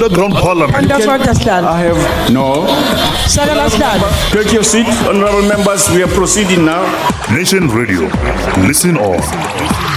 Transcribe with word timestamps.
the 0.00 0.08
ground 0.08 0.32
parliament. 0.34 0.88
That's 0.88 1.06
what 1.06 1.20
understand. 1.20 1.66
I 1.66 1.80
have 1.80 2.32
no. 2.32 2.66
Sir, 3.28 3.42
understand. 3.42 4.02
Take 4.32 4.52
your 4.52 4.64
seat, 4.64 4.86
honorable 5.06 5.46
members. 5.46 5.88
We 5.90 6.02
are 6.02 6.08
proceeding 6.08 6.64
now. 6.64 6.82
Nation 7.30 7.68
Radio. 7.68 8.08
Listen 8.66 8.96
on. 8.96 9.89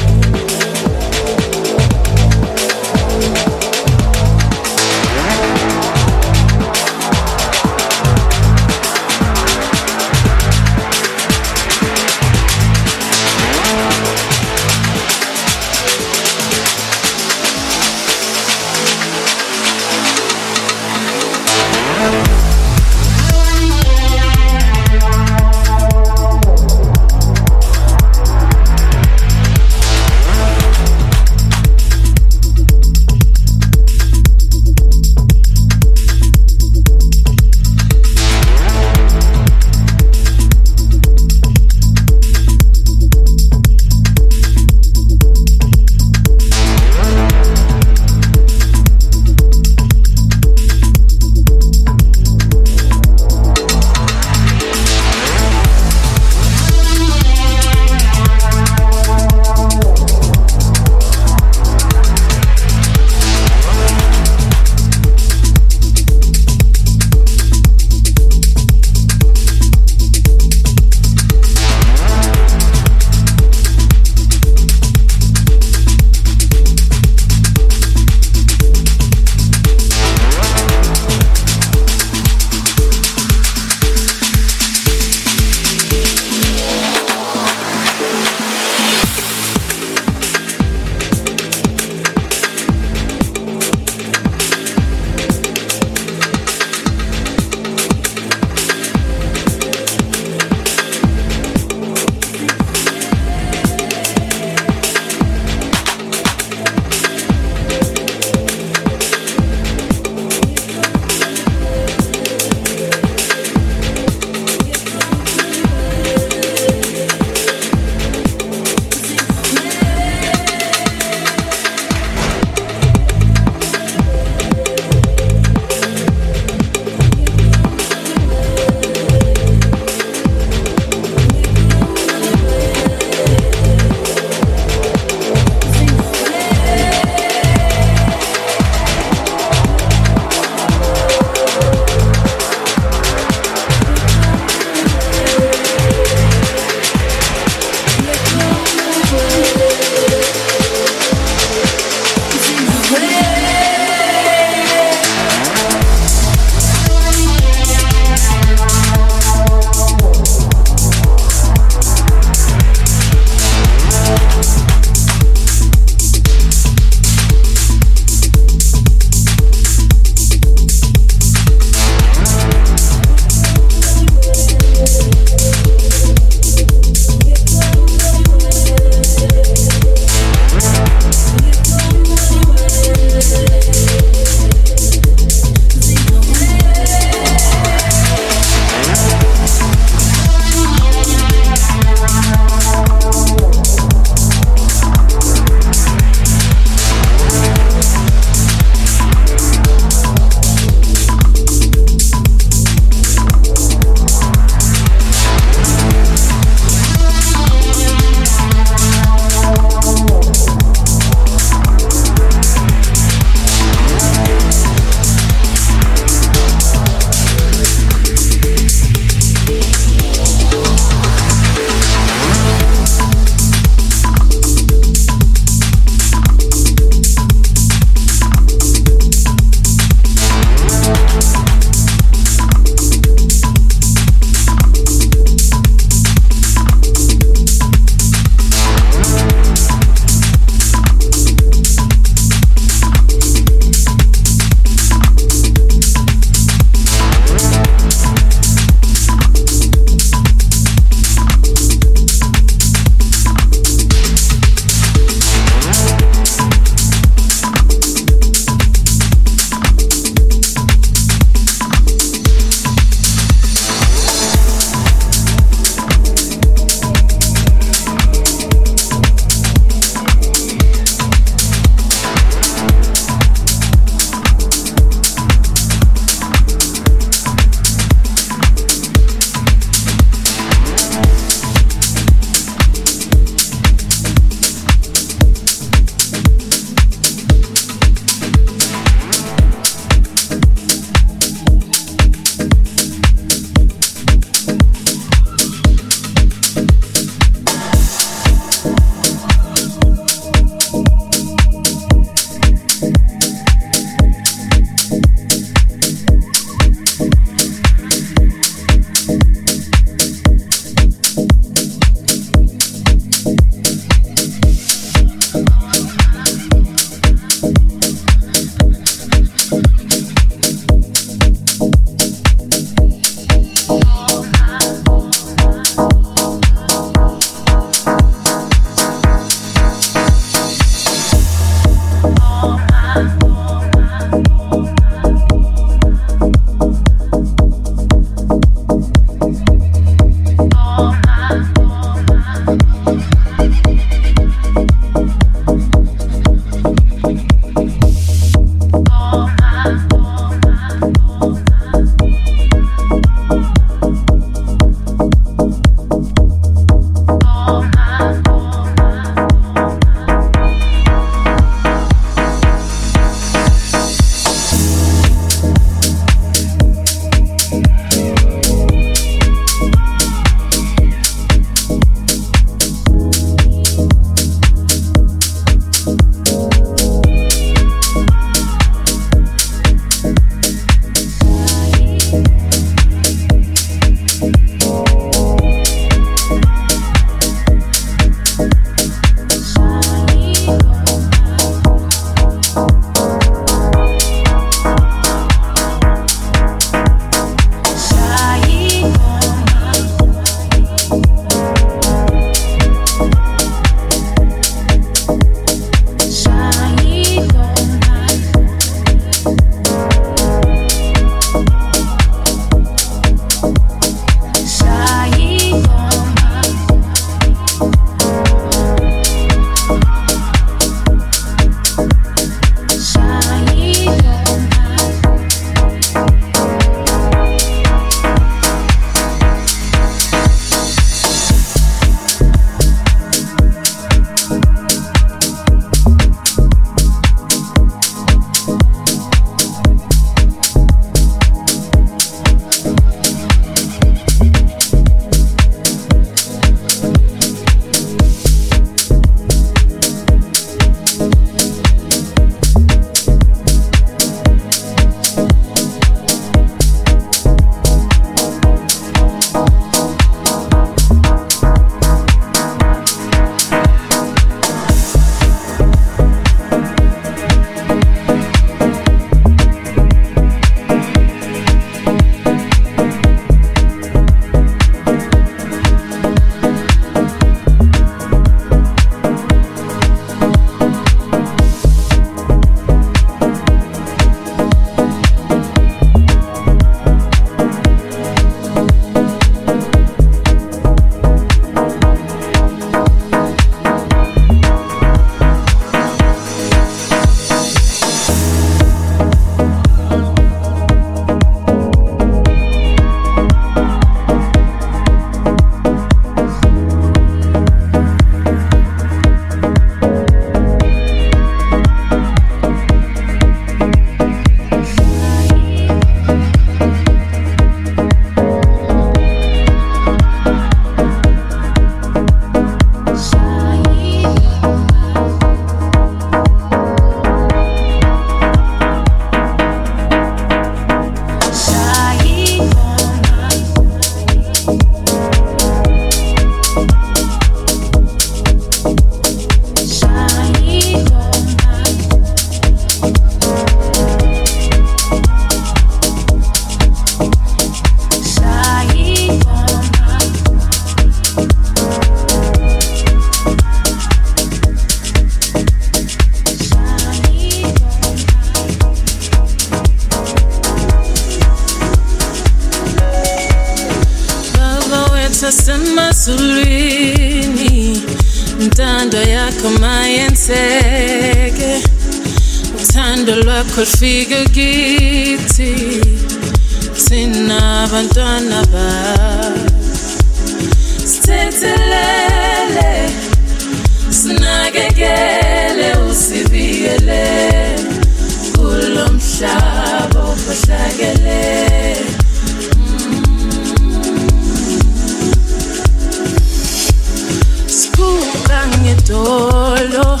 Ngedolo 598.84 600.00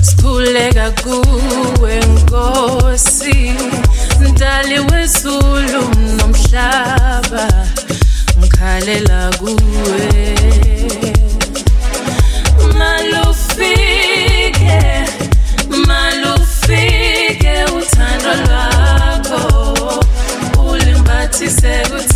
sikhuleka 0.00 0.90
kuwe 0.90 2.00
nkosi. 2.00 3.54
Mdali 4.20 4.78
wezulu 4.80 5.82
nomhlaba 6.16 7.48
ngikhalela 8.38 9.30
kuwe. 9.38 10.34
Malufike 12.78 14.80
malufike 15.86 17.54
uthando 17.78 18.34
lwakho 18.44 19.42
ulimbathise 20.70 21.82
kuthina 21.90 22.15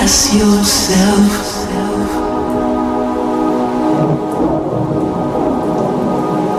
yourself. 0.00 1.66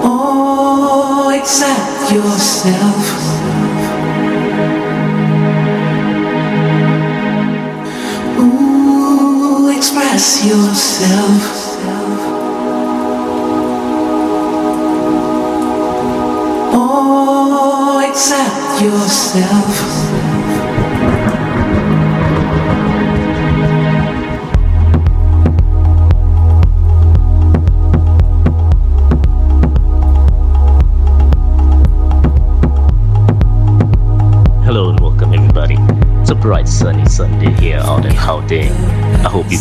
Oh, 0.03 1.33
accept 1.35 2.11
yourself. 2.11 3.03
Ooh, 8.37 9.75
express 9.75 10.45
yourself. 10.45 11.60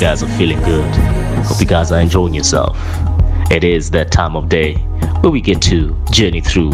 Guys 0.01 0.23
are 0.23 0.29
feeling 0.39 0.59
good. 0.61 0.95
Hope 1.45 1.61
you 1.61 1.67
guys 1.67 1.93
are 1.93 2.01
enjoying 2.01 2.33
yourself. 2.33 2.75
It 3.51 3.65
is 3.65 3.91
that 3.91 4.11
time 4.11 4.35
of 4.35 4.49
day 4.49 4.77
where 5.21 5.31
we 5.31 5.43
get 5.43 5.61
to 5.63 5.95
journey 6.11 6.41
through 6.41 6.71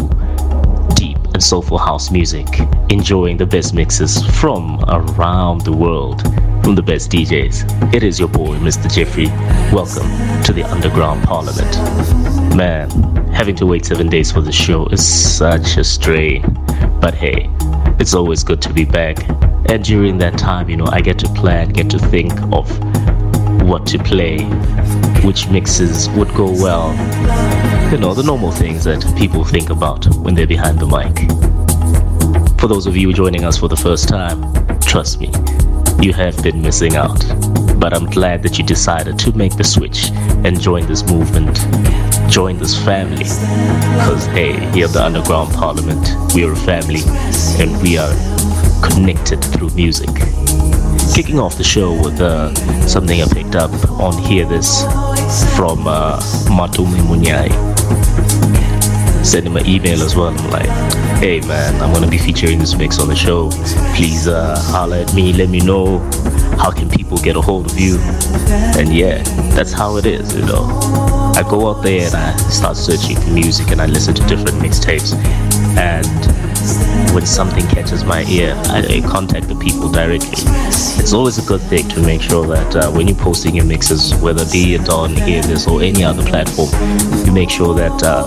deep 0.95 1.17
and 1.33 1.43
soulful 1.43 1.77
house 1.77 2.09
music, 2.09 2.47
enjoying 2.89 3.35
the 3.35 3.45
best 3.45 3.73
mixes 3.73 4.25
from 4.39 4.81
around 4.87 5.65
the 5.65 5.73
world 5.73 6.21
from 6.63 6.75
the 6.75 6.81
best 6.81 7.11
DJs. 7.11 7.93
It 7.93 8.01
is 8.01 8.17
your 8.17 8.29
boy, 8.29 8.55
Mr. 8.59 8.89
Geoffrey. 8.89 9.27
Welcome 9.75 10.09
to 10.43 10.53
the 10.53 10.63
Underground 10.63 11.25
Parliament. 11.25 11.75
Man, 12.55 12.89
having 13.33 13.57
to 13.57 13.65
wait 13.65 13.85
seven 13.85 14.07
days 14.07 14.31
for 14.31 14.39
the 14.39 14.53
show 14.53 14.85
is 14.85 15.05
such 15.05 15.75
a 15.75 15.83
strain. 15.83 16.43
But 17.01 17.13
hey, 17.13 17.49
it's 17.99 18.13
always 18.13 18.45
good 18.45 18.61
to 18.61 18.71
be 18.71 18.85
back. 18.85 19.17
And 19.69 19.83
during 19.83 20.17
that 20.19 20.37
time, 20.37 20.69
you 20.69 20.77
know, 20.77 20.87
I 20.87 21.01
get 21.01 21.19
to 21.19 21.27
plan, 21.33 21.69
get 21.69 21.89
to 21.89 21.99
think 21.99 22.31
of 22.53 22.69
what 23.67 23.85
to 23.85 23.99
play, 23.99 24.39
which 25.25 25.49
mixes 25.49 26.09
would 26.11 26.33
go 26.33 26.45
well. 26.45 26.93
You 27.91 27.97
know, 27.97 28.13
the 28.13 28.23
normal 28.23 28.51
things 28.51 28.85
that 28.85 29.03
people 29.17 29.43
think 29.43 29.69
about 29.69 30.05
when 30.17 30.35
they're 30.35 30.47
behind 30.47 30.79
the 30.79 30.87
mic. 30.87 31.29
For 32.59 32.67
those 32.67 32.87
of 32.87 32.95
you 32.95 33.11
joining 33.11 33.43
us 33.43 33.57
for 33.57 33.67
the 33.67 33.75
first 33.75 34.07
time, 34.07 34.41
trust 34.79 35.19
me, 35.19 35.31
you 35.99 36.13
have 36.13 36.41
been 36.41 36.61
missing 36.61 36.95
out. 36.95 37.19
But 37.77 37.93
I'm 37.93 38.05
glad 38.05 38.41
that 38.43 38.57
you 38.57 38.63
decided 38.63 39.19
to 39.19 39.33
make 39.33 39.57
the 39.57 39.65
switch 39.65 40.11
and 40.45 40.59
join 40.59 40.87
this 40.87 41.05
movement, 41.05 41.57
join 42.31 42.57
this 42.57 42.81
family. 42.85 43.25
Because, 43.25 44.25
hey, 44.27 44.53
here 44.71 44.85
at 44.85 44.93
the 44.93 45.03
Underground 45.03 45.53
Parliament, 45.53 46.07
we 46.33 46.45
are 46.45 46.53
a 46.53 46.55
family 46.55 47.01
and 47.59 47.81
we 47.81 47.97
are 47.97 48.15
connected 48.81 49.43
through 49.43 49.71
music. 49.71 50.09
Kicking 51.13 51.39
off 51.39 51.57
the 51.57 51.63
show 51.63 51.93
with 51.93 52.21
uh, 52.21 52.53
something 52.87 53.21
I 53.21 53.27
picked 53.27 53.55
up 53.55 53.71
on 53.91 54.17
Hear 54.21 54.45
This 54.45 54.83
from 55.55 55.87
uh, 55.87 56.19
Matumi 56.47 56.99
Munyai 56.99 57.49
sent 59.25 59.45
him 59.45 59.57
an 59.57 59.65
email 59.65 60.01
as 60.03 60.15
well. 60.15 60.27
I'm 60.27 60.49
like, 60.51 60.69
hey 61.19 61.41
man, 61.41 61.81
I'm 61.81 61.91
gonna 61.91 62.07
be 62.09 62.17
featuring 62.17 62.59
this 62.59 62.75
mix 62.75 62.99
on 62.99 63.09
the 63.09 63.15
show. 63.15 63.49
Please 63.95 64.27
uh, 64.27 64.57
holler 64.71 64.97
at 64.97 65.13
me, 65.13 65.33
let 65.33 65.49
me 65.49 65.59
know 65.59 65.99
how 66.57 66.71
can 66.71 66.89
people 66.89 67.17
get 67.17 67.35
a 67.35 67.41
hold 67.41 67.65
of 67.69 67.77
you. 67.77 67.97
And 68.77 68.93
yeah, 68.93 69.21
that's 69.53 69.73
how 69.73 69.97
it 69.97 70.05
is, 70.05 70.33
you 70.33 70.45
know. 70.45 70.63
I 71.35 71.43
go 71.43 71.69
out 71.69 71.83
there 71.83 72.05
and 72.05 72.15
I 72.15 72.35
start 72.49 72.77
searching 72.77 73.17
for 73.17 73.29
music 73.31 73.69
and 73.71 73.81
I 73.81 73.85
listen 73.85 74.13
to 74.15 74.25
different 74.27 74.57
mixtapes. 74.59 75.13
And 75.77 76.07
when 77.17 77.25
something 77.25 77.65
catches 77.69 78.03
my 78.03 78.23
ear, 78.25 78.53
I, 78.67 78.97
I 78.97 79.01
contact 79.01 79.47
the 79.47 79.55
people 79.55 79.89
directly. 79.89 80.37
It's 81.01 81.13
always 81.13 81.39
a 81.43 81.47
good 81.47 81.61
thing 81.61 81.89
to 81.89 81.99
make 82.03 82.21
sure 82.21 82.45
that 82.45 82.75
uh, 82.75 82.91
when 82.91 83.07
you're 83.07 83.17
posting 83.17 83.55
your 83.55 83.65
mixes, 83.65 84.13
whether 84.17 84.45
be 84.51 84.75
it 84.75 84.87
on 84.89 85.15
This 85.15 85.67
or 85.67 85.81
any 85.81 86.03
other 86.03 86.23
platform, 86.23 86.69
you 87.25 87.31
make 87.31 87.49
sure 87.49 87.73
that 87.73 88.03
uh, 88.03 88.23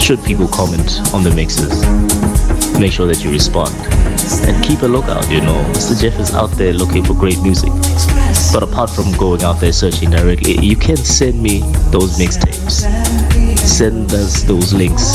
should 0.00 0.20
people 0.24 0.48
comment 0.48 0.98
on 1.14 1.22
the 1.22 1.30
mixes, 1.30 1.70
make 2.80 2.90
sure 2.90 3.06
that 3.06 3.22
you 3.22 3.30
respond 3.30 3.72
and 4.42 4.64
keep 4.64 4.82
a 4.82 4.86
lookout. 4.86 5.30
You 5.30 5.42
know, 5.42 5.62
Mr. 5.70 5.94
Jeff 6.00 6.18
is 6.18 6.34
out 6.34 6.50
there 6.58 6.72
looking 6.72 7.04
for 7.04 7.14
great 7.14 7.40
music. 7.42 7.70
But 8.52 8.64
apart 8.64 8.90
from 8.90 9.12
going 9.18 9.44
out 9.44 9.60
there 9.60 9.72
searching 9.72 10.10
directly, 10.10 10.58
you 10.58 10.74
can 10.74 10.96
send 10.96 11.40
me 11.40 11.60
those 11.92 12.18
mixtapes. 12.18 12.82
Send 13.56 14.12
us 14.12 14.42
those 14.42 14.72
links. 14.72 15.14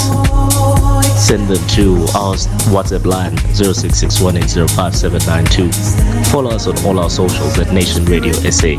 Send 1.15 1.47
them 1.47 1.63
to 1.69 2.03
our 2.13 2.35
WhatsApp 2.75 3.05
line 3.05 3.37
0661805792. 3.55 6.27
Follow 6.31 6.51
us 6.51 6.67
on 6.67 6.77
all 6.85 6.99
our 6.99 7.09
socials 7.09 7.57
at 7.57 7.71
Nation 7.71 8.03
Radio 8.05 8.33
SA, 8.33 8.75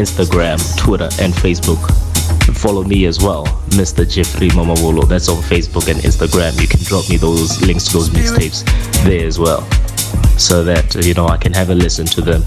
Instagram, 0.00 0.58
Twitter, 0.78 1.10
and 1.20 1.34
Facebook. 1.34 1.78
Follow 2.56 2.84
me 2.84 3.04
as 3.04 3.20
well, 3.20 3.44
Mr. 3.76 4.08
Geoffrey 4.10 4.48
Mamawolo. 4.48 5.06
That's 5.06 5.28
on 5.28 5.42
Facebook 5.42 5.88
and 5.90 6.00
Instagram. 6.00 6.58
You 6.60 6.66
can 6.66 6.80
drop 6.84 7.06
me 7.10 7.18
those 7.18 7.60
links 7.60 7.84
to 7.88 7.98
those 7.98 8.08
mixtapes 8.08 8.64
there 9.04 9.26
as 9.26 9.38
well, 9.38 9.60
so 10.38 10.64
that 10.64 10.94
you 11.04 11.12
know 11.12 11.26
I 11.26 11.36
can 11.36 11.52
have 11.52 11.68
a 11.68 11.74
listen 11.74 12.06
to 12.06 12.22
them. 12.22 12.42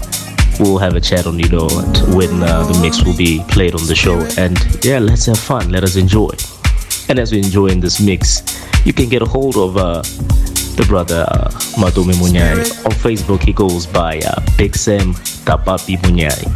We'll 0.58 0.78
have 0.78 0.96
a 0.96 1.00
chat 1.00 1.28
on 1.28 1.38
you 1.38 1.48
know 1.48 1.68
when 2.12 2.42
uh, 2.42 2.64
the 2.64 2.76
mix 2.82 3.04
will 3.04 3.16
be 3.16 3.44
played 3.48 3.74
on 3.74 3.86
the 3.86 3.94
show, 3.94 4.18
and 4.36 4.58
yeah, 4.84 4.98
let's 4.98 5.26
have 5.26 5.38
fun. 5.38 5.70
Let 5.70 5.84
us 5.84 5.94
enjoy. 5.94 6.32
And 7.08 7.20
as 7.20 7.30
we 7.32 7.38
enjoy 7.38 7.68
in 7.68 7.78
this 7.80 8.00
mix, 8.00 8.42
you 8.88 8.94
can 8.94 9.06
get 9.10 9.20
a 9.20 9.26
hold 9.26 9.54
of 9.58 9.76
uh, 9.76 10.00
the 10.78 10.84
brother 10.88 11.26
uh, 11.28 11.50
Madome 11.76 12.14
Munyai. 12.14 12.56
On 12.86 12.92
Facebook, 12.92 13.42
he 13.42 13.52
goes 13.52 13.86
by 13.86 14.18
uh, 14.20 14.40
Big 14.56 14.74
Sam 14.74 15.12
Tapapi 15.44 15.98
Munyai. 15.98 16.46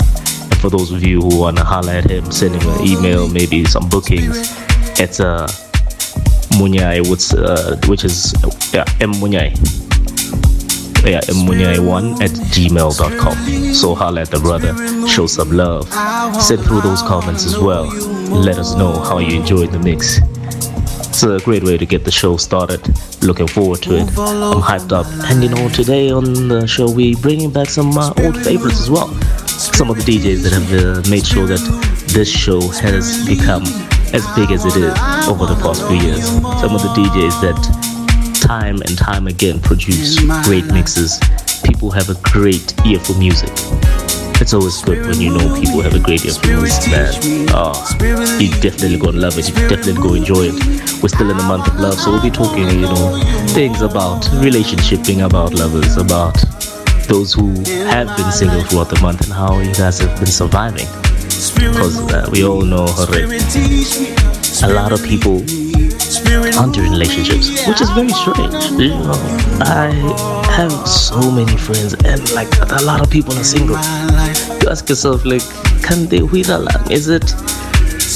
And 0.51 0.59
for 0.59 0.71
those 0.71 0.91
of 0.93 1.05
you 1.05 1.21
who 1.21 1.41
want 1.41 1.59
to 1.59 1.65
holler 1.65 1.93
at 1.93 2.11
him, 2.11 2.33
send 2.33 2.55
him 2.55 2.67
an 2.71 2.87
email, 2.87 3.29
maybe 3.29 3.67
some 3.67 3.87
bookings. 3.91 4.49
It's 4.99 5.21
uh, 5.21 5.47
Munyai, 6.57 7.07
which, 7.07 7.35
uh, 7.35 7.77
which 7.87 8.03
is 8.03 8.33
yeah, 8.73 8.87
M 8.99 9.13
Munyai. 9.21 9.53
Yeah, 11.05 11.21
mmunyai1 11.21 12.23
at 12.23 12.31
gmail.com. 12.31 13.75
So 13.75 13.95
holler 13.95 14.23
at 14.23 14.31
the 14.31 14.39
brother, 14.39 14.73
show 15.09 15.27
some 15.27 15.51
love. 15.51 15.93
Send 16.41 16.63
through 16.63 16.81
those 16.81 17.03
comments 17.03 17.45
as 17.45 17.59
well. 17.59 17.87
Let 18.31 18.57
us 18.57 18.75
know 18.77 18.93
how 19.01 19.19
you 19.19 19.39
enjoyed 19.41 19.73
the 19.73 19.81
mix. 19.81 20.21
It's 21.13 21.25
a 21.25 21.39
great 21.41 21.63
way 21.63 21.77
to 21.77 21.85
get 21.85 22.07
the 22.07 22.11
show 22.11 22.39
started. 22.39 22.81
Looking 23.23 23.47
forward 23.47 23.83
to 23.83 23.97
it. 23.97 24.09
I'm 24.19 24.63
hyped 24.63 24.93
up. 24.93 25.07
And 25.31 25.43
you 25.43 25.51
know, 25.51 25.69
today 25.69 26.11
on 26.11 26.49
the 26.49 26.67
show, 26.67 26.91
we're 26.91 27.19
bringing 27.19 27.51
back 27.51 27.69
some 27.69 27.99
uh, 27.99 28.15
old 28.21 28.43
favorites 28.43 28.81
as 28.81 28.91
well. 28.91 29.09
Some 29.47 29.91
of 29.91 29.97
the 29.97 30.05
DJs 30.05 30.43
that 30.43 30.53
have 30.55 30.73
uh, 30.73 31.11
made 31.11 31.27
sure 31.27 31.47
that 31.47 31.61
this 32.15 32.31
show 32.31 32.63
has 32.63 33.29
become 33.29 33.63
as 34.15 34.27
big 34.35 34.53
as 34.53 34.65
it 34.65 34.75
is 34.75 35.29
over 35.29 35.45
the 35.45 35.59
past 35.61 35.87
few 35.87 35.99
years. 35.99 36.27
Some 36.27 36.75
of 36.75 36.81
the 36.81 36.89
DJs 36.97 37.43
that 37.43 38.41
time 38.41 38.81
and 38.81 38.97
time 38.97 39.27
again 39.27 39.61
produce 39.61 40.19
great 40.47 40.65
mixes. 40.65 41.21
People 41.63 41.91
have 41.91 42.09
a 42.09 42.17
great 42.23 42.73
ear 42.87 42.99
for 42.99 43.13
music. 43.19 43.51
It's 44.43 44.55
always 44.55 44.83
good 44.83 45.07
when 45.07 45.21
you 45.21 45.31
know 45.31 45.55
people 45.55 45.83
have 45.83 45.95
a 45.95 46.01
great 46.01 46.25
music, 46.25 46.91
man. 46.91 47.15
Oh, 47.55 47.79
you 48.41 48.51
definitely 48.61 48.99
gonna 48.99 49.19
love 49.19 49.39
it. 49.39 49.49
You 49.49 49.55
definitely 49.69 50.03
go 50.03 50.15
enjoy 50.15 50.51
it. 50.51 50.55
We're 51.01 51.15
still 51.15 51.31
in 51.31 51.37
the 51.37 51.45
month 51.45 51.69
of 51.69 51.79
love, 51.79 51.95
so 51.95 52.11
we'll 52.11 52.23
be 52.23 52.29
talking, 52.29 52.69
you 52.69 52.81
know, 52.81 53.23
things 53.55 53.83
about 53.83 54.25
relationshiping, 54.43 55.25
about 55.25 55.55
lovers, 55.55 55.97
about 55.97 56.35
those 57.07 57.33
who 57.33 57.55
have 57.87 58.09
been 58.17 58.33
single 58.33 58.63
throughout 58.63 58.91
the 58.91 58.99
month 59.01 59.21
and 59.23 59.33
how 59.33 59.61
you 59.61 59.73
guys 59.75 60.01
have 60.01 60.19
been 60.19 60.27
surviving. 60.27 60.89
Because 61.55 62.03
uh, 62.13 62.29
we 62.33 62.45
all 62.45 62.63
know, 62.63 62.87
hooray, 62.89 63.23
a 64.65 64.75
lot 64.75 64.91
of 64.91 65.05
people 65.05 65.39
aren't 66.59 66.77
in 66.77 66.91
relationships, 66.91 67.65
which 67.69 67.81
is 67.81 67.91
very 67.91 68.11
strange. 68.11 68.53
You 68.75 68.89
know, 68.89 69.15
I 69.63 70.42
have 70.53 70.87
so 70.87 71.31
many 71.31 71.57
friends, 71.57 71.95
and 72.05 72.31
like 72.33 72.49
a 72.61 72.85
lot 72.85 73.01
of 73.01 73.11
people 73.11 73.33
are 73.35 73.45
single. 73.45 73.77
You 74.61 74.69
ask 74.69 74.87
yourself, 74.89 75.25
like, 75.25 75.43
can 75.83 76.07
they 76.07 76.23
wait 76.23 76.49
lot? 76.49 76.91
Is 76.91 77.09
it, 77.09 77.35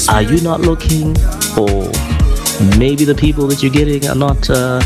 are 0.07 0.21
you 0.21 0.39
not 0.41 0.61
looking, 0.61 1.17
or 1.57 1.89
maybe 2.77 3.05
the 3.05 3.15
people 3.17 3.47
that 3.47 3.63
you're 3.63 3.71
getting 3.71 4.07
are 4.07 4.15
not 4.15 4.49
uh, 4.51 4.79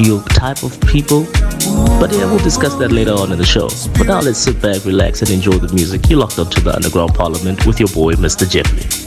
your 0.00 0.22
type 0.24 0.64
of 0.64 0.78
people? 0.80 1.24
But 2.00 2.10
yeah, 2.12 2.24
we'll 2.26 2.38
discuss 2.38 2.74
that 2.76 2.90
later 2.90 3.12
on 3.12 3.30
in 3.30 3.38
the 3.38 3.46
show. 3.46 3.68
For 3.68 4.04
now, 4.04 4.20
let's 4.20 4.40
sit 4.40 4.60
back, 4.60 4.84
relax, 4.84 5.22
and 5.22 5.30
enjoy 5.30 5.58
the 5.58 5.72
music. 5.72 6.10
You're 6.10 6.18
locked 6.18 6.40
up 6.40 6.50
to 6.50 6.60
the 6.60 6.74
Underground 6.74 7.14
Parliament 7.14 7.64
with 7.64 7.78
your 7.78 7.90
boy, 7.90 8.14
Mr. 8.14 8.48
Geoffrey. 8.50 9.01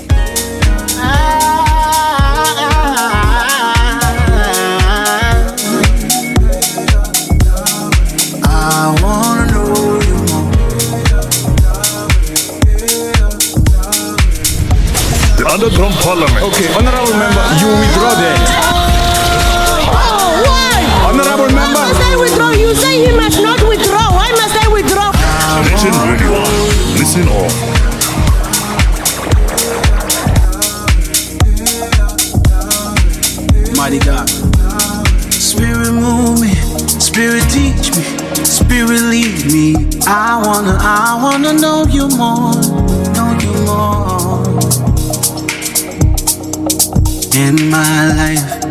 In 47.36 47.70
my 47.70 48.08
life, 48.16 48.64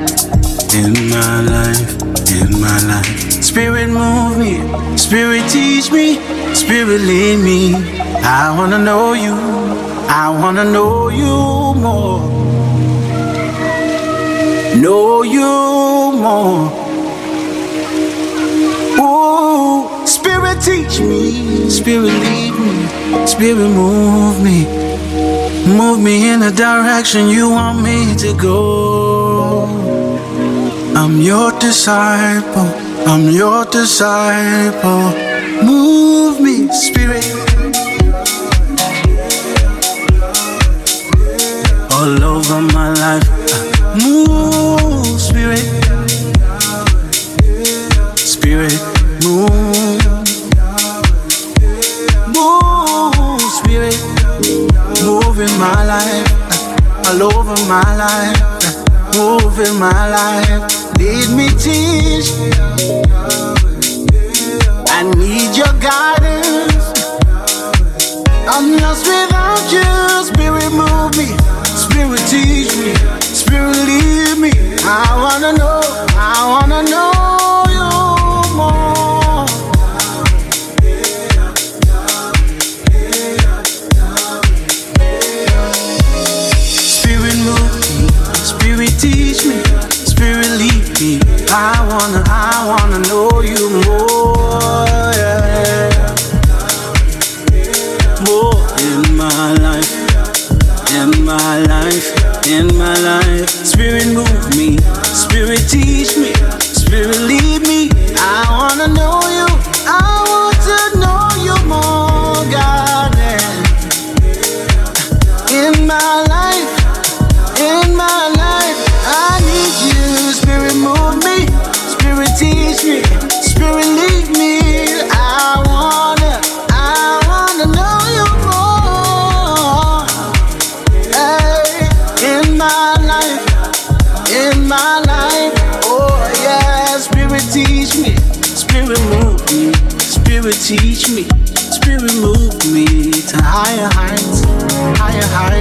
in 0.75 1.11
my 1.11 1.41
life, 1.43 2.01
in 2.33 2.61
my 2.61 2.81
life. 2.89 3.43
Spirit 3.43 3.91
move 3.91 4.39
me, 4.39 4.55
Spirit 4.97 5.47
teach 5.51 5.93
me, 5.93 6.19
Spirit 6.55 7.03
lead 7.03 7.41
me. 7.45 7.75
I 8.25 8.55
wanna 8.57 8.79
know 8.79 9.13
you, 9.13 9.35
I 10.09 10.31
wanna 10.41 10.65
know 10.65 11.09
you 11.11 11.75
more. 11.79 12.21
Know 14.81 15.23
you 15.23 15.51
more. 16.25 16.73
Ooh, 18.99 20.07
Spirit 20.07 20.63
teach 20.63 21.01
me, 21.01 21.69
Spirit 21.69 22.15
lead 22.25 22.55
me, 22.59 23.27
Spirit 23.27 23.69
move 23.69 24.43
me, 24.43 24.65
move 25.67 26.01
me 26.01 26.29
in 26.31 26.41
the 26.41 26.51
direction 26.51 27.29
you 27.29 27.51
want 27.51 27.83
me 27.83 28.15
to 28.17 28.35
go. 28.37 29.65
I'm 30.95 31.21
your 31.21 31.51
disciple, 31.59 32.69
I'm 33.07 33.31
your 33.31 33.65
disciple. 33.67 35.13
Move 35.65 36.41
me, 36.41 36.69
Spirit. 36.73 37.25
All 41.93 42.23
over 42.23 42.61
my 42.61 42.93
life. 42.93 43.44
My 55.65 55.83
life. 55.85 56.31
All 57.07 57.23
over 57.23 57.57
my 57.67 57.91
life. 58.05 58.41
Move 59.17 59.59
in 59.67 59.75
my 59.79 60.03
life. 60.19 60.63
Lead 60.99 61.29
me, 61.37 61.49
teach. 61.65 62.29
I 64.97 65.01
need 65.21 65.57
your 65.61 65.75
guidance. 65.91 66.87
I'm 68.53 68.67
lost 68.83 69.07
without 69.07 69.65
you. 69.73 70.04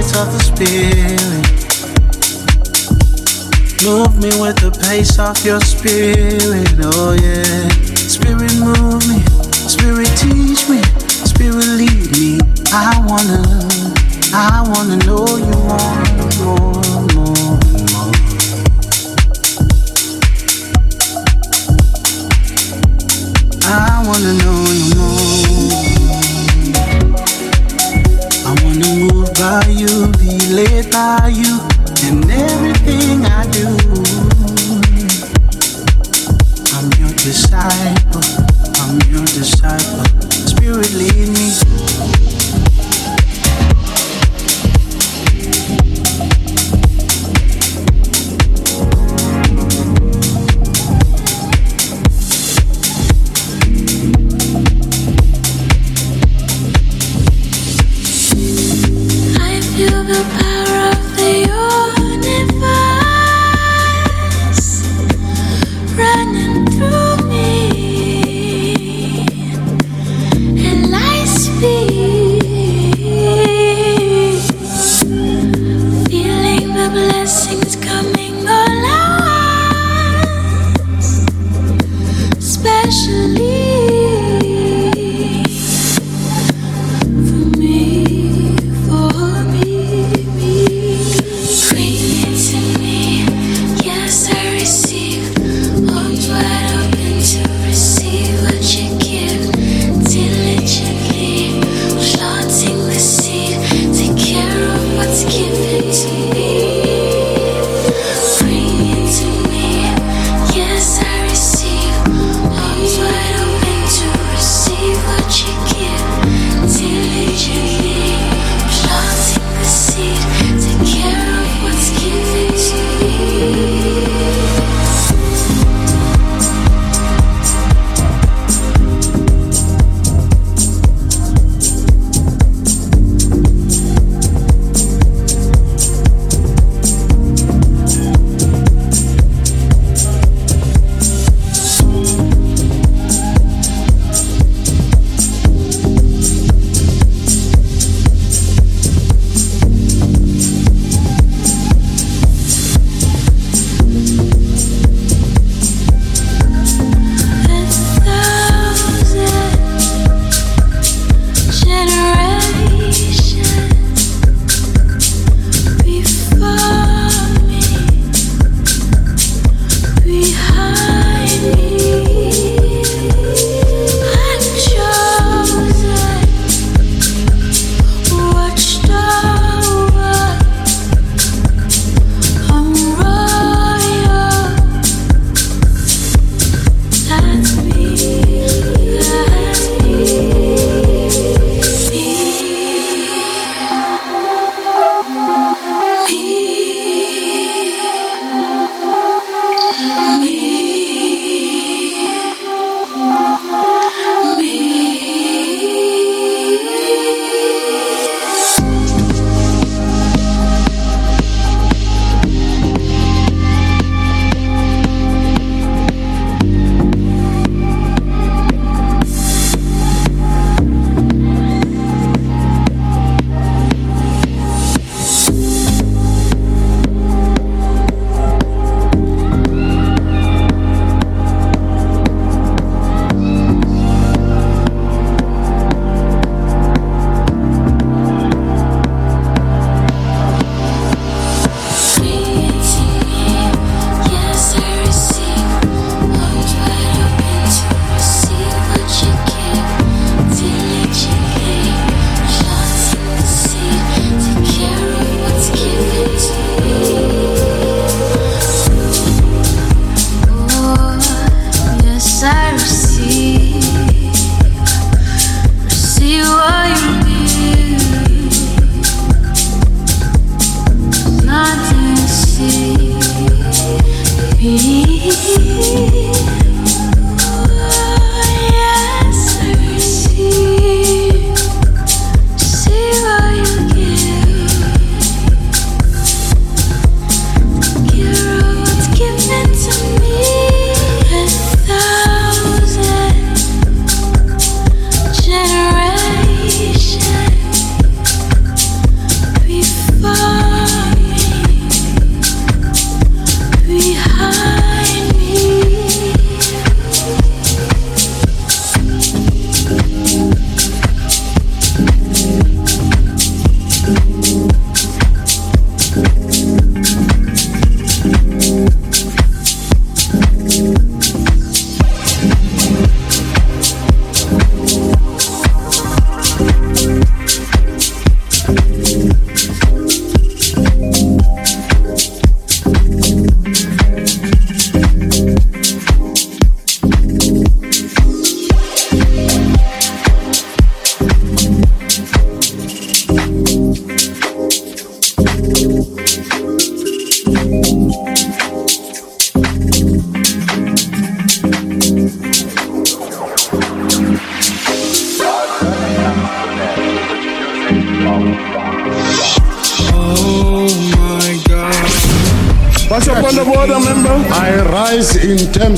Heights 0.04 0.16
of 0.16 0.32
the 0.32 0.38
Spirit. 0.40 1.44
Move 3.84 4.16
me 4.16 4.30
with 4.40 4.56
the 4.56 4.70
pace 4.88 5.18
of 5.18 5.44
your 5.44 5.60
spirit, 5.60 6.72
oh 6.80 7.12
yeah. 7.12 7.68
Spirit 8.08 8.54
move 8.58 9.06
me, 9.08 9.20
Spirit 9.52 10.08
teach 10.16 10.68
me, 10.68 10.82
Spirit 11.24 11.66
lead 11.76 12.10
me. 12.12 12.40
I 12.72 12.98
wanna, 13.06 13.42
I 14.32 14.64
wanna 14.66 14.96
know 15.04 15.26
you 15.36 15.52
more, 15.68 16.00
more, 16.40 16.80
more, 17.14 17.36
more. 17.36 17.60
I 23.66 24.02
wanna 24.06 24.32
know 24.40 24.64
you 24.72 24.94
more. 24.96 25.94
I 28.46 28.52
wanna 28.62 28.88
move 28.96 29.28
by 29.34 29.66
you, 29.68 29.93
by 30.94 31.26
you 31.26 31.58
in 32.06 32.30
everything 32.30 32.63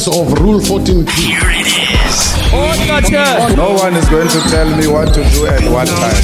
terms 0.06 0.32
of 0.32 0.40
Rule 0.40 0.60
14. 0.60 1.06
Here 1.06 1.38
it 1.50 1.66
is. 1.66 3.56
No 3.56 3.74
one 3.74 3.94
is 3.94 4.08
going 4.08 4.28
to 4.28 4.40
tell 4.48 4.68
me 4.76 4.86
what 4.86 5.12
to 5.14 5.22
do 5.30 5.46
at 5.46 5.62
what 5.70 5.88
time. 5.88 6.22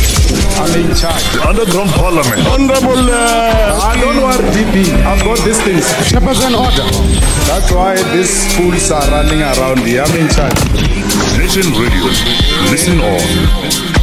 I'm 0.63 0.73
in 0.79 0.95
charge. 0.95 1.37
Underground 1.45 1.91
Parliament. 1.91 2.47
Honorable. 2.47 3.11
Uh, 3.11 3.81
I 3.83 3.99
don't 4.01 4.23
want 4.23 4.41
DP. 4.55 4.93
I've 5.05 5.23
got 5.25 5.39
these 5.45 5.61
things. 5.63 5.85
Chairperson 6.11 6.55
order. 6.55 6.87
That's 7.47 7.71
why 7.73 7.97
these 8.15 8.55
fools 8.57 8.91
are 8.91 9.09
running 9.11 9.43
around 9.43 9.79
here. 9.81 10.03
I'm 10.03 10.17
in 10.17 10.29
charge. 10.31 10.59
Nation 11.39 11.73
Radio. 11.73 12.07
Listen 12.71 13.01
on. 13.01 14.02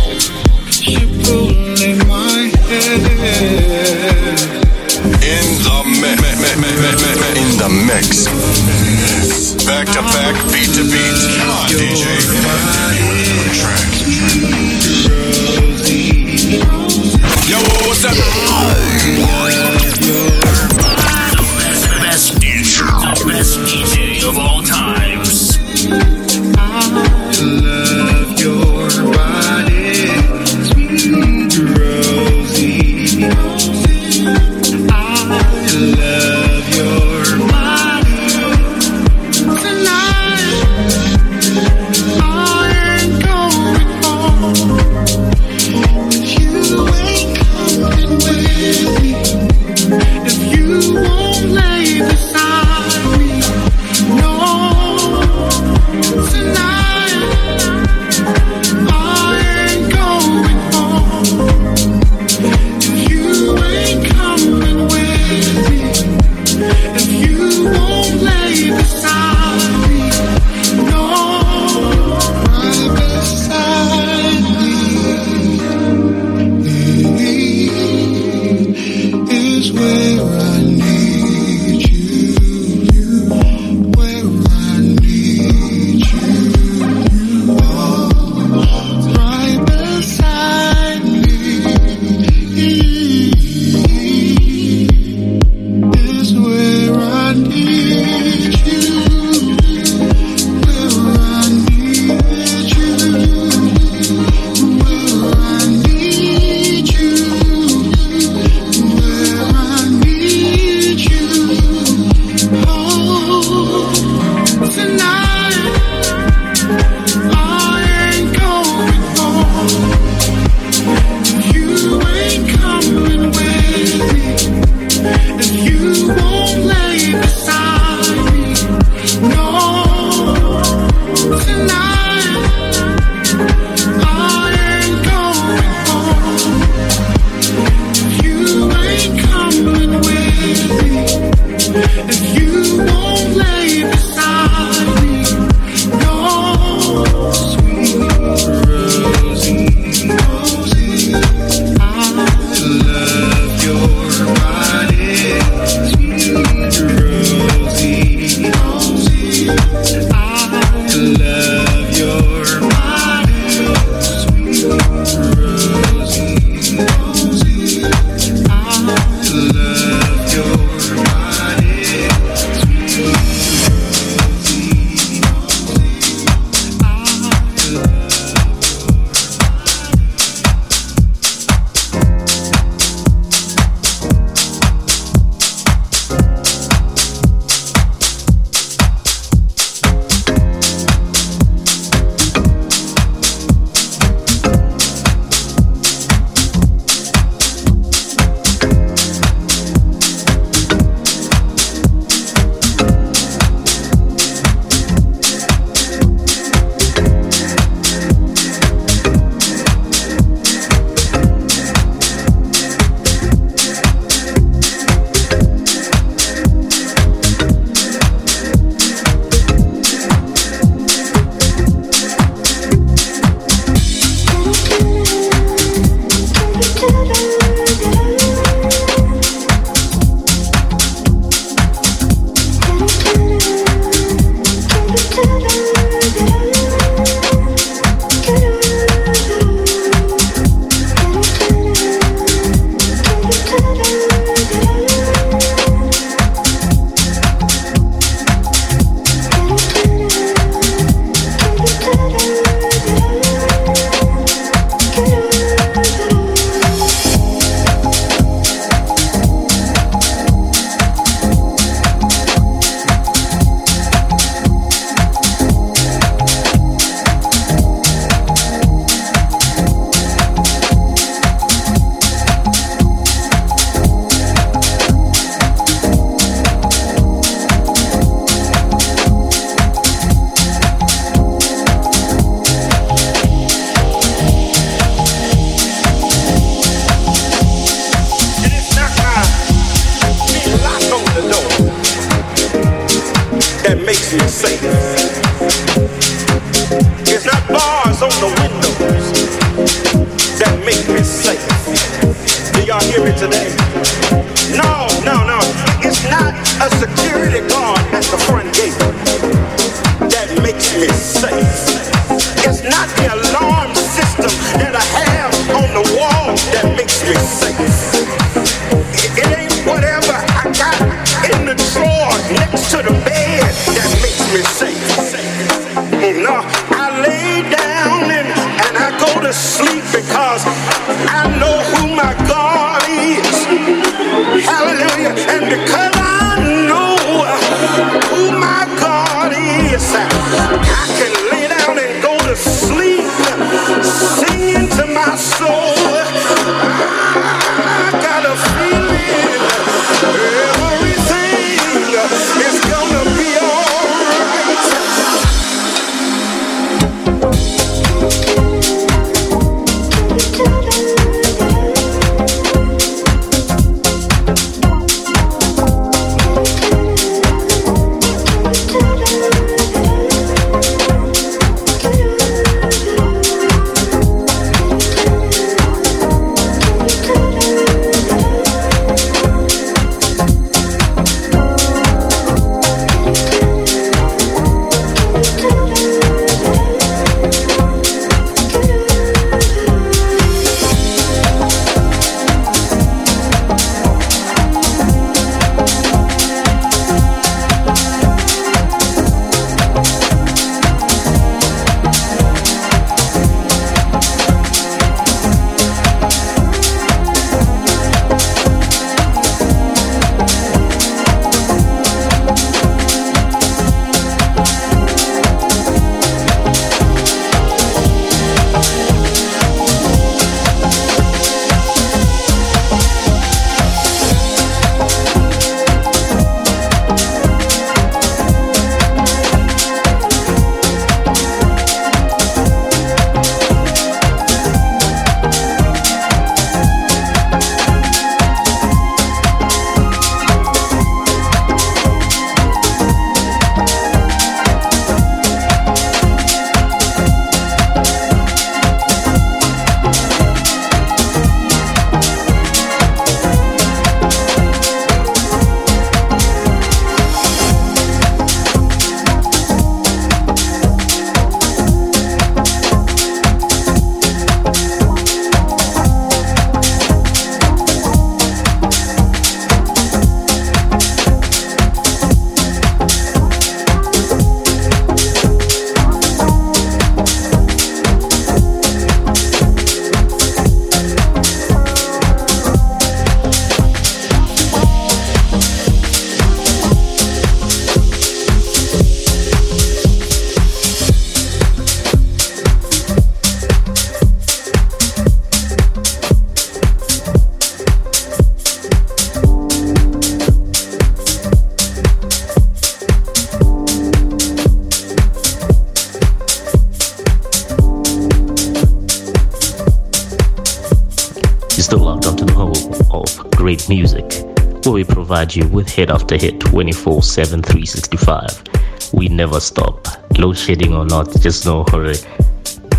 You 515.35 515.47
with 515.47 515.69
hit 515.69 515.89
after 515.89 516.17
hit 516.17 516.39
24 516.39 517.03
7 517.03 517.41
365. 517.41 518.93
We 518.93 519.07
never 519.07 519.39
stop. 519.39 519.87
Load 520.17 520.37
shedding 520.37 520.73
or 520.73 520.85
not, 520.85 521.11
just 521.21 521.45
know 521.45 521.65
hurry. 521.71 521.95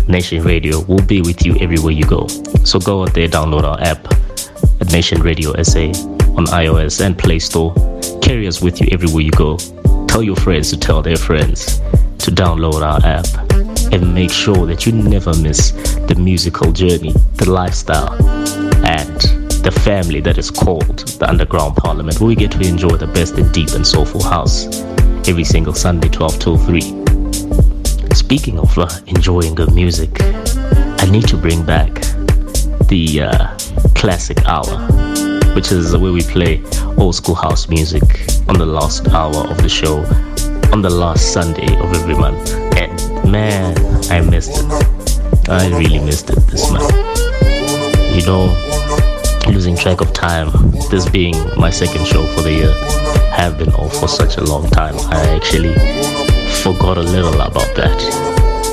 Nation 0.07 0.43
Radio 0.43 0.81
will 0.81 1.01
be 1.05 1.21
with 1.21 1.45
you 1.45 1.55
everywhere 1.57 1.93
you 1.93 2.05
go. 2.05 2.27
So 2.63 2.79
go 2.79 3.03
out 3.03 3.13
there, 3.13 3.27
download 3.27 3.63
our 3.63 3.79
app 3.81 4.05
at 4.81 4.91
Nation 4.91 5.21
Radio 5.21 5.51
SA 5.63 5.91
on 6.37 6.45
iOS 6.47 7.05
and 7.05 7.17
Play 7.17 7.39
Store. 7.39 7.73
Carry 8.21 8.47
us 8.47 8.61
with 8.61 8.81
you 8.81 8.87
everywhere 8.91 9.23
you 9.23 9.31
go. 9.31 9.57
Tell 10.07 10.23
your 10.23 10.35
friends 10.35 10.69
to 10.71 10.77
tell 10.77 11.01
their 11.01 11.17
friends 11.17 11.79
to 12.19 12.31
download 12.31 12.81
our 12.81 12.99
app 13.05 13.25
and 13.93 14.13
make 14.13 14.31
sure 14.31 14.65
that 14.65 14.85
you 14.85 14.91
never 14.91 15.35
miss 15.37 15.71
the 16.07 16.15
musical 16.17 16.71
journey, 16.71 17.13
the 17.35 17.49
lifestyle, 17.49 18.17
the 19.71 19.79
family 19.81 20.19
that 20.21 20.37
is 20.37 20.51
called 20.51 20.99
the 21.19 21.29
Underground 21.29 21.75
Parliament, 21.75 22.19
where 22.19 22.27
we 22.27 22.35
get 22.35 22.51
to 22.51 22.59
enjoy 22.61 22.97
the 22.97 23.07
best 23.07 23.37
in 23.37 23.49
deep 23.51 23.69
and 23.69 23.85
soulful 23.85 24.21
house 24.21 24.65
every 25.27 25.43
single 25.43 25.73
Sunday, 25.73 26.09
12 26.09 26.39
till 26.39 26.57
3. 26.57 26.81
Speaking 28.13 28.59
of 28.59 28.77
uh, 28.77 28.89
enjoying 29.07 29.55
good 29.55 29.73
music, 29.73 30.09
I 30.21 31.07
need 31.09 31.27
to 31.29 31.37
bring 31.37 31.65
back 31.65 31.93
the 32.87 33.21
uh, 33.21 33.57
classic 33.95 34.45
hour, 34.45 34.77
which 35.55 35.71
is 35.71 35.95
where 35.95 36.11
we 36.11 36.23
play 36.23 36.61
old 36.97 37.15
school 37.15 37.35
house 37.35 37.69
music 37.69 38.03
on 38.49 38.57
the 38.57 38.65
last 38.65 39.07
hour 39.09 39.47
of 39.47 39.57
the 39.57 39.69
show 39.69 39.97
on 40.73 40.81
the 40.81 40.89
last 40.89 41.33
Sunday 41.33 41.77
of 41.79 41.93
every 41.93 42.15
month. 42.15 42.51
And 42.75 43.31
man, 43.31 43.77
I 44.11 44.21
missed 44.21 44.51
it. 44.53 45.49
I 45.49 45.67
really 45.77 45.99
missed 45.99 46.29
it 46.29 46.39
this 46.47 46.69
month. 46.71 46.91
You 48.13 48.25
know, 48.25 48.70
losing 49.47 49.75
track 49.75 50.01
of 50.01 50.13
time, 50.13 50.51
this 50.89 51.07
being 51.09 51.35
my 51.57 51.69
second 51.69 52.05
show 52.05 52.25
for 52.35 52.41
the 52.41 52.51
year, 52.51 52.73
have 53.33 53.57
been 53.57 53.73
off 53.73 53.95
for 53.99 54.07
such 54.07 54.37
a 54.37 54.43
long 54.43 54.69
time. 54.69 54.95
I 55.09 55.35
actually 55.35 55.73
forgot 56.63 56.97
a 56.97 57.01
little 57.01 57.33
about 57.33 57.75
that. 57.75 57.97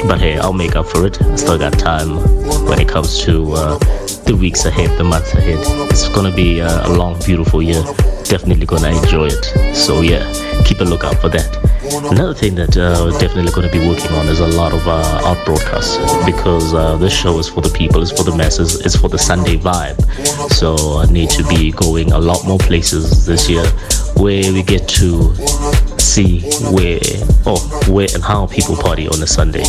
But 0.07 0.21
hey, 0.21 0.39
I'll 0.39 0.53
make 0.53 0.77
up 0.77 0.87
for 0.87 1.07
it. 1.07 1.21
I 1.21 1.37
still 1.37 1.59
got 1.59 1.79
time 1.79 2.17
when 2.67 2.81
it 2.81 2.89
comes 2.89 3.23
to 3.25 3.53
uh, 3.53 3.79
the 4.25 4.37
weeks 4.39 4.65
ahead, 4.65 4.97
the 4.99 5.05
months 5.05 5.33
ahead. 5.35 5.59
It's 5.91 6.09
gonna 6.09 6.35
be 6.35 6.61
uh, 6.61 6.89
a 6.89 6.91
long, 6.93 7.19
beautiful 7.25 7.63
year. 7.63 7.83
Definitely 8.25 8.67
gonna 8.67 8.91
enjoy 8.91 9.29
it. 9.31 9.75
So 9.75 10.03
yeah, 10.03 10.25
keep 10.65 10.81
a 10.81 10.85
lookout 10.85 11.17
for 11.17 11.29
that. 11.31 11.68
Another 11.89 12.35
thing 12.35 12.55
that 12.57 12.77
uh, 12.77 13.03
we're 13.05 13.19
definitely 13.19 13.51
going 13.53 13.67
to 13.67 13.73
be 13.73 13.87
working 13.89 14.13
on 14.13 14.29
is 14.29 14.41
a 14.41 14.47
lot 14.47 14.75
of 14.75 14.87
uh, 14.87 15.23
out 15.25 15.43
broadcasts 15.47 15.97
because 16.27 16.75
uh, 16.75 16.97
this 16.97 17.13
show 17.13 17.39
is 17.39 17.49
for 17.49 17.63
the 17.63 17.71
people, 17.71 18.03
it's 18.03 18.13
for 18.13 18.25
the 18.25 18.37
masses, 18.37 18.85
it's 18.85 18.95
for 18.95 19.09
the 19.09 19.19
Sunday 19.19 19.57
vibe. 19.57 19.99
So 20.51 20.99
I 20.99 21.07
need 21.11 21.31
to 21.31 21.45
be 21.49 21.73
going 21.73 22.13
a 22.13 22.19
lot 22.19 22.45
more 22.45 22.59
places 22.59 23.25
this 23.25 23.49
year 23.49 23.65
where 24.17 24.53
we 24.53 24.63
get 24.63 24.87
to 25.01 25.35
see 25.99 26.41
where, 26.73 27.01
oh, 27.47 27.59
where 27.89 28.09
and 28.13 28.23
how 28.23 28.47
people 28.49 28.77
party 28.77 29.09
on 29.09 29.23
a 29.23 29.27
Sunday. 29.27 29.65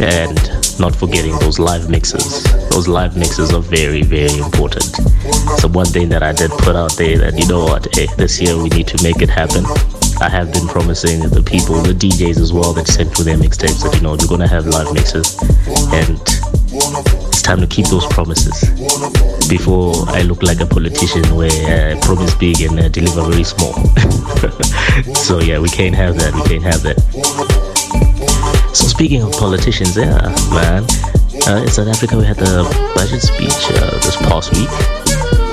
And 0.00 0.80
not 0.80 0.96
forgetting 0.96 1.38
those 1.38 1.58
live 1.58 1.90
mixes. 1.90 2.42
Those 2.70 2.88
live 2.88 3.16
mixes 3.16 3.52
are 3.52 3.60
very, 3.60 4.02
very 4.02 4.36
important. 4.38 4.96
So 5.60 5.68
one 5.68 5.86
thing 5.86 6.08
that 6.08 6.22
I 6.22 6.32
did 6.32 6.50
put 6.50 6.74
out 6.74 6.96
there 6.96 7.18
that 7.18 7.38
you 7.38 7.46
know 7.46 7.64
what, 7.64 7.86
hey, 7.94 8.08
this 8.16 8.40
year 8.40 8.56
we 8.56 8.70
need 8.70 8.88
to 8.88 9.02
make 9.02 9.20
it 9.20 9.28
happen. 9.28 9.64
I 10.20 10.28
have 10.28 10.52
been 10.52 10.68
promising 10.68 11.20
the 11.20 11.42
people, 11.42 11.80
the 11.80 11.94
DJs 11.94 12.38
as 12.38 12.52
well 12.52 12.72
that 12.74 12.86
sent 12.86 13.14
through 13.14 13.24
their 13.24 13.38
mixtapes 13.38 13.82
that 13.82 13.94
you 13.96 14.02
know 14.02 14.12
we're 14.12 14.28
gonna 14.28 14.46
have 14.46 14.66
live 14.66 14.92
mixes, 14.92 15.40
and 15.96 16.20
it's 17.32 17.40
time 17.40 17.60
to 17.60 17.66
keep 17.66 17.86
those 17.86 18.06
promises 18.06 18.68
before 19.48 19.94
I 20.08 20.22
look 20.22 20.42
like 20.42 20.60
a 20.60 20.66
politician 20.66 21.24
where 21.34 21.96
I 21.96 22.00
promise 22.00 22.34
big 22.34 22.60
and 22.60 22.78
uh, 22.78 22.88
deliver 22.88 23.24
very 23.30 23.44
small. 23.44 23.72
so 25.14 25.40
yeah, 25.40 25.58
we 25.58 25.68
can't 25.68 25.94
have 25.94 26.16
that. 26.20 26.34
We 26.34 26.42
can't 26.44 26.64
have 26.64 26.82
that. 26.82 27.00
So 28.76 28.86
speaking 28.86 29.22
of 29.22 29.32
politicians, 29.32 29.96
yeah, 29.96 30.28
man, 30.52 30.84
uh, 31.48 31.64
in 31.64 31.68
South 31.68 31.88
Africa 31.88 32.16
we 32.18 32.24
had 32.24 32.36
the 32.36 32.68
budget 32.94 33.22
speech 33.22 33.56
uh, 33.80 33.90
this 34.04 34.16
past 34.16 34.52
week. 34.52 34.70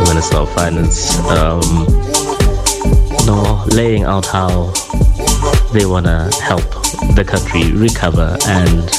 Minister 0.06 0.38
of 0.38 0.54
Finance, 0.54 1.18
um, 1.30 1.64
you 3.28 3.34
know, 3.34 3.66
laying 3.74 4.04
out 4.04 4.26
how 4.26 4.72
they 5.74 5.86
wanna 5.86 6.30
help 6.42 6.64
the 7.16 7.26
country 7.28 7.74
recover 7.74 8.38
and 8.48 8.90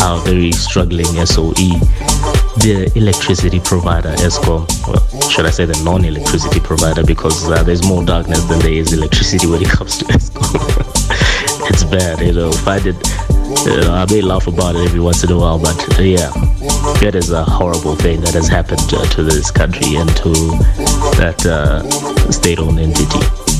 our 0.00 0.20
very 0.20 0.52
struggling 0.52 1.06
SOE, 1.26 1.52
the 2.62 2.92
electricity 2.94 3.58
provider 3.58 4.10
Eskom. 4.22 4.68
Well, 4.86 5.28
should 5.30 5.46
I 5.46 5.50
say 5.50 5.64
the 5.64 5.80
non-electricity 5.82 6.60
provider 6.60 7.02
because 7.04 7.50
uh, 7.50 7.62
there's 7.64 7.84
more 7.84 8.04
darkness 8.04 8.44
than 8.44 8.60
there 8.60 8.72
is 8.72 8.92
electricity 8.92 9.48
when 9.48 9.62
it 9.62 9.68
comes 9.68 9.98
to 9.98 10.04
Eskom. 10.14 10.54
it's 11.68 11.82
bad, 11.82 12.20
you 12.20 12.34
know. 12.34 12.52
Find 12.52 12.86
it 12.86 12.96
uh, 13.66 13.92
I 13.92 14.12
may 14.12 14.22
laugh 14.22 14.46
about 14.46 14.76
it 14.76 14.84
every 14.86 15.00
once 15.00 15.24
in 15.24 15.30
a 15.30 15.38
while, 15.38 15.58
but 15.58 15.76
uh, 15.98 16.02
yeah, 16.02 16.30
that 17.00 17.14
is 17.14 17.30
a 17.30 17.44
horrible 17.44 17.96
thing 17.96 18.20
that 18.22 18.34
has 18.34 18.48
happened 18.48 18.80
uh, 18.92 19.04
to 19.10 19.22
this 19.22 19.50
country 19.50 19.96
and 19.96 20.08
to 20.16 20.30
that 21.20 21.44
uh, 21.44 21.82
state-owned 22.30 22.78
entity. 22.78 23.51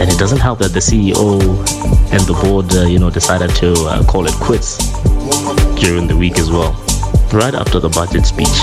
And 0.00 0.10
it 0.10 0.18
doesn't 0.18 0.38
help 0.38 0.58
that 0.60 0.72
the 0.72 0.80
CEO 0.80 1.40
and 2.12 2.22
the 2.22 2.38
board, 2.44 2.74
uh, 2.74 2.86
you 2.86 2.98
know, 2.98 3.10
decided 3.10 3.50
to 3.56 3.72
uh, 3.86 4.04
call 4.04 4.26
it 4.26 4.34
quits 4.34 4.78
during 5.80 6.06
the 6.06 6.16
week 6.16 6.38
as 6.38 6.50
well, 6.50 6.72
right 7.32 7.54
after 7.54 7.80
the 7.80 7.88
budget 7.88 8.26
speech. 8.26 8.58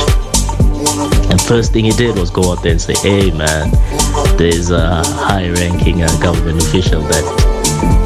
And 1.30 1.41
first 1.41 1.74
thing 1.74 1.86
he 1.86 1.91
did 1.91 2.18
was 2.18 2.30
go 2.30 2.51
out 2.51 2.64
there 2.64 2.72
and 2.72 2.82
say, 2.82 2.95
"Hey, 2.95 3.32
man, 3.32 3.72
there's 4.38 4.72
a 4.72 5.03
high-ranking 5.06 5.99
government 6.22 6.62
official 6.64 7.01
that 7.01 7.56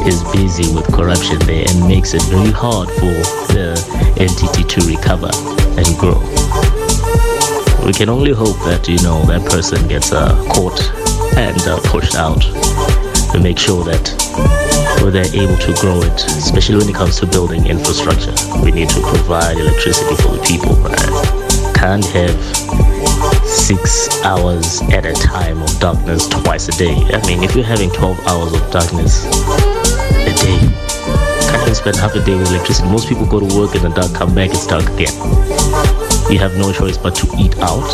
is 0.08 0.24
busy 0.32 0.74
with 0.74 0.86
corruption 0.94 1.40
there 1.40 1.66
and 1.70 1.88
makes 1.88 2.14
it 2.14 2.22
very 2.24 2.52
hard 2.52 2.90
for 2.90 3.14
the 3.54 3.78
entity 4.20 4.64
to 4.64 4.88
recover 4.88 5.30
and 5.78 5.98
grow. 5.98 6.39
We 7.90 7.94
can 7.94 8.08
only 8.08 8.34
hope 8.34 8.62
that, 8.70 8.86
you 8.88 9.02
know, 9.02 9.26
that 9.26 9.50
person 9.50 9.82
gets 9.88 10.14
uh, 10.14 10.30
caught 10.54 10.78
and 11.42 11.58
uh, 11.66 11.82
pushed 11.90 12.14
out 12.14 12.38
to 13.34 13.42
make 13.42 13.58
sure 13.58 13.84
that 13.84 14.06
where 15.02 15.10
they're 15.10 15.34
able 15.34 15.58
to 15.58 15.74
grow 15.82 15.98
it, 16.06 16.22
especially 16.38 16.78
when 16.78 16.88
it 16.88 16.94
comes 16.94 17.18
to 17.18 17.26
building 17.26 17.66
infrastructure. 17.66 18.30
We 18.62 18.70
need 18.70 18.94
to 18.94 19.02
provide 19.02 19.58
electricity 19.58 20.14
for 20.22 20.38
the 20.38 20.42
people. 20.46 20.78
Right? 20.86 21.02
Can't 21.74 22.06
have 22.14 22.38
six 23.42 24.22
hours 24.22 24.86
at 24.94 25.10
a 25.10 25.18
time 25.18 25.58
of 25.58 25.74
darkness 25.80 26.30
twice 26.30 26.70
a 26.70 26.78
day. 26.78 26.94
I 26.94 27.26
mean, 27.26 27.42
if 27.42 27.56
you're 27.56 27.66
having 27.66 27.90
12 27.90 28.22
hours 28.30 28.54
of 28.54 28.62
darkness 28.70 29.26
a 29.26 30.34
day, 30.38 30.62
can't 31.50 31.64
even 31.66 31.74
spend 31.74 31.98
half 31.98 32.14
a 32.14 32.22
day 32.22 32.38
with 32.38 32.54
electricity. 32.54 32.88
Most 32.88 33.10
people 33.10 33.26
go 33.26 33.42
to 33.42 33.50
work 33.58 33.74
in 33.74 33.82
the 33.82 33.90
dark, 33.90 34.14
come 34.14 34.36
back, 34.38 34.52
it's 34.52 34.68
dark 34.68 34.86
again. 34.94 35.99
You 36.30 36.38
have 36.40 36.58
no 36.58 36.72
choice 36.72 36.98
but 36.98 37.16
to 37.16 37.28
eat 37.40 37.58
out, 37.60 37.90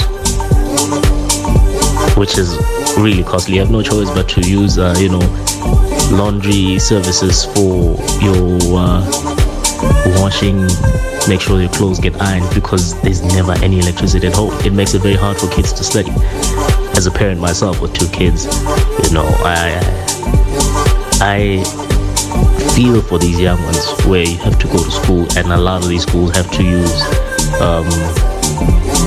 which 2.17 2.37
is 2.37 2.57
really 2.97 3.23
costly. 3.23 3.55
You 3.55 3.61
have 3.61 3.71
no 3.71 3.81
choice 3.81 4.09
but 4.09 4.27
to 4.29 4.41
use, 4.41 4.77
uh, 4.77 4.95
you 4.97 5.09
know, 5.09 5.23
laundry 6.11 6.77
services 6.79 7.45
for 7.45 7.97
your 8.21 8.59
uh, 8.77 9.01
washing 10.19 10.67
make 11.27 11.41
sure 11.41 11.59
your 11.59 11.69
clothes 11.71 11.99
get 11.99 12.19
ironed 12.21 12.53
because 12.53 12.99
there's 13.01 13.23
never 13.23 13.53
any 13.63 13.79
electricity 13.79 14.27
at 14.27 14.33
home. 14.33 14.53
It 14.65 14.73
makes 14.73 14.93
it 14.93 15.01
very 15.01 15.15
hard 15.15 15.37
for 15.37 15.47
kids 15.49 15.73
to 15.73 15.83
study. 15.83 16.11
As 16.95 17.07
a 17.07 17.11
parent 17.11 17.39
myself 17.39 17.81
with 17.81 17.93
two 17.93 18.07
kids, 18.09 18.45
you 19.03 19.13
know, 19.13 19.25
I 19.43 19.79
I 21.21 21.63
feel 22.75 23.01
for 23.01 23.17
these 23.17 23.39
young 23.39 23.61
ones 23.63 24.05
where 24.05 24.23
you 24.23 24.37
have 24.37 24.59
to 24.59 24.67
go 24.67 24.83
to 24.83 24.91
school 24.91 25.25
and 25.37 25.51
a 25.51 25.57
lot 25.57 25.81
of 25.83 25.89
these 25.89 26.03
schools 26.03 26.35
have 26.35 26.51
to 26.51 26.63
use 26.63 27.01
um, 27.61 27.85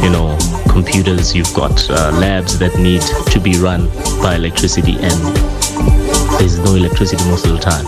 you 0.03 0.11
know 0.11 0.37
computers 0.69 1.35
you've 1.35 1.53
got 1.55 1.89
uh, 1.91 2.11
labs 2.19 2.59
that 2.59 2.77
need 2.79 3.03
to 3.33 3.41
be 3.41 3.59
run 3.59 3.89
by 4.23 4.37
electricity 4.37 4.97
and 5.01 5.19
there's 6.39 6.59
no 6.59 6.75
electricity 6.75 7.25
most 7.31 7.47
of 7.47 7.53
the 7.53 7.59
time 7.59 7.87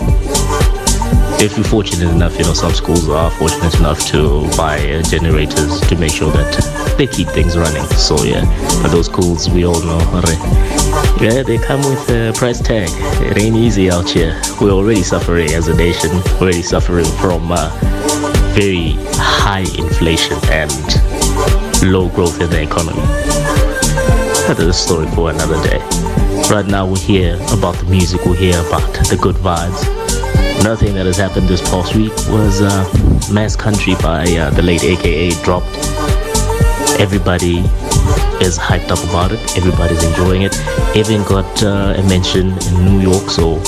if 1.42 1.56
you're 1.56 1.64
fortunate 1.64 2.10
enough, 2.10 2.36
you 2.38 2.44
know, 2.44 2.52
some 2.52 2.74
schools 2.74 3.08
are 3.08 3.30
fortunate 3.30 3.74
enough 3.78 4.04
to 4.08 4.46
buy 4.58 4.76
uh, 4.76 5.02
generators 5.04 5.80
to 5.80 5.96
make 5.96 6.12
sure 6.12 6.30
that 6.32 6.94
they 6.98 7.06
keep 7.06 7.28
things 7.28 7.56
running. 7.56 7.82
So 7.96 8.22
yeah, 8.24 8.44
but 8.82 8.90
those 8.90 9.06
schools 9.06 9.48
we 9.48 9.64
all 9.64 9.80
know, 9.80 9.98
yeah, 11.18 11.42
they 11.42 11.56
come 11.56 11.80
with 11.80 12.10
a 12.10 12.32
price 12.36 12.60
tag. 12.60 12.90
It 13.24 13.38
ain't 13.38 13.56
easy 13.56 13.90
out 13.90 14.10
here. 14.10 14.38
We're 14.60 14.72
already 14.72 15.02
suffering 15.02 15.50
as 15.52 15.68
a 15.68 15.74
nation, 15.74 16.10
already 16.40 16.62
suffering 16.62 17.06
from 17.20 17.50
uh, 17.50 17.70
very 18.54 18.94
high 19.16 19.64
inflation 19.78 20.36
and 20.50 20.70
low 21.82 22.08
growth 22.08 22.40
in 22.40 22.50
the 22.50 22.62
economy. 22.62 23.00
That 24.46 24.56
is 24.58 24.66
a 24.66 24.72
story 24.72 25.06
for 25.14 25.30
another 25.30 25.62
day. 25.62 25.78
Right 26.50 26.66
now, 26.66 26.86
we 26.86 26.98
hear 26.98 27.36
about 27.52 27.76
the 27.76 27.86
music, 27.88 28.24
we 28.24 28.36
hear 28.36 28.58
about 28.66 28.92
the 29.08 29.16
good 29.20 29.36
vibes. 29.36 29.86
Another 30.60 30.76
thing 30.76 30.94
that 30.94 31.06
has 31.06 31.16
happened 31.16 31.48
this 31.48 31.62
past 31.70 31.94
week 31.94 32.12
was 32.28 32.60
uh, 32.60 33.32
Mass 33.32 33.54
Country 33.56 33.94
by 34.02 34.24
uh, 34.36 34.50
the 34.50 34.62
late 34.62 34.82
AKA 34.82 35.30
dropped. 35.42 35.74
Everybody 36.98 37.58
is 38.44 38.58
hyped 38.58 38.90
up 38.90 39.02
about 39.08 39.32
it. 39.32 39.40
Everybody's 39.56 40.02
enjoying 40.04 40.42
it. 40.42 40.54
Even 40.96 41.22
got 41.24 41.62
uh, 41.62 41.94
a 41.96 42.02
mention 42.08 42.48
in 42.68 42.84
New 42.84 43.00
York, 43.00 43.30
so 43.30 43.62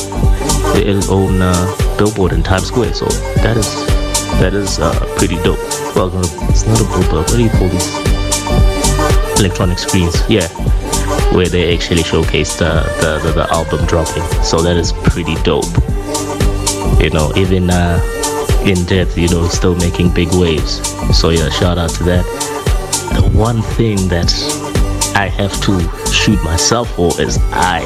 it 0.75 1.09
own 1.09 1.41
uh, 1.41 1.97
billboard 1.97 2.33
in 2.33 2.43
Times 2.43 2.67
Square. 2.67 2.95
So 2.95 3.07
that 3.43 3.57
is 3.57 4.02
that 4.41 4.55
is 4.55 4.79
uh, 4.79 4.93
pretty 5.17 5.37
dope. 5.43 5.59
Well, 5.95 6.11
it's 6.49 6.67
not 6.67 6.81
a 6.81 6.85
billboard. 6.85 7.29
What 7.29 7.37
do 7.37 7.43
you 7.43 7.51
call 7.51 7.69
these 7.69 7.91
electronic 9.39 9.79
screens? 9.79 10.17
Yeah, 10.29 10.49
where 11.35 11.49
they 11.49 11.75
actually 11.75 12.03
showcased 12.03 12.63
uh, 12.63 12.83
the, 13.01 13.19
the 13.27 13.33
the 13.33 13.53
album 13.53 13.87
dropping. 13.87 14.23
So 14.43 14.61
that 14.63 14.77
is 14.77 14.93
pretty 14.93 15.35
dope 15.43 15.67
you 17.03 17.11
know, 17.11 17.33
even 17.37 17.69
uh, 17.69 18.01
in 18.65 18.85
death, 18.85 19.19
you 19.19 19.29
know, 19.29 19.49
still 19.49 19.75
making 19.77 20.15
big 20.15 20.29
waves. 20.35 20.87
So 21.17 21.31
yeah, 21.31 21.49
shout 21.51 21.77
out 21.77 21.91
to 21.91 22.05
that. 22.05 22.25
The 23.15 23.29
one 23.37 23.61
thing 23.61 23.97
that 24.09 24.33
I 25.17 25.27
have 25.27 25.53
to 25.63 26.13
shoot 26.13 26.43
myself 26.45 26.95
for 26.95 27.21
is 27.21 27.39
I 27.53 27.81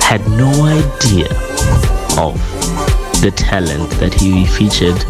had 0.00 0.22
no 0.30 0.48
idea 0.64 1.28
of 2.18 2.40
the 3.24 3.30
talent 3.30 3.88
that 3.92 4.12
he 4.12 4.44
featured 4.44 5.00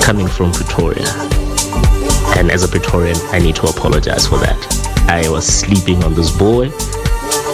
coming 0.00 0.28
from 0.28 0.52
Pretoria. 0.52 1.10
And 2.38 2.52
as 2.52 2.62
a 2.62 2.68
Praetorian, 2.68 3.16
I 3.32 3.40
need 3.40 3.56
to 3.56 3.66
apologize 3.66 4.28
for 4.28 4.38
that. 4.38 4.56
I 5.08 5.28
was 5.28 5.44
sleeping 5.44 6.04
on 6.04 6.14
this 6.14 6.30
boy 6.38 6.70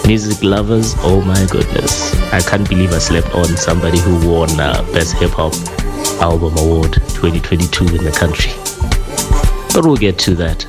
Music 0.05 0.43
lovers, 0.43 0.93
oh 0.99 1.21
my 1.21 1.47
goodness. 1.49 2.13
I 2.33 2.41
can't 2.41 2.67
believe 2.67 2.91
I 2.91 2.99
slept 2.99 3.33
on 3.33 3.45
somebody 3.57 3.97
who 3.99 4.29
won 4.29 4.49
uh, 4.59 4.83
Best 4.91 5.15
Hip 5.15 5.31
Hop 5.31 5.53
Album 6.21 6.55
Award 6.57 6.93
2022 6.93 7.95
in 7.95 8.03
the 8.03 8.11
country. 8.11 8.51
But 9.73 9.85
we'll 9.85 9.95
get 9.95 10.19
to 10.19 10.35
that. 10.35 10.63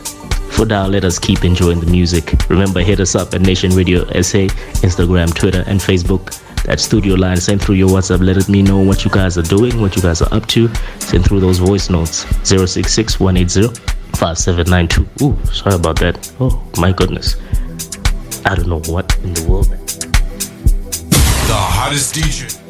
For 0.53 0.64
now, 0.64 0.87
let 0.87 1.05
us 1.05 1.18
keep 1.18 1.45
enjoying 1.45 1.81
the 1.81 1.91
music. 1.91 2.33
Remember, 2.49 2.81
hit 2.81 3.01
us 3.01 3.16
up 3.16 3.35
at 3.35 3.43
Nation 3.43 3.72
Radio 3.72 4.05
SA, 4.22 4.47
Instagram, 4.87 5.35
Twitter, 5.35 5.64
and 5.66 5.81
Facebook. 5.81 6.41
That 6.64 6.80
studio 6.80 7.14
line. 7.14 7.36
Send 7.36 7.62
through 7.62 7.76
your 7.76 7.88
WhatsApp. 7.88 8.24
Let 8.24 8.48
me 8.48 8.62
know 8.62 8.78
what 8.78 9.04
you 9.04 9.10
guys 9.10 9.36
are 9.36 9.42
doing, 9.42 9.80
what 9.80 9.96
you 9.96 10.02
guys 10.02 10.22
are 10.22 10.32
up 10.32 10.46
to. 10.48 10.68
Send 10.98 11.24
through 11.24 11.40
those 11.40 11.58
voice 11.58 11.90
notes. 11.90 12.26
066 12.42 13.20
180 13.20 13.68
5792. 14.16 15.24
Ooh, 15.24 15.46
sorry 15.52 15.76
about 15.76 15.98
that. 16.00 16.32
Oh, 16.40 16.62
my 16.78 16.92
goodness. 16.92 17.36
I 18.46 18.54
don't 18.54 18.68
know 18.68 18.80
what 18.92 19.16
in 19.18 19.34
the 19.34 19.46
world. 19.48 19.66
The 21.46 21.54
hottest 21.54 22.14
DJ. 22.14 22.63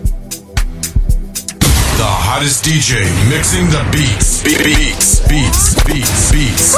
The 2.34 2.40
hottest 2.40 2.64
DJ 2.64 3.06
mixing 3.30 3.66
the 3.70 3.78
beats. 3.92 4.42
Be- 4.42 4.58
Beats, 4.58 5.20
beats, 5.28 5.78
beats, 5.84 6.32
beats. 6.32 6.74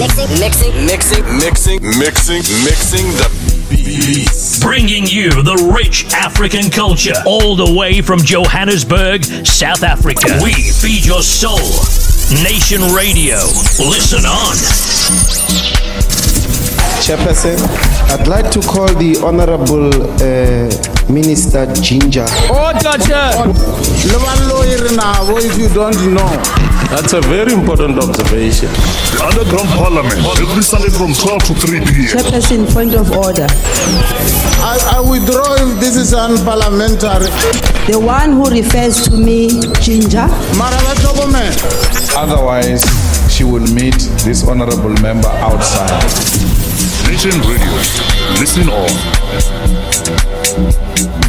Mixing, 0.00 0.32
mixing, 0.40 0.72
mixing, 0.86 1.24
Mixing, 1.36 1.82
mixing, 2.00 2.42
mixing 2.64 3.06
the 3.20 3.28
beats. 3.68 4.58
Bringing 4.60 5.04
you 5.06 5.28
the 5.42 5.70
rich 5.76 6.06
African 6.14 6.70
culture 6.70 7.12
all 7.26 7.54
the 7.54 7.70
way 7.78 8.00
from 8.00 8.20
Johannesburg, 8.20 9.24
South 9.44 9.82
Africa. 9.82 10.40
We 10.42 10.54
feed 10.54 11.04
your 11.04 11.20
soul. 11.20 11.60
Nation 12.42 12.80
Radio. 12.96 13.36
Listen 13.84 14.24
on. 14.24 14.56
Chairperson, 17.04 17.60
I'd 18.08 18.26
like 18.26 18.50
to 18.52 18.60
call 18.62 18.88
the 18.88 19.20
Honorable 19.22 19.92
uh, 20.22 20.95
Minister 21.08 21.66
Ginger. 21.74 22.26
Oh, 22.50 22.66
order, 22.74 22.98
Chair. 23.04 23.30
if 25.38 25.58
you 25.58 25.68
don't 25.72 25.96
know. 26.14 26.28
That's 26.90 27.12
a 27.12 27.20
very 27.22 27.52
important 27.52 27.98
observation. 27.98 28.68
The 29.14 29.22
Underground 29.22 29.68
Parliament, 29.70 30.18
every 30.38 30.62
Sunday 30.62 30.90
from 30.90 31.14
12 31.14 31.42
to 31.44 31.54
3 31.54 31.80
p.m. 31.80 32.10
Chairperson, 32.10 32.72
point 32.72 32.94
of 32.94 33.10
order. 33.12 33.46
I, 34.58 34.98
I 34.98 35.00
withdraw 35.00 35.54
if 35.58 35.78
this 35.80 35.96
is 35.96 36.12
unparliamentary. 36.12 37.30
The 37.86 37.98
one 37.98 38.32
who 38.32 38.50
refers 38.50 39.08
to 39.08 39.16
me, 39.16 39.48
Ginger. 39.80 40.26
Otherwise, 42.16 42.82
she 43.30 43.44
will 43.44 43.66
meet 43.74 43.98
this 44.26 44.46
honorable 44.46 44.94
member 45.02 45.28
outside. 45.28 46.02
Nation 47.06 47.38
Radio, 47.46 47.72
listen 48.40 48.68
on. 48.68 49.85
Thank 50.56 51.24
you. 51.24 51.25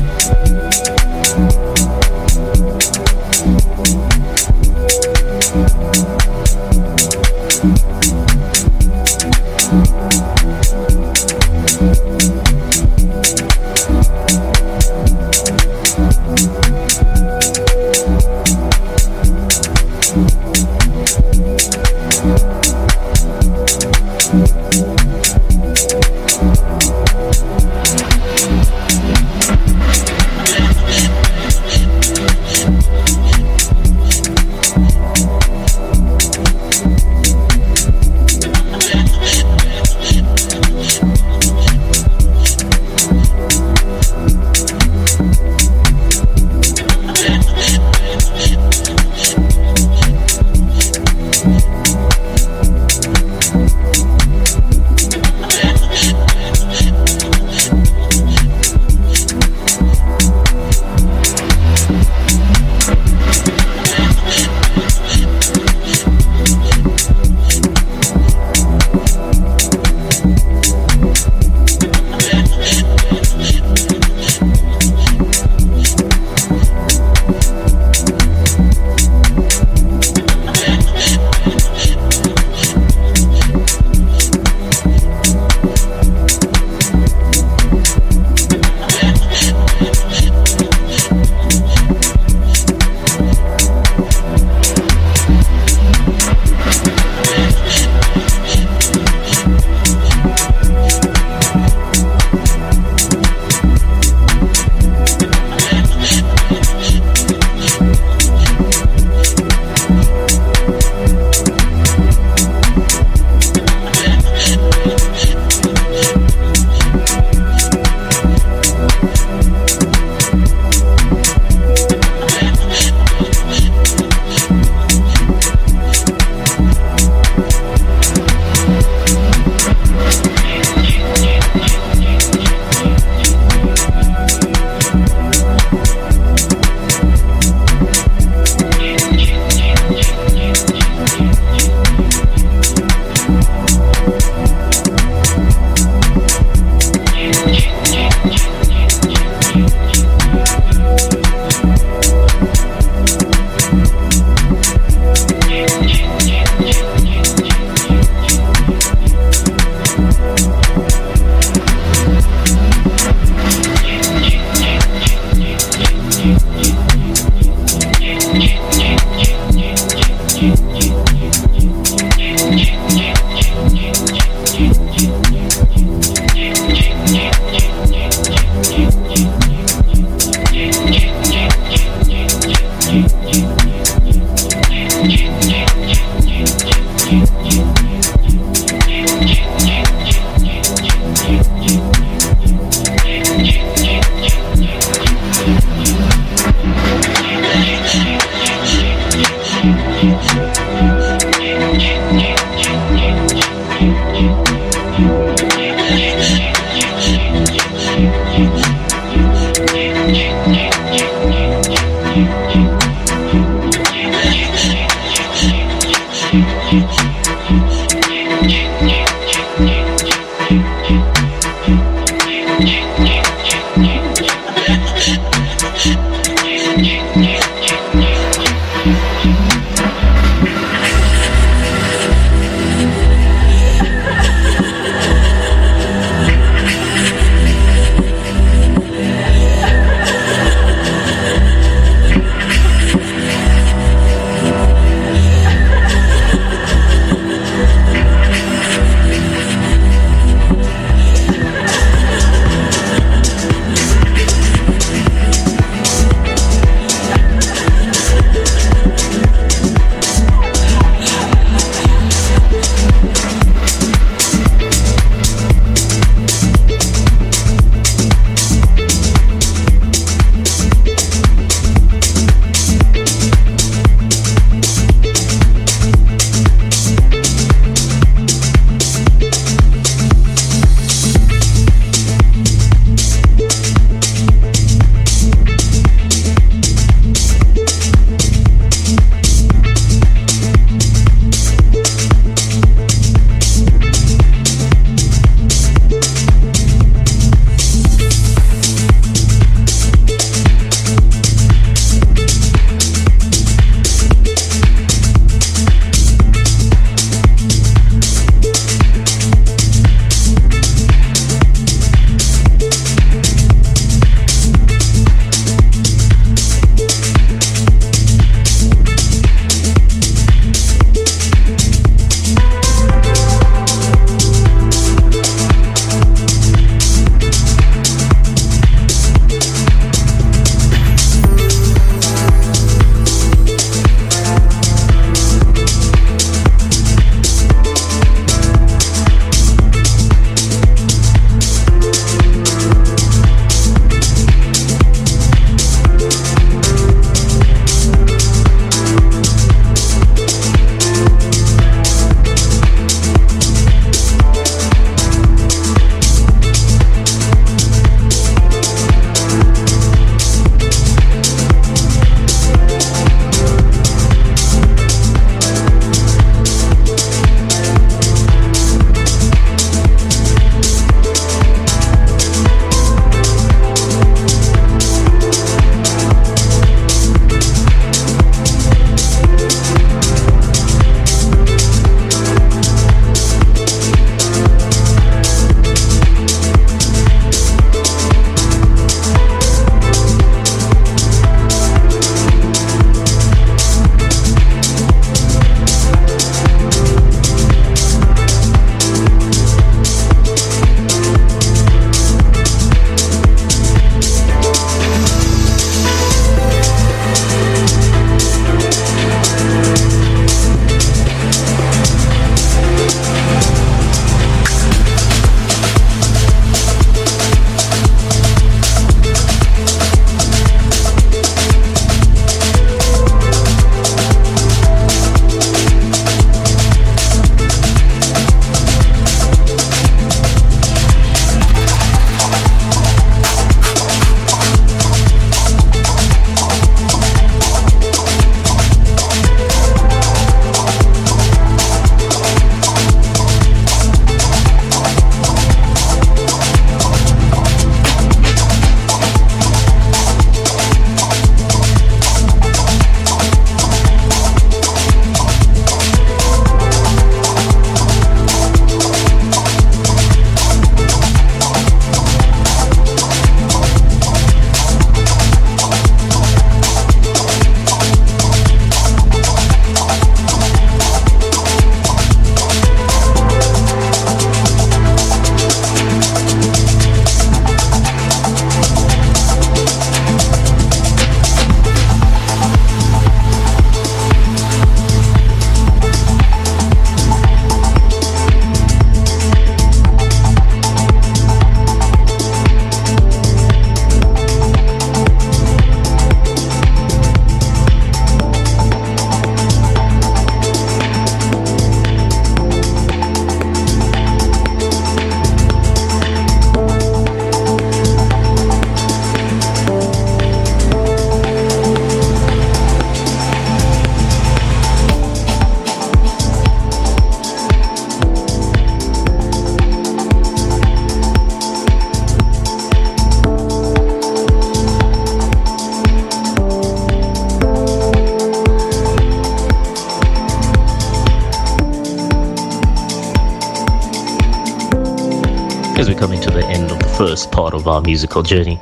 As 535.77 535.87
we're 535.87 535.99
coming 535.99 536.19
to 536.21 536.31
the 536.31 536.43
end 536.47 536.71
of 536.71 536.79
the 536.79 536.89
first 536.97 537.31
part 537.31 537.53
of 537.53 537.67
our 537.67 537.81
musical 537.81 538.23
journey, 538.23 538.59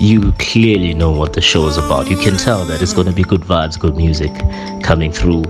you 0.00 0.32
clearly 0.40 0.92
know 0.92 1.12
what 1.12 1.32
the 1.32 1.40
show 1.40 1.68
is 1.68 1.76
about. 1.76 2.10
You 2.10 2.16
can 2.16 2.36
tell 2.36 2.64
that 2.64 2.82
it's 2.82 2.92
going 2.92 3.06
to 3.06 3.12
be 3.12 3.22
good 3.22 3.42
vibes, 3.42 3.78
good 3.78 3.96
music 3.96 4.32
coming 4.82 5.12
through 5.12 5.44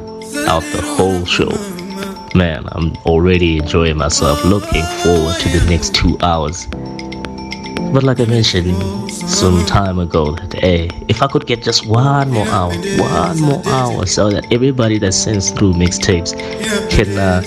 out 0.46 0.62
the 0.64 0.82
whole 0.84 1.24
show. 1.24 1.48
Man, 2.36 2.68
I'm 2.72 2.94
already 3.06 3.56
enjoying 3.56 3.96
myself, 3.96 4.44
looking 4.44 4.82
forward 5.02 5.36
to 5.40 5.48
the 5.48 5.64
next 5.70 5.94
two 5.94 6.18
hours. 6.20 6.66
But 6.66 8.02
like 8.02 8.20
I 8.20 8.26
mentioned 8.26 9.10
some 9.10 9.64
time 9.64 9.98
ago, 9.98 10.34
that 10.34 10.60
hey, 10.60 10.90
if 11.08 11.22
I 11.22 11.26
could 11.26 11.46
get 11.46 11.62
just 11.62 11.86
one 11.86 12.30
more 12.30 12.46
hour, 12.48 12.74
one 12.98 13.40
more 13.40 13.62
hour, 13.66 14.04
so 14.04 14.28
that 14.28 14.52
everybody 14.52 14.98
that 14.98 15.12
sends 15.12 15.52
through 15.52 15.72
mixtapes 15.72 16.38
can 16.90 17.16
uh, 17.16 17.40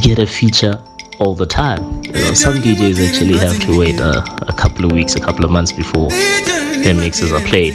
get 0.00 0.18
a 0.18 0.26
feature 0.26 0.82
all 1.18 1.34
the 1.34 1.46
time. 1.46 2.02
You 2.04 2.12
know, 2.12 2.34
some 2.34 2.54
DJs 2.54 3.08
actually 3.08 3.38
have 3.38 3.58
to 3.60 3.78
wait 3.78 4.00
uh, 4.00 4.22
a 4.42 4.52
couple 4.52 4.84
of 4.84 4.92
weeks, 4.92 5.14
a 5.14 5.20
couple 5.20 5.44
of 5.44 5.50
months 5.50 5.72
before 5.72 6.10
their 6.10 6.94
mixes 6.94 7.32
are 7.32 7.40
played, 7.40 7.74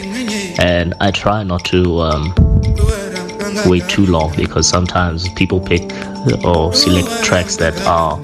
and 0.60 0.94
I 1.00 1.12
try 1.12 1.44
not 1.44 1.66
to 1.66 2.00
um, 2.02 2.34
wait 3.66 3.88
too 3.90 4.06
long 4.06 4.36
because 4.36 4.68
sometimes 4.68 5.30
people 5.30 5.60
pick 5.60 5.84
or 6.46 6.74
select 6.74 7.24
tracks 7.24 7.58
that 7.58 7.80
are 7.86 8.18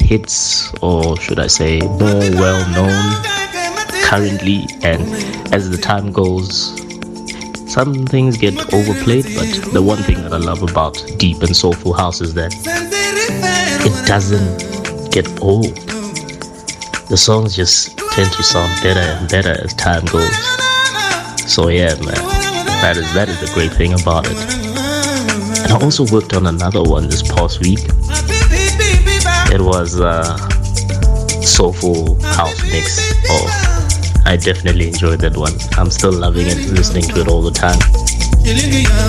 hits 0.00 0.72
or 0.82 1.16
should 1.18 1.38
I 1.38 1.46
say 1.46 1.80
more 1.80 2.20
well 2.34 2.68
known 2.72 4.04
currently 4.04 4.66
and 4.82 5.02
as 5.54 5.70
the 5.70 5.78
time 5.78 6.10
goes 6.10 6.76
some 7.72 8.06
things 8.06 8.36
get 8.36 8.54
overplayed 8.74 9.24
but 9.36 9.72
the 9.72 9.82
one 9.82 9.98
thing 10.02 10.20
that 10.22 10.32
I 10.32 10.38
love 10.38 10.62
about 10.62 11.00
deep 11.16 11.42
and 11.42 11.56
soulful 11.56 11.92
house 11.92 12.20
is 12.20 12.34
that 12.34 12.52
it 13.86 14.06
doesn't 14.06 15.12
get 15.12 15.26
old 15.42 15.76
the 17.08 17.16
songs 17.16 17.56
just 17.56 17.98
tend 18.12 18.32
to 18.32 18.42
sound 18.42 18.70
better 18.82 19.00
and 19.00 19.28
better 19.28 19.60
as 19.64 19.74
time 19.74 20.04
goes 20.06 20.36
so 21.50 21.68
yeah 21.68 21.94
man 21.96 22.22
that 22.82 22.96
is 22.96 23.12
that 23.14 23.28
is 23.28 23.40
the 23.40 23.50
great 23.54 23.72
thing 23.72 23.92
about 24.00 24.26
it 24.26 24.36
and 25.62 25.72
I 25.72 25.78
also 25.82 26.06
worked 26.12 26.34
on 26.34 26.46
another 26.46 26.82
one 26.82 27.08
this 27.08 27.22
past 27.22 27.60
week 27.60 27.80
it 29.52 29.60
was 29.60 29.98
a 29.98 30.22
soulful 31.42 32.20
house 32.22 32.62
mix. 32.70 33.12
Oh, 33.28 34.22
I 34.24 34.36
definitely 34.36 34.88
enjoyed 34.88 35.20
that 35.20 35.36
one. 35.36 35.52
I'm 35.76 35.90
still 35.90 36.12
loving 36.12 36.46
it, 36.46 36.56
listening 36.70 37.04
to 37.04 37.20
it 37.20 37.28
all 37.28 37.42
the 37.42 37.50
time. 37.50 37.78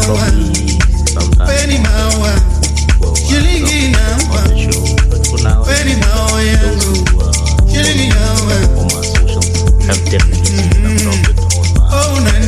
Probably 0.04 0.80
sometime 1.08 1.48
have 9.94 10.06
definitely 10.10 10.46
seen 10.46 10.60
it 10.60 11.06
on 11.08 12.24
my 12.24 12.40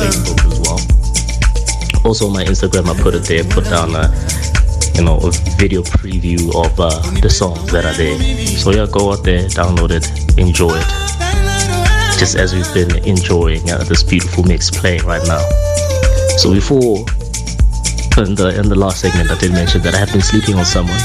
Facebook 0.00 0.40
as 0.46 0.58
well. 0.64 0.80
Also, 2.06 2.26
on 2.26 2.32
my 2.32 2.44
Instagram, 2.44 2.88
I 2.88 3.02
put 3.02 3.14
it 3.14 3.24
there, 3.24 3.44
put 3.44 3.64
down 3.64 3.94
a 3.94 4.08
you 4.96 5.04
know, 5.04 5.18
a 5.18 5.30
video 5.58 5.82
preview 5.82 6.48
of 6.56 6.80
uh, 6.80 6.88
the 7.20 7.28
songs 7.28 7.70
that 7.70 7.84
are 7.84 7.92
there. 7.92 8.18
So 8.56 8.70
yeah, 8.70 8.86
go 8.90 9.12
out 9.12 9.24
there, 9.24 9.44
download 9.48 9.90
it, 9.90 10.08
enjoy 10.38 10.72
it. 10.72 10.86
Just 12.18 12.36
as 12.36 12.54
we've 12.54 12.72
been 12.72 13.04
enjoying 13.04 13.68
uh, 13.70 13.84
this 13.84 14.02
beautiful 14.02 14.44
mix 14.44 14.70
playing 14.70 15.04
right 15.04 15.22
now. 15.26 15.44
So 16.38 16.52
before, 16.52 17.04
in 18.16 18.34
the 18.34 18.56
in 18.58 18.70
the 18.70 18.76
last 18.76 19.00
segment, 19.02 19.30
I 19.30 19.38
did 19.38 19.52
mention 19.52 19.82
that 19.82 19.94
I 19.94 19.98
have 19.98 20.12
been 20.12 20.22
sleeping 20.22 20.54
on 20.54 20.64
someone, 20.64 20.96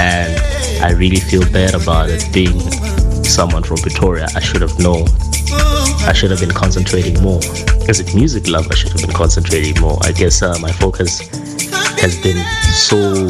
and 0.00 0.32
I 0.82 0.92
really 0.96 1.20
feel 1.20 1.44
bad 1.52 1.74
about 1.74 2.08
it. 2.08 2.24
Being 2.32 2.56
someone 3.34 3.64
from 3.64 3.78
Pretoria, 3.78 4.28
I 4.36 4.40
should 4.40 4.62
have 4.62 4.78
known. 4.78 5.08
I 6.06 6.12
should 6.14 6.30
have 6.30 6.38
been 6.38 6.52
concentrating 6.52 7.20
more. 7.20 7.40
As 7.88 7.98
a 7.98 8.14
music 8.14 8.46
lover, 8.46 8.68
I 8.70 8.74
should 8.76 8.92
have 8.92 9.00
been 9.00 9.16
concentrating 9.16 9.80
more. 9.80 9.98
I 10.02 10.12
guess 10.12 10.40
uh, 10.40 10.56
my 10.60 10.70
focus 10.70 11.18
has 11.98 12.14
been 12.22 12.38
so 12.70 13.26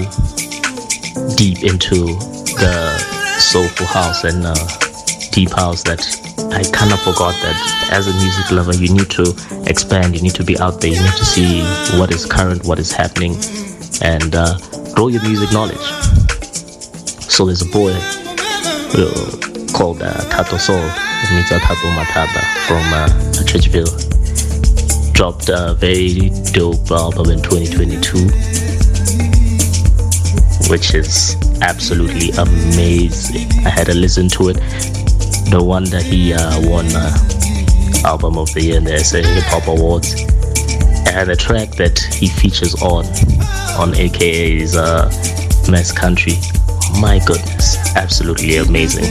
deep 1.36 1.64
into 1.64 2.12
the 2.60 2.98
soulful 3.38 3.86
house 3.86 4.24
and 4.24 4.44
uh, 4.44 4.54
deep 5.32 5.50
house 5.50 5.82
that 5.84 6.04
I 6.52 6.62
kind 6.70 6.92
of 6.92 7.00
forgot 7.00 7.32
that 7.40 7.88
as 7.90 8.06
a 8.06 8.12
music 8.20 8.50
lover, 8.50 8.74
you 8.74 8.92
need 8.92 9.10
to 9.12 9.34
expand, 9.70 10.14
you 10.14 10.20
need 10.20 10.34
to 10.34 10.44
be 10.44 10.58
out 10.58 10.82
there, 10.82 10.90
you 10.90 11.00
need 11.00 11.16
to 11.16 11.24
see 11.24 11.62
what 11.98 12.12
is 12.12 12.26
current, 12.26 12.66
what 12.66 12.78
is 12.78 12.92
happening, 12.92 13.36
and 14.02 14.34
uh, 14.34 14.58
grow 14.94 15.08
your 15.08 15.22
music 15.22 15.50
knowledge. 15.50 15.86
So 17.24 17.46
there's 17.46 17.62
a 17.62 17.70
boy 17.70 17.92
uh, 18.96 19.53
called 19.74 20.00
uh, 20.02 20.14
Thato 20.30 20.58
Saul, 20.58 20.86
Mita 21.34 21.58
Tato 21.58 21.88
Matata 21.98 22.42
from 22.66 22.84
uh, 22.94 23.08
Churchville. 23.44 23.92
Dropped 25.12 25.48
a 25.50 25.74
very 25.74 26.30
dope 26.52 26.90
album 26.90 27.30
in 27.30 27.42
2022 27.42 28.64
which 30.70 30.94
is 30.94 31.36
absolutely 31.60 32.30
amazing. 32.30 33.50
I 33.66 33.70
had 33.70 33.86
to 33.86 33.94
listen 33.94 34.28
to 34.30 34.48
it. 34.48 34.56
No 35.50 35.62
wonder 35.62 36.00
he 36.00 36.32
uh, 36.32 36.68
won 36.68 36.86
uh, 36.94 37.12
Album 38.04 38.38
of 38.38 38.52
the 38.54 38.62
Year 38.62 38.78
in 38.78 38.84
the 38.84 38.98
SA 38.98 39.18
Hip 39.18 39.44
Hop 39.44 39.66
Awards. 39.68 40.14
And 41.06 41.28
the 41.28 41.36
track 41.36 41.70
that 41.72 41.98
he 41.98 42.28
features 42.28 42.74
on, 42.82 43.04
on 43.78 43.94
AKA's 43.94 44.76
uh, 44.76 45.10
Mass 45.70 45.92
Country, 45.92 46.34
my 47.00 47.20
goodness, 47.26 47.76
absolutely 47.96 48.56
amazing. 48.56 49.04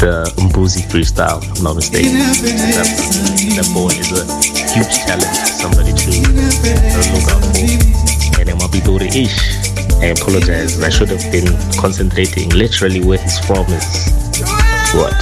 The 0.00 0.24
uh, 0.24 0.40
Mbuzi 0.40 0.80
freestyle, 0.88 1.44
if 1.44 1.58
I'm 1.58 1.64
not 1.64 1.76
mistaken. 1.76 2.16
That, 2.16 2.88
that 3.52 3.68
boy 3.76 3.92
is 3.92 4.08
a 4.16 4.24
huge 4.72 4.96
talent, 5.04 5.28
somebody 5.44 5.92
to 5.92 6.08
look 7.12 7.28
out 7.28 7.44
for. 7.44 7.60
And 8.40 8.48
then 8.48 8.56
Mabidori 8.56 9.12
Ish. 9.12 9.60
I 10.00 10.16
apologize. 10.16 10.80
I 10.80 10.88
should 10.88 11.10
have 11.10 11.20
been 11.30 11.52
concentrating 11.76 12.48
literally 12.48 13.04
where 13.04 13.18
he's 13.18 13.38
from 13.44 13.68
is 13.68 14.08
what? 14.96 15.12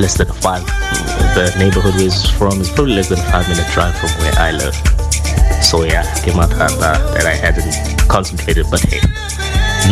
Less 0.00 0.16
than 0.16 0.32
five. 0.32 0.64
The 1.36 1.52
neighborhood 1.58 1.92
where 1.92 2.08
he's 2.08 2.24
from 2.30 2.58
is 2.58 2.70
probably 2.70 2.94
less 2.94 3.10
than 3.10 3.20
five 3.28 3.46
minute 3.52 3.68
drive 3.68 3.92
from 4.00 4.08
where 4.24 4.32
I 4.40 4.52
live. 4.52 4.74
So 5.60 5.84
yeah, 5.84 6.08
came 6.24 6.40
out 6.40 6.48
that, 6.56 6.72
that 6.80 7.26
I 7.26 7.36
hadn't 7.36 7.68
concentrated. 8.08 8.64
But 8.70 8.80
hey, 8.80 9.04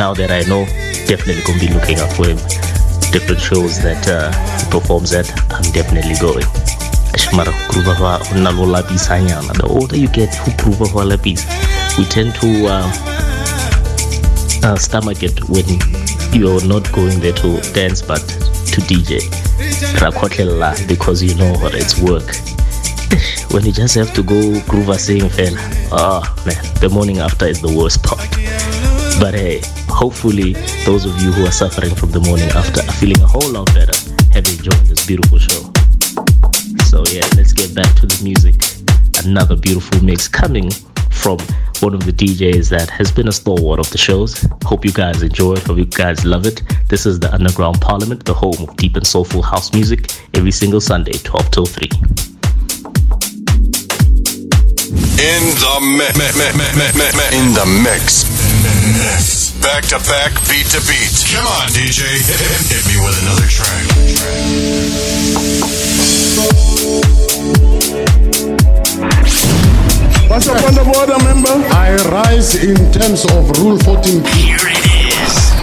now 0.01 0.15
that 0.15 0.31
I 0.33 0.49
know, 0.49 0.65
definitely 1.05 1.45
gonna 1.45 1.61
be 1.61 1.69
looking 1.69 2.01
out 2.01 2.11
for 2.17 2.25
him. 2.25 2.39
Different 3.11 3.41
shows 3.41 3.81
that 3.83 4.07
uh, 4.07 4.31
he 4.59 4.71
performs 4.71 5.13
at, 5.15 5.31
I'm 5.51 5.63
definitely 5.73 6.15
going. 6.21 6.45
The 9.55 9.67
older 9.69 9.97
you 9.97 10.09
get, 10.09 10.35
who 10.35 10.53
prove 10.53 10.81
we 11.99 12.05
tend 12.05 12.35
to 12.37 12.67
uh, 12.67 12.93
uh, 14.63 14.77
stomach 14.77 15.23
it 15.23 15.49
when 15.49 15.65
you're 16.33 16.65
not 16.67 16.91
going 16.93 17.19
there 17.21 17.33
to 17.33 17.61
dance 17.73 18.03
but 18.03 18.21
to 18.21 18.81
DJ. 18.83 19.21
Because 20.87 21.23
you 21.23 21.35
know 21.35 21.53
what 21.59 21.75
it's 21.75 21.99
work. 21.99 22.37
When 23.51 23.65
you 23.65 23.73
just 23.73 23.95
have 23.95 24.13
to 24.15 24.23
go 24.23 24.61
groove 24.69 24.91
a 24.91 24.99
sing 24.99 25.29
fella, 25.31 25.59
oh 25.91 26.23
man, 26.45 26.63
the 26.81 26.91
morning 26.91 27.19
after 27.19 27.47
is 27.47 27.63
the 27.63 27.75
worst 27.75 28.03
part. 28.03 28.21
But 29.21 29.35
hey, 29.35 29.61
hopefully 29.89 30.53
those 30.87 31.05
of 31.05 31.21
you 31.21 31.33
who 31.33 31.45
are 31.45 31.51
suffering 31.51 31.93
from 31.93 32.13
the 32.13 32.21
morning 32.21 32.49
after 32.51 32.81
are 32.83 32.93
feeling 32.95 33.21
a 33.21 33.27
whole 33.27 33.51
lot 33.51 33.67
better 33.75 33.93
have 34.33 34.47
enjoyed 34.47 34.87
this 34.87 35.05
beautiful 35.05 35.39
show. 35.39 35.73
So 36.87 37.03
yeah, 37.11 37.27
let's 37.37 37.53
get 37.53 37.75
back 37.75 37.93
to 37.97 38.07
the 38.07 38.21
music. 38.23 38.55
Another 39.27 39.57
beautiful 39.57 40.05
mix 40.05 40.29
coming 40.29 40.71
from 41.11 41.39
one 41.81 41.95
of 41.95 42.07
the 42.07 42.13
DJs 42.13 42.71
that 42.71 42.91
has 42.91 43.11
been 43.11 43.27
a 43.27 43.33
stalwart 43.33 43.81
of 43.81 43.91
the 43.91 43.99
shows. 43.99 44.47
Hope 44.65 44.85
you 44.85 44.93
guys 44.93 45.21
enjoy 45.21 45.55
it. 45.55 45.65
Hope 45.65 45.79
you 45.79 45.85
guys 45.85 46.25
love 46.25 46.47
it. 46.47 46.63
This 46.87 47.05
is 47.05 47.19
the 47.19 47.35
Underground 47.35 47.81
Parliament, 47.81 48.25
the 48.25 48.35
home 48.35 48.57
of 48.61 48.77
deep 48.77 48.95
and 48.95 49.07
soulful 49.07 49.43
house 49.43 49.73
music, 49.75 50.13
every 50.35 50.53
single 50.53 50.81
Sunday, 50.81 51.13
12 51.13 51.51
till 51.51 51.67
3. 51.67 51.89
In 55.19 55.43
the 55.59 55.81
mix. 55.99 56.15
In 57.35 57.53
the 57.53 57.67
mix. 57.83 58.48
Back 59.61 59.85
to 59.91 59.99
back, 60.09 60.33
beat 60.49 60.67
to 60.73 60.81
beat. 60.87 61.13
Come 61.31 61.47
on, 61.47 61.69
DJ. 61.71 62.03
Hit 62.71 62.85
me 62.87 62.97
with 63.05 63.23
another 63.23 63.47
track. 63.47 63.85
What's 70.29 70.49
up 70.49 70.63
on 70.65 70.75
the 70.75 70.85
board, 70.85 71.09
member? 71.25 71.57
I 71.75 71.97
rise 72.11 72.55
in 72.57 72.77
terms 72.93 73.25
of 73.33 73.51
Rule 73.59 73.79
14. 73.79 74.25
Here 74.37 74.57
it 74.61 74.85
is. 74.87 75.59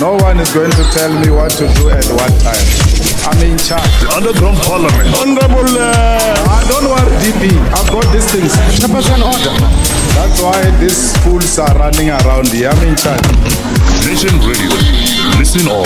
No 0.00 0.16
one 0.20 0.40
is 0.40 0.52
going 0.52 0.70
to 0.70 0.84
tell 0.92 1.12
me 1.20 1.30
what 1.30 1.50
to 1.52 1.66
do 1.74 1.90
at 1.90 2.04
what 2.14 2.30
time. 2.42 2.94
I'm 3.26 3.40
in 3.40 3.56
charge. 3.58 3.88
The 4.00 4.12
Underground 4.14 4.58
Parliament. 4.58 5.08
Honorable, 5.16 5.70
uh, 5.80 6.50
I 6.50 6.64
don't 6.68 6.88
want 6.88 7.08
DP. 7.24 7.50
I've 7.72 7.90
got 7.90 8.06
these 8.12 8.30
things. 8.30 8.52
Chairperson 8.78 9.24
order. 9.24 9.83
That's 10.14 10.40
That's 10.40 10.42
why 10.42 10.70
these 10.80 11.16
fools 11.22 11.58
are 11.58 11.74
running 11.78 12.10
around 12.10 12.48
here. 12.48 12.70
I'm 12.70 12.88
in 12.88 12.96
charge. 12.96 13.20
Nation 14.06 14.38
Radio. 14.46 14.70
Listen 15.38 15.68
on. 15.68 15.84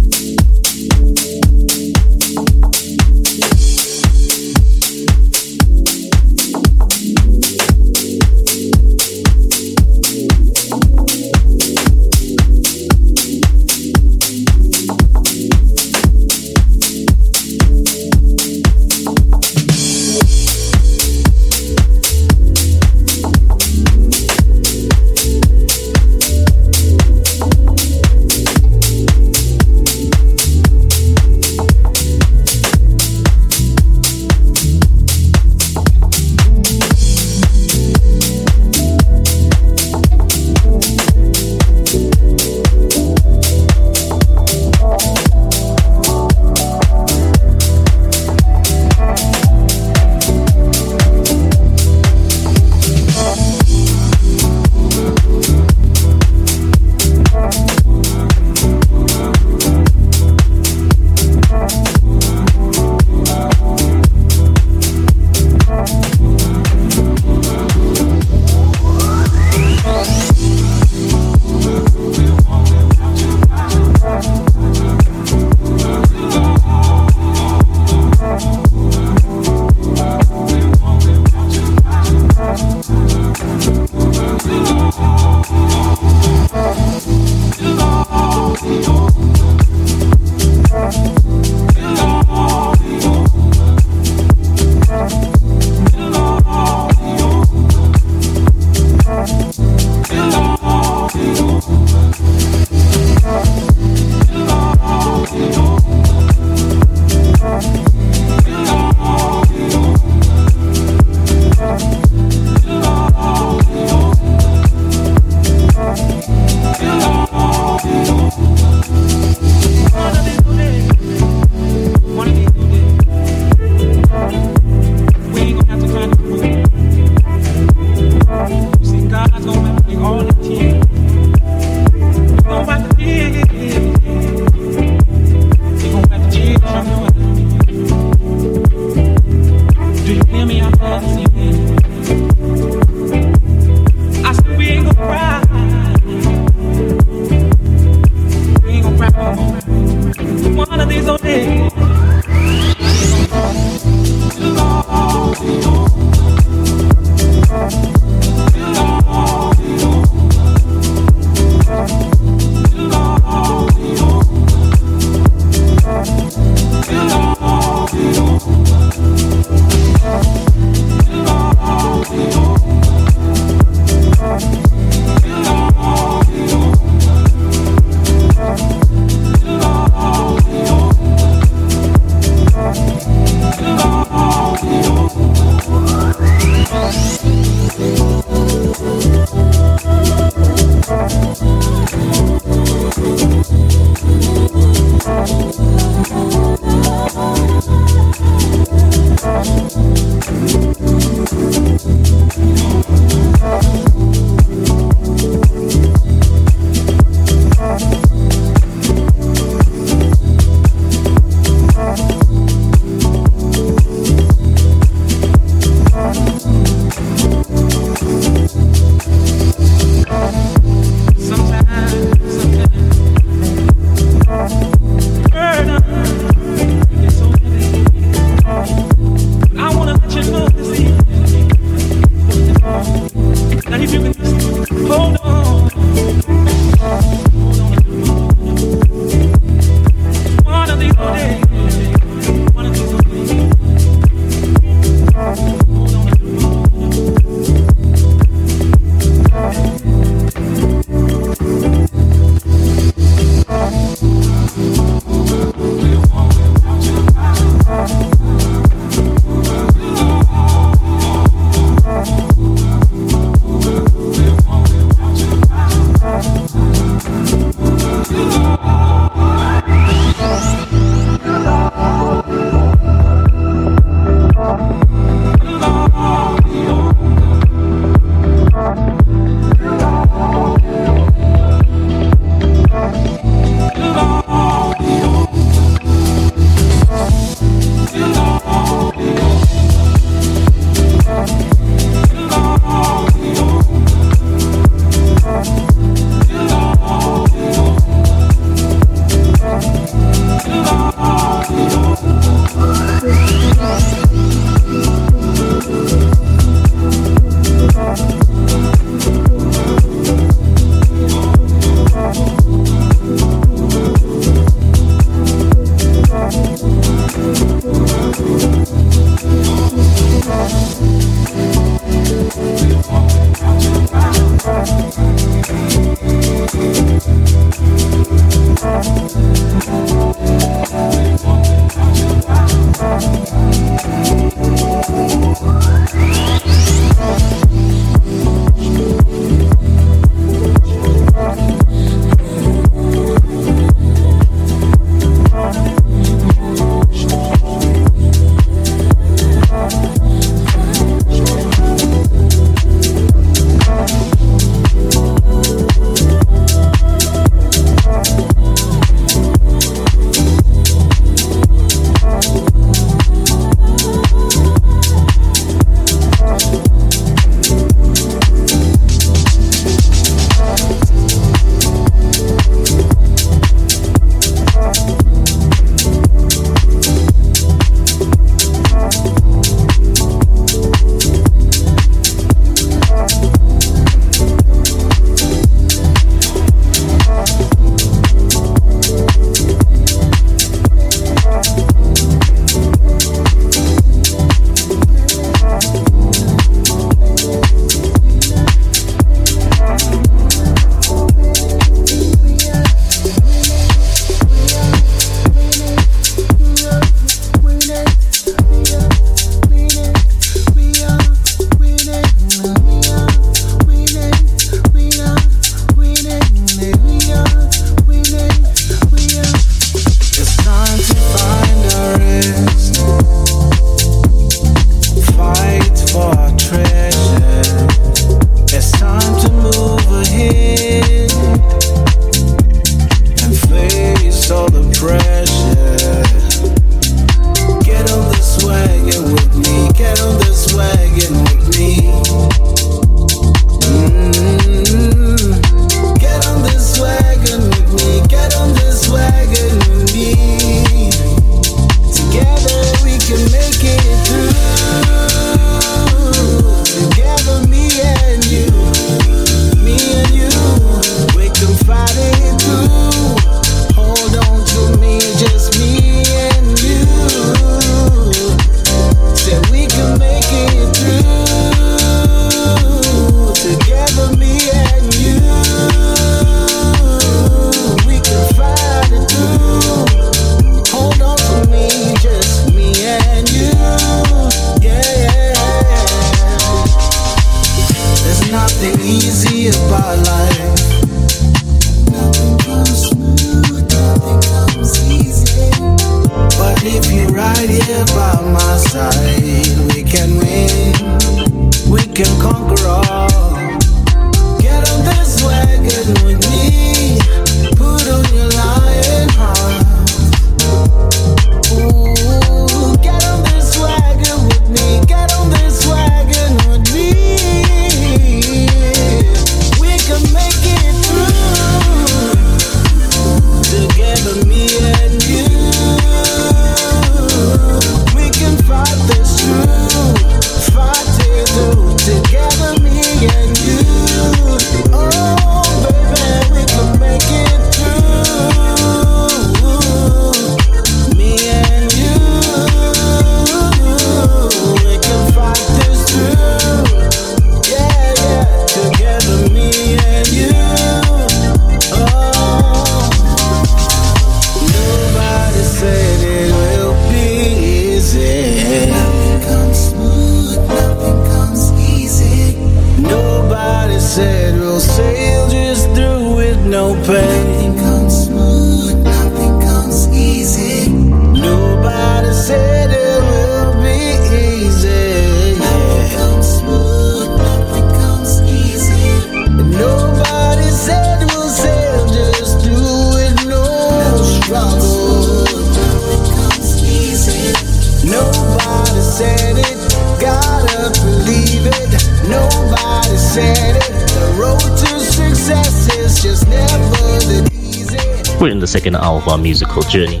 Our 599.08 599.18
musical 599.18 599.62
journey, 599.62 600.00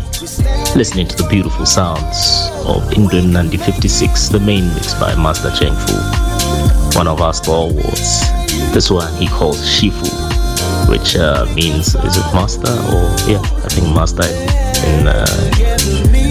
listening 0.74 1.06
to 1.06 1.16
the 1.16 1.26
beautiful 1.30 1.66
sounds 1.66 2.50
of 2.66 2.82
England 2.92 3.32
1956, 3.34 4.28
the 4.28 4.40
main 4.40 4.66
mix 4.74 4.94
by 4.94 5.14
Master 5.14 5.50
Cheng 5.50 5.74
Fu, 5.74 5.94
one 6.98 7.06
of 7.06 7.20
our 7.20 7.32
stalwarts. 7.32 8.26
This 8.74 8.90
one 8.90 9.12
he 9.16 9.28
calls 9.28 9.60
Shifu, 9.62 10.08
which 10.88 11.16
uh, 11.16 11.46
means, 11.54 11.94
is 11.94 12.16
it 12.16 12.26
master 12.34 12.70
or, 12.70 13.04
yeah, 13.30 13.42
I 13.62 13.68
think 13.68 13.94
master 13.94 14.26
in 14.86 15.06
uh, 15.06 15.26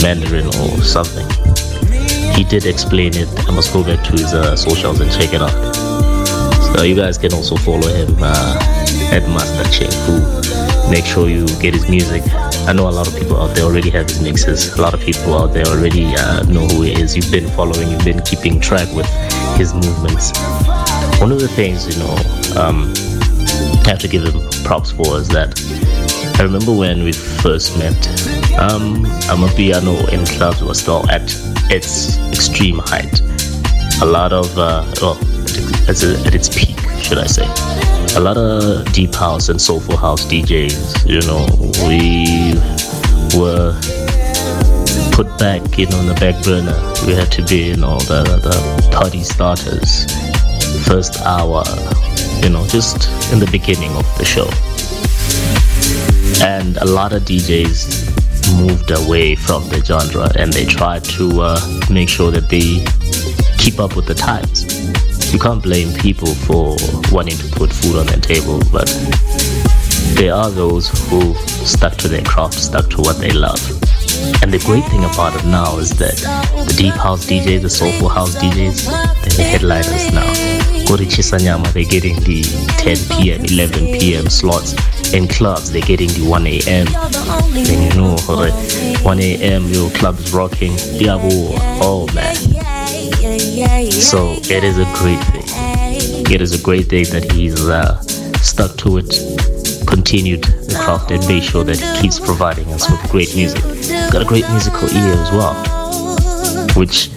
Mandarin 0.02 0.48
or 0.48 0.82
something. 0.82 1.28
He 2.36 2.44
did 2.44 2.66
explain 2.66 3.16
it. 3.16 3.30
I 3.48 3.52
must 3.52 3.72
go 3.74 3.84
back 3.84 4.04
to 4.06 4.12
his 4.12 4.34
uh, 4.34 4.56
socials 4.56 5.00
and 5.00 5.12
check 5.12 5.34
it 5.34 5.42
out. 5.42 5.76
So 6.76 6.84
you 6.84 6.96
guys 6.96 7.18
can 7.18 7.34
also 7.34 7.56
follow 7.56 7.88
him 7.88 8.16
uh, 8.20 8.60
at 9.12 9.24
Master 9.30 9.64
Cheng 9.72 9.92
Fu 9.92 10.66
make 10.90 11.06
sure 11.06 11.30
you 11.30 11.46
get 11.60 11.74
his 11.74 11.90
music. 11.90 12.24
I 12.68 12.74
know 12.74 12.90
a 12.90 12.92
lot 12.92 13.08
of 13.08 13.16
people 13.16 13.38
out 13.38 13.56
there 13.56 13.64
already 13.64 13.92
have 13.92 14.10
his 14.10 14.20
mixes. 14.22 14.74
A 14.74 14.82
lot 14.82 14.96
of 14.96 15.00
people 15.00 15.36
out 15.36 15.54
there 15.54 15.68
already 15.68 16.16
uh, 16.16 16.42
know 16.46 16.66
who 16.68 16.82
he 16.82 17.00
is. 17.00 17.16
You've 17.16 17.30
been 17.32 17.48
following, 17.50 17.92
you've 17.92 18.04
been 18.04 18.22
keeping 18.24 18.60
track 18.60 18.92
with 18.96 19.06
his 19.56 19.72
movements. 19.76 20.32
One 21.22 21.32
of 21.32 21.40
the 21.40 21.48
things, 21.48 21.86
you 21.88 22.02
know, 22.02 22.16
um, 22.60 22.92
I 23.86 23.90
have 23.90 24.00
to 24.00 24.08
give 24.08 24.24
him 24.24 24.42
props 24.64 24.92
for 24.92 25.20
is 25.20 25.28
that 25.28 25.62
I 26.40 26.44
remember 26.44 26.74
when 26.74 27.04
we 27.04 27.14
first 27.14 27.78
met, 27.78 27.96
um, 28.60 29.06
Amapiano 29.30 30.12
in 30.12 30.26
clubs 30.26 30.64
was 30.64 30.80
still 30.80 31.08
at 31.12 31.22
its 31.70 32.18
extreme 32.30 32.80
height. 32.80 33.22
A 34.02 34.06
lot 34.08 34.34
of, 34.34 34.58
uh, 34.58 34.84
well, 35.02 35.18
at 35.88 36.34
its 36.34 36.50
peak, 36.50 36.80
should 37.00 37.20
I 37.20 37.28
say 37.28 37.65
a 38.16 38.20
lot 38.20 38.38
of 38.38 38.92
deep 38.94 39.14
house 39.14 39.50
and 39.50 39.62
soulful 39.62 39.98
house 39.98 40.26
DJs. 40.26 41.06
You 41.06 41.20
know, 41.28 41.46
we 41.86 42.56
were 43.38 43.74
put 45.12 45.28
back, 45.38 45.78
know, 45.78 45.98
on 45.98 46.08
the 46.08 46.14
back 46.14 46.42
burner. 46.44 46.76
We 47.06 47.14
had 47.14 47.30
to 47.34 47.44
be, 47.44 47.68
you 47.68 47.76
know, 47.76 48.00
the, 48.00 48.24
the 48.24 48.90
party 48.92 49.22
starters, 49.22 50.06
first 50.86 51.20
hour, 51.22 51.64
you 52.42 52.50
know, 52.50 52.66
just 52.68 53.10
in 53.34 53.40
the 53.40 53.50
beginning 53.52 53.92
of 53.98 54.06
the 54.18 54.24
show. 54.24 54.48
And 56.46 56.78
a 56.78 56.86
lot 56.86 57.12
of 57.12 57.24
DJs 57.24 58.58
moved 58.62 58.92
away 58.92 59.36
from 59.36 59.68
the 59.70 59.84
genre 59.84 60.32
and 60.38 60.54
they 60.54 60.66
tried 60.66 61.04
to 61.04 61.42
uh, 61.42 61.60
make 61.90 62.08
sure 62.08 62.32
that 62.32 62.48
they 62.50 62.86
keep 63.58 63.80
up 63.80 63.96
with 63.96 64.06
the 64.06 64.14
times 64.14 64.65
you 65.36 65.42
can't 65.42 65.62
blame 65.62 65.94
people 65.96 66.34
for 66.34 66.78
wanting 67.12 67.36
to 67.36 67.48
put 67.58 67.70
food 67.70 67.98
on 67.98 68.06
their 68.06 68.22
table, 68.22 68.62
but 68.72 68.88
there 70.16 70.34
are 70.34 70.50
those 70.50 70.88
who 71.10 71.36
stuck 71.66 71.94
to 71.98 72.08
their 72.08 72.24
craft, 72.24 72.54
stuck 72.54 72.90
to 72.92 73.02
what 73.02 73.20
they 73.20 73.32
love. 73.32 73.60
And 74.42 74.54
the 74.54 74.64
great 74.66 74.86
thing 74.86 75.04
about 75.04 75.36
it 75.36 75.46
now 75.46 75.78
is 75.78 75.90
that 75.98 76.16
the 76.66 76.74
deep 76.78 76.94
house 76.94 77.26
DJs, 77.26 77.64
the 77.64 77.70
soulful 77.70 78.08
house 78.08 78.34
DJs, 78.38 78.86
they're 78.86 79.36
the 79.36 79.44
headliners 79.44 80.10
now. 80.14 80.24
Go 80.88 80.96
to 80.96 81.04
shisanyama, 81.04 81.68
they're 81.74 81.84
getting 81.84 82.16
the 82.22 82.42
10 82.78 83.20
p.m., 83.20 83.44
11 83.44 84.00
p.m. 84.00 84.30
slots. 84.30 84.74
In 85.14 85.28
clubs, 85.28 85.70
they're 85.70 85.82
getting 85.82 86.08
the 86.12 86.30
1 86.30 86.48
a.m. 86.48 86.88
Then 87.52 87.92
you 87.92 87.98
know, 88.00 88.16
1 89.04 89.20
a.m., 89.20 89.66
your 89.66 89.92
club's 89.92 90.34
rocking. 90.34 90.72
Diabo, 90.98 91.58
oh 91.82 92.08
man. 92.16 92.36
So 93.56 94.34
it 94.54 94.64
is 94.64 94.78
a 94.78 94.86
great 94.96 95.24
thing. 95.32 95.44
It 96.34 96.42
is 96.42 96.60
a 96.60 96.62
great 96.62 96.88
thing 96.88 97.06
that 97.12 97.32
he's 97.32 97.68
uh, 97.68 98.02
stuck 98.42 98.76
to 98.78 98.98
it, 98.98 99.10
continued 99.88 100.44
the 100.44 100.76
craft, 100.78 101.12
and 101.12 101.26
made 101.28 101.44
sure 101.44 101.64
that 101.64 101.78
he 101.78 102.02
keeps 102.02 102.20
providing 102.20 102.68
us 102.74 102.90
with 102.90 103.00
great 103.10 103.34
music. 103.36 103.62
Got 104.12 104.24
a 104.24 104.26
great 104.26 104.50
musical 104.50 104.90
ear 104.90 105.14
as 105.14 105.32
well, 105.32 105.56
which 106.76 107.10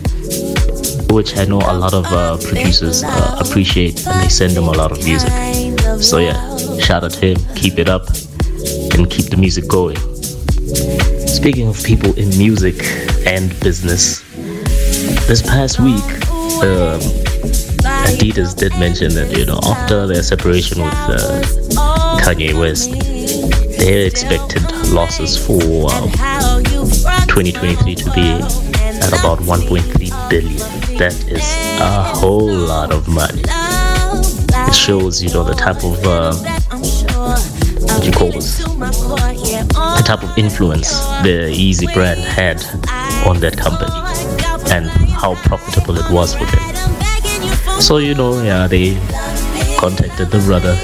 which 1.11 1.37
I 1.37 1.45
know 1.47 1.59
a 1.59 1.75
lot 1.75 1.95
of 1.95 2.05
uh, 2.07 2.37
producers 2.37 3.03
uh, 3.03 3.43
appreciate, 3.45 4.07
and 4.07 4.23
they 4.23 4.29
send 4.29 4.53
him 4.53 4.65
a 4.65 4.73
lot 4.73 4.93
of 4.93 5.05
music. 5.05 5.33
So 6.01 6.19
yeah, 6.19 6.39
shout 6.79 7.03
out 7.03 7.13
to 7.15 7.35
him. 7.35 7.39
Keep 7.57 7.79
it 7.79 7.89
up, 7.89 8.07
and 8.95 9.11
keep 9.11 9.27
the 9.31 9.37
music 9.39 9.67
going. 9.67 9.97
Speaking 11.27 11.67
of 11.67 11.83
people 11.83 12.13
in 12.17 12.29
music 12.39 12.77
and 13.27 13.59
business, 13.61 14.23
this 15.27 15.43
past 15.43 15.81
week, 15.81 16.05
um, 16.63 17.01
Adidas 18.09 18.57
did 18.57 18.73
mention 18.79 19.15
that 19.15 19.37
you 19.37 19.45
know 19.45 19.59
after 19.65 20.07
their 20.07 20.23
separation 20.23 20.83
with 20.83 20.93
uh, 20.95 21.43
Kanye 22.21 22.59
West, 22.59 22.91
they 23.79 24.07
expected 24.07 24.63
losses 24.89 25.37
for 25.37 25.91
um, 25.93 26.11
2023 27.29 27.95
to 27.95 28.11
be 28.13 28.33
at 29.01 29.09
about 29.19 29.39
1.3 29.41 30.31
billion. 30.31 30.59
That 30.99 31.15
is 31.29 31.45
a 31.81 32.03
whole 32.19 32.51
lot 32.53 32.93
of 32.93 33.07
money. 33.09 33.43
It 33.47 34.75
shows 34.75 35.23
you 35.23 35.31
know 35.31 35.45
the 35.45 35.55
type 35.55 35.85
of 35.85 36.05
uh, 36.05 36.35
what 37.81 38.05
you 38.05 38.13
call 38.13 38.33
this? 38.33 38.59
The 38.59 40.03
type 40.05 40.23
of 40.23 40.37
influence 40.39 40.99
the 41.23 41.51
Yeezy 41.53 41.93
brand 41.95 42.21
had 42.21 42.63
on 43.27 43.41
that 43.41 43.57
company 43.57 43.93
and 44.71 45.08
how 45.19 45.35
profitable 45.35 45.97
it 45.99 46.11
was 46.11 46.35
for 46.35 46.45
them. 46.45 47.81
So, 47.81 47.99
you 47.99 48.15
know, 48.15 48.43
yeah, 48.43 48.67
they 48.67 48.95
contacted 49.79 50.31
the 50.31 50.43
brother, 50.47 50.75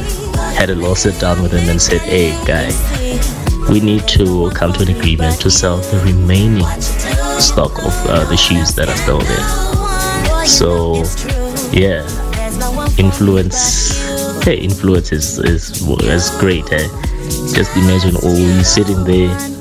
had 0.54 0.70
a 0.70 0.74
little 0.74 0.94
sit 0.94 1.20
down 1.20 1.42
with 1.42 1.52
him, 1.52 1.68
and 1.68 1.80
said, 1.80 2.00
Hey, 2.00 2.30
guy, 2.44 2.70
we 3.70 3.80
need 3.80 4.06
to 4.08 4.50
come 4.50 4.72
to 4.72 4.82
an 4.82 4.96
agreement 4.96 5.40
to 5.40 5.50
sell 5.50 5.78
the 5.78 6.00
remaining 6.04 6.66
stock 7.40 7.78
of 7.78 7.94
uh, 8.06 8.24
the 8.28 8.36
shoes 8.36 8.74
that 8.74 8.88
are 8.88 8.96
still 8.96 9.20
there. 9.20 10.46
So, 10.46 11.04
yeah, 11.72 12.02
influence. 12.98 14.02
Hey, 14.44 14.58
influence 14.58 15.12
is, 15.12 15.38
is, 15.38 15.88
is 15.88 16.30
great. 16.38 16.70
Eh? 16.72 16.88
Just 17.54 17.74
imagine, 17.76 18.16
oh, 18.22 18.36
you 18.36 18.62
sitting 18.62 19.04
there 19.04 19.53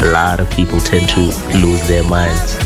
a 0.06 0.12
lot 0.12 0.40
of 0.40 0.49
people 0.52 0.80
tend 0.80 1.10
to 1.10 1.22
lose 1.58 1.88
their 1.88 2.04
minds. 2.04 2.58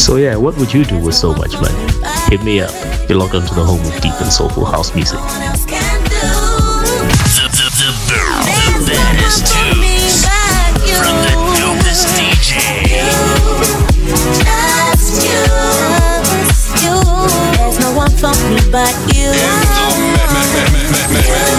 So 0.00 0.16
yeah, 0.16 0.36
what 0.36 0.56
would 0.56 0.72
you 0.72 0.84
do 0.84 0.98
with 0.98 1.14
so 1.14 1.34
much 1.34 1.52
money? 1.60 2.01
hit 2.32 2.42
me 2.44 2.60
up. 2.62 2.72
You're 3.10 3.18
welcome 3.18 3.42
on 3.42 3.48
to 3.48 3.54
the 3.54 3.62
home 3.62 3.84
of 3.84 3.92
deep 4.00 4.16
and 4.16 4.32
soulful 4.32 4.64
house 4.64 4.94
music. 4.94 5.18
The, 5.20 5.52
the. 6.08 6.32
There's 17.52 17.76
no 17.84 17.92
one 17.92 18.10
for 18.16 18.32
me 18.48 18.60
but 18.72 18.96
you. 19.12 19.28
In 19.28 19.44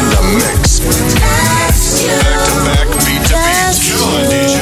the 0.09 0.21
mix. 0.41 0.81
Back 1.21 1.77
to 2.01 2.17
back, 2.65 2.89
beat 3.05 3.21
to 3.29 3.37
beat. 3.45 4.09
DJ. 4.25 4.57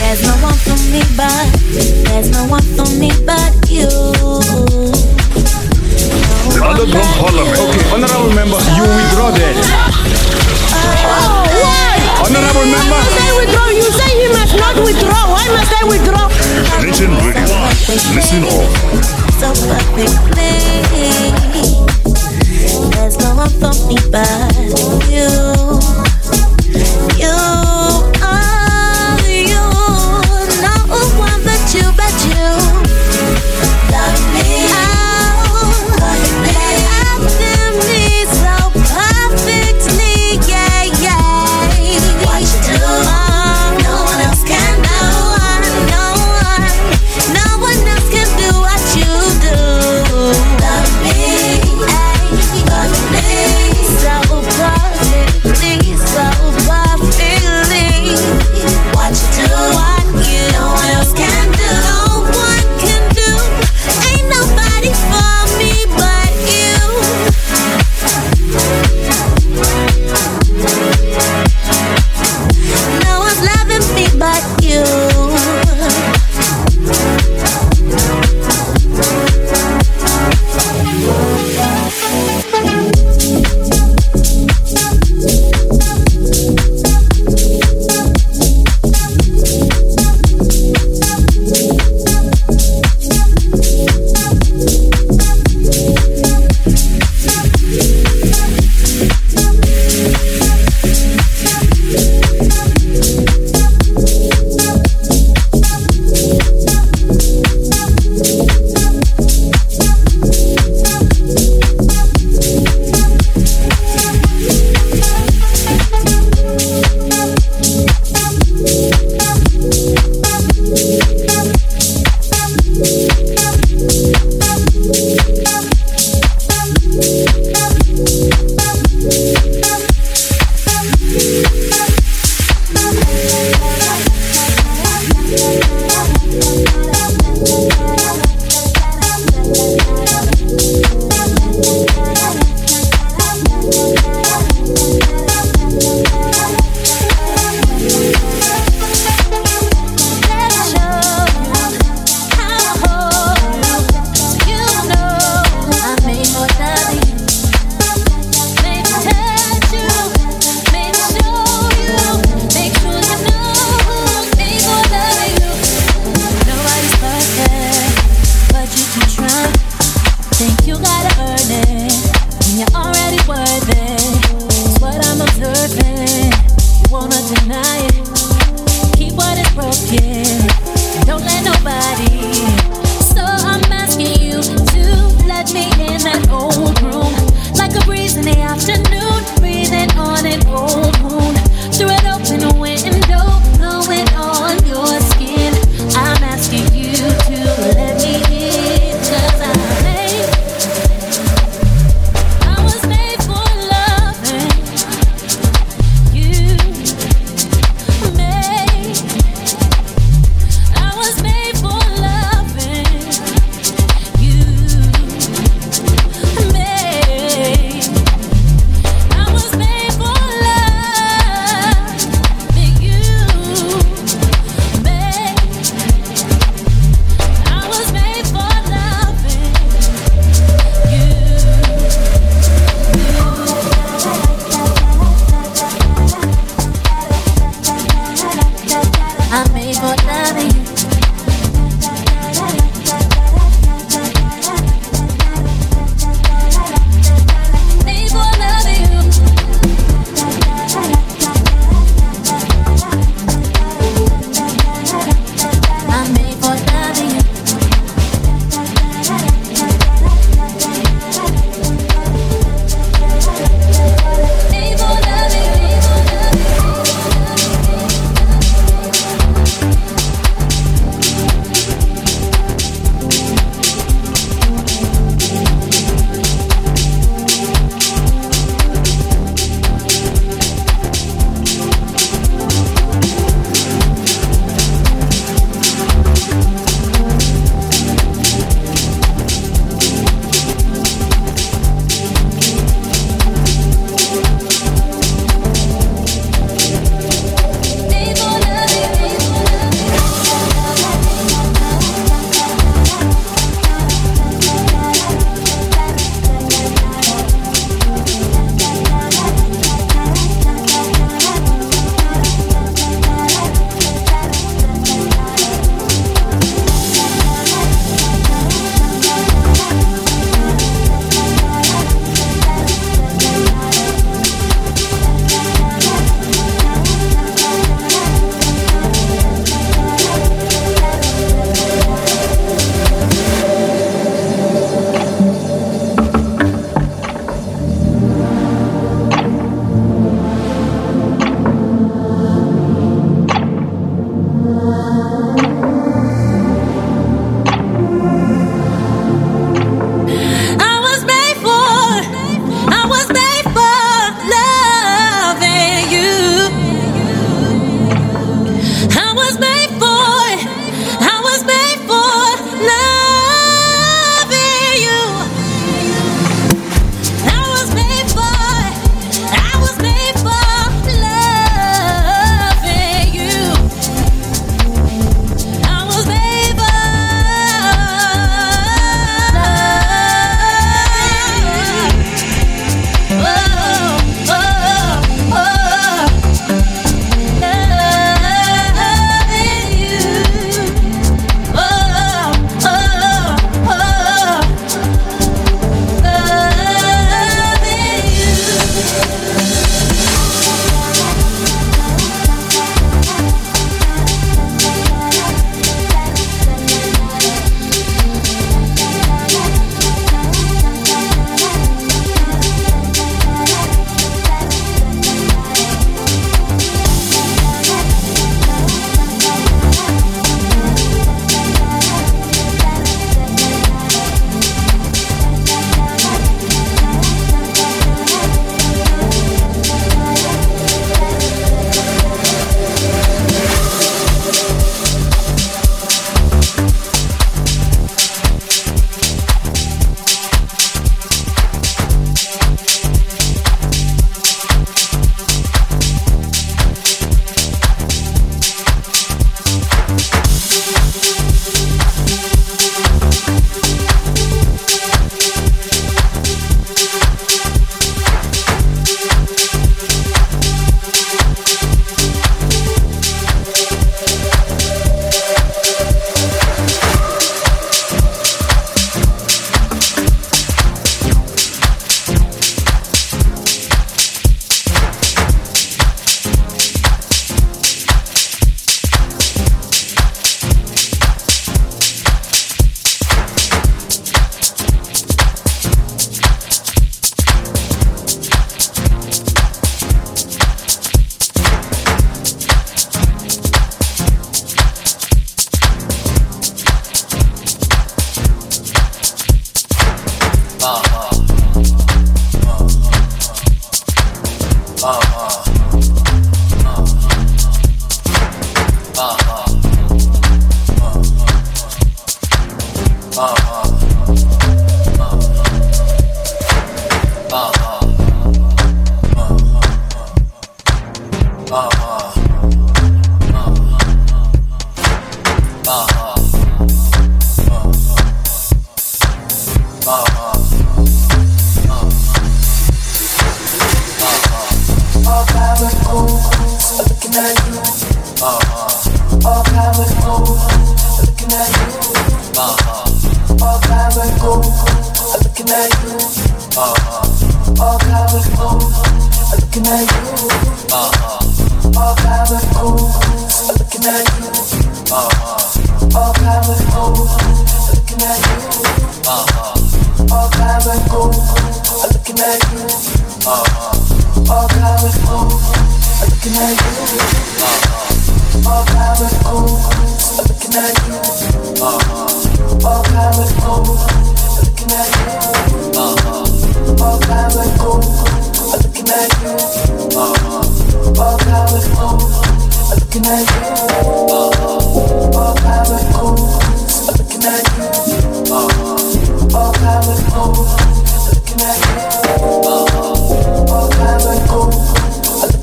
There's 0.00 0.22
no 0.24 0.34
one 0.40 0.56
for 0.64 0.78
me 0.90 1.02
but. 1.20 1.48
There's 2.04 2.30
no 2.30 2.46
one 2.46 2.62
for 2.62 2.88
me 2.98 3.10
but 3.26 3.70
you 3.70 4.01
voted 6.86 6.98
from 6.98 7.14
Parliament. 7.22 7.58
Okay, 7.58 7.84
honorable 7.94 8.34
member, 8.34 8.58
you 8.74 8.82
withdraw 8.82 9.30
that. 9.30 9.54
Oh, 10.74 11.46
why? 11.62 11.94
Honorable 12.26 12.66
why 12.66 12.74
member. 12.74 12.98
Must 12.98 13.22
I 13.22 13.30
withdraw? 13.38 13.68
You 13.70 13.86
say 13.86 14.10
he 14.18 14.26
must 14.34 14.54
not 14.56 14.76
withdraw. 14.82 15.22
Why 15.30 15.46
must 15.54 15.72
I 15.72 15.84
withdraw? 15.86 16.26
Nation 16.82 17.14
Radio. 17.22 17.46
Listen 18.14 18.42
all. 18.44 18.66
So 19.38 19.54
perfectly. 19.68 20.58
There's 22.90 23.18
no 23.18 23.34
one 23.36 23.50
for 23.60 23.74
me 23.86 23.96
but 24.10 24.54
you. 25.10 25.30
You. 27.18 27.81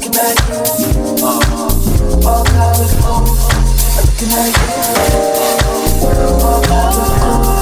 looking 0.02 0.20
at 0.20 0.50
you. 0.50 0.69
Looking 2.30 2.46
at 4.32 4.54
you, 4.54 6.10
all 6.10 6.64
I 6.64 6.66
was 6.96 7.12
on. 7.24 7.59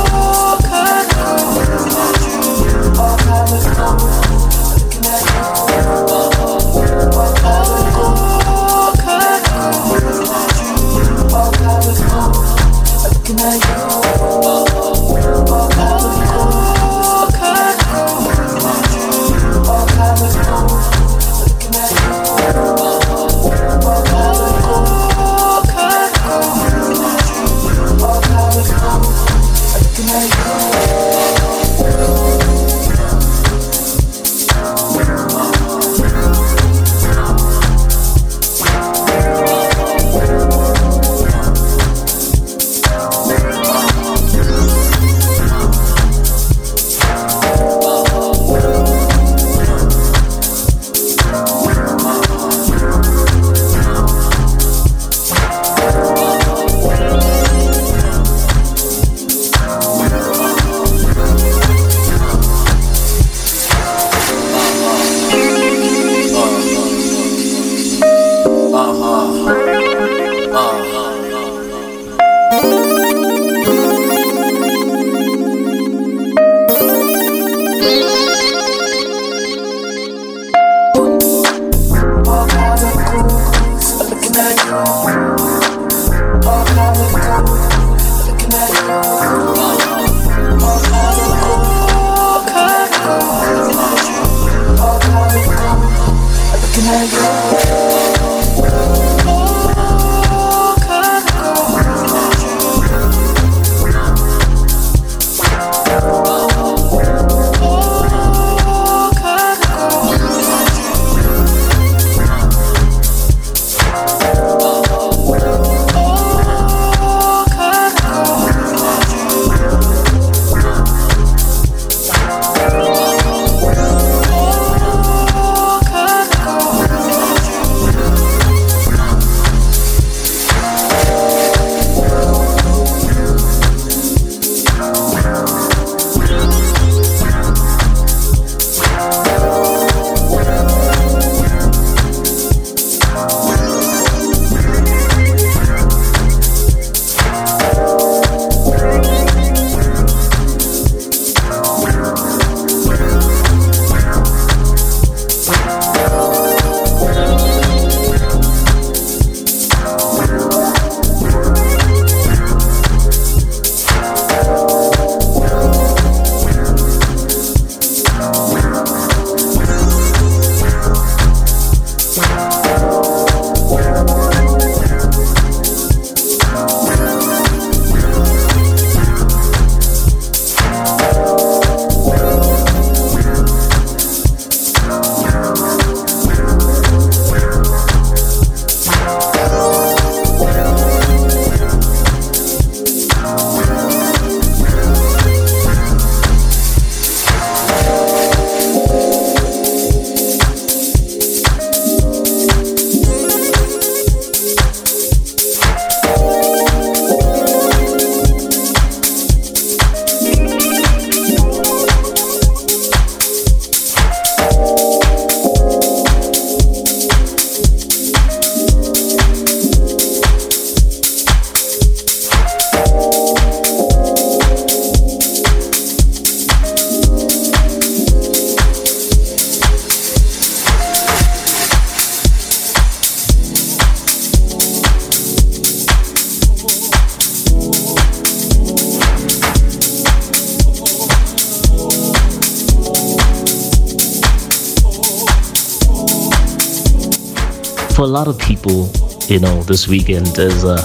You 249.29 249.39
know, 249.39 249.61
this 249.63 249.87
weekend 249.87 250.37
is 250.37 250.63
a, 250.63 250.77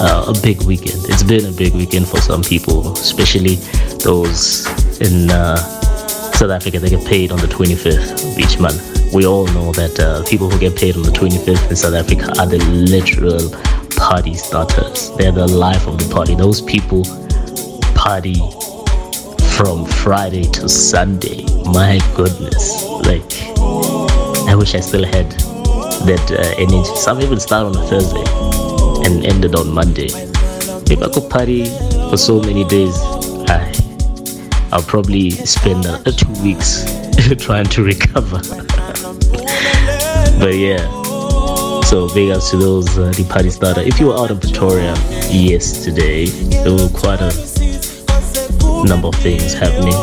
a, 0.00 0.34
big 0.42 0.62
weekend. 0.64 1.06
It's 1.08 1.22
been 1.22 1.46
a 1.46 1.52
big 1.52 1.72
weekend 1.74 2.06
for 2.06 2.20
some 2.20 2.42
people, 2.42 2.92
especially 2.92 3.54
those 4.04 4.66
in 5.00 5.30
uh, 5.30 5.56
South 5.56 6.50
Africa. 6.50 6.78
They 6.78 6.90
get 6.90 7.06
paid 7.06 7.32
on 7.32 7.38
the 7.38 7.46
25th 7.46 8.32
of 8.32 8.38
each 8.38 8.58
month. 8.58 9.14
We 9.14 9.26
all 9.26 9.46
know 9.46 9.72
that 9.72 9.98
uh, 9.98 10.22
people 10.28 10.50
who 10.50 10.58
get 10.58 10.76
paid 10.76 10.96
on 10.96 11.02
the 11.02 11.10
25th 11.10 11.70
in 11.70 11.76
South 11.76 11.94
Africa 11.94 12.32
are 12.38 12.46
the 12.46 12.58
literal 12.58 13.50
party 13.96 14.34
starters. 14.34 15.10
They're 15.16 15.32
the 15.32 15.48
life 15.48 15.86
of 15.86 15.98
the 15.98 16.12
party. 16.12 16.34
Those 16.34 16.60
people 16.60 17.04
party 17.94 18.40
from 19.56 19.86
Friday 19.86 20.44
to 20.52 20.68
Sunday. 20.68 21.44
My 21.64 21.98
goodness. 22.14 22.84
Like, 23.06 23.32
I 24.48 24.54
wish 24.54 24.74
I 24.74 24.80
still 24.80 25.04
had 25.04 25.34
that 26.06 26.30
uh, 26.30 26.54
energy. 26.58 26.84
Some 26.96 27.20
even 27.20 27.40
start 27.40 27.66
on 27.66 27.76
a 27.76 27.86
Thursday 27.86 28.24
and 29.06 29.24
ended 29.24 29.54
on 29.54 29.72
Monday. 29.72 30.08
If 30.92 31.02
I 31.02 31.08
could 31.08 31.30
party 31.30 31.66
for 32.10 32.16
so 32.16 32.40
many 32.40 32.64
days, 32.64 32.94
I, 33.48 33.72
I'll 34.72 34.82
probably 34.82 35.30
spend 35.30 35.86
uh, 35.86 36.02
two 36.04 36.30
weeks 36.42 36.84
trying 37.38 37.66
to 37.66 37.82
recover. 37.82 38.38
but 40.38 40.54
yeah. 40.54 40.88
So 41.82 42.12
big 42.14 42.30
ups 42.30 42.50
to 42.50 42.56
those 42.56 42.98
uh, 42.98 43.10
the 43.10 43.24
party 43.28 43.50
starter. 43.50 43.80
If 43.80 43.98
you 43.98 44.08
were 44.08 44.16
out 44.16 44.30
in 44.30 44.38
Pretoria 44.38 44.94
yesterday, 45.28 46.26
there 46.26 46.72
were 46.72 46.88
quite 46.88 47.20
a 47.20 47.32
number 48.86 49.08
of 49.08 49.14
things 49.16 49.54
happening, 49.54 49.94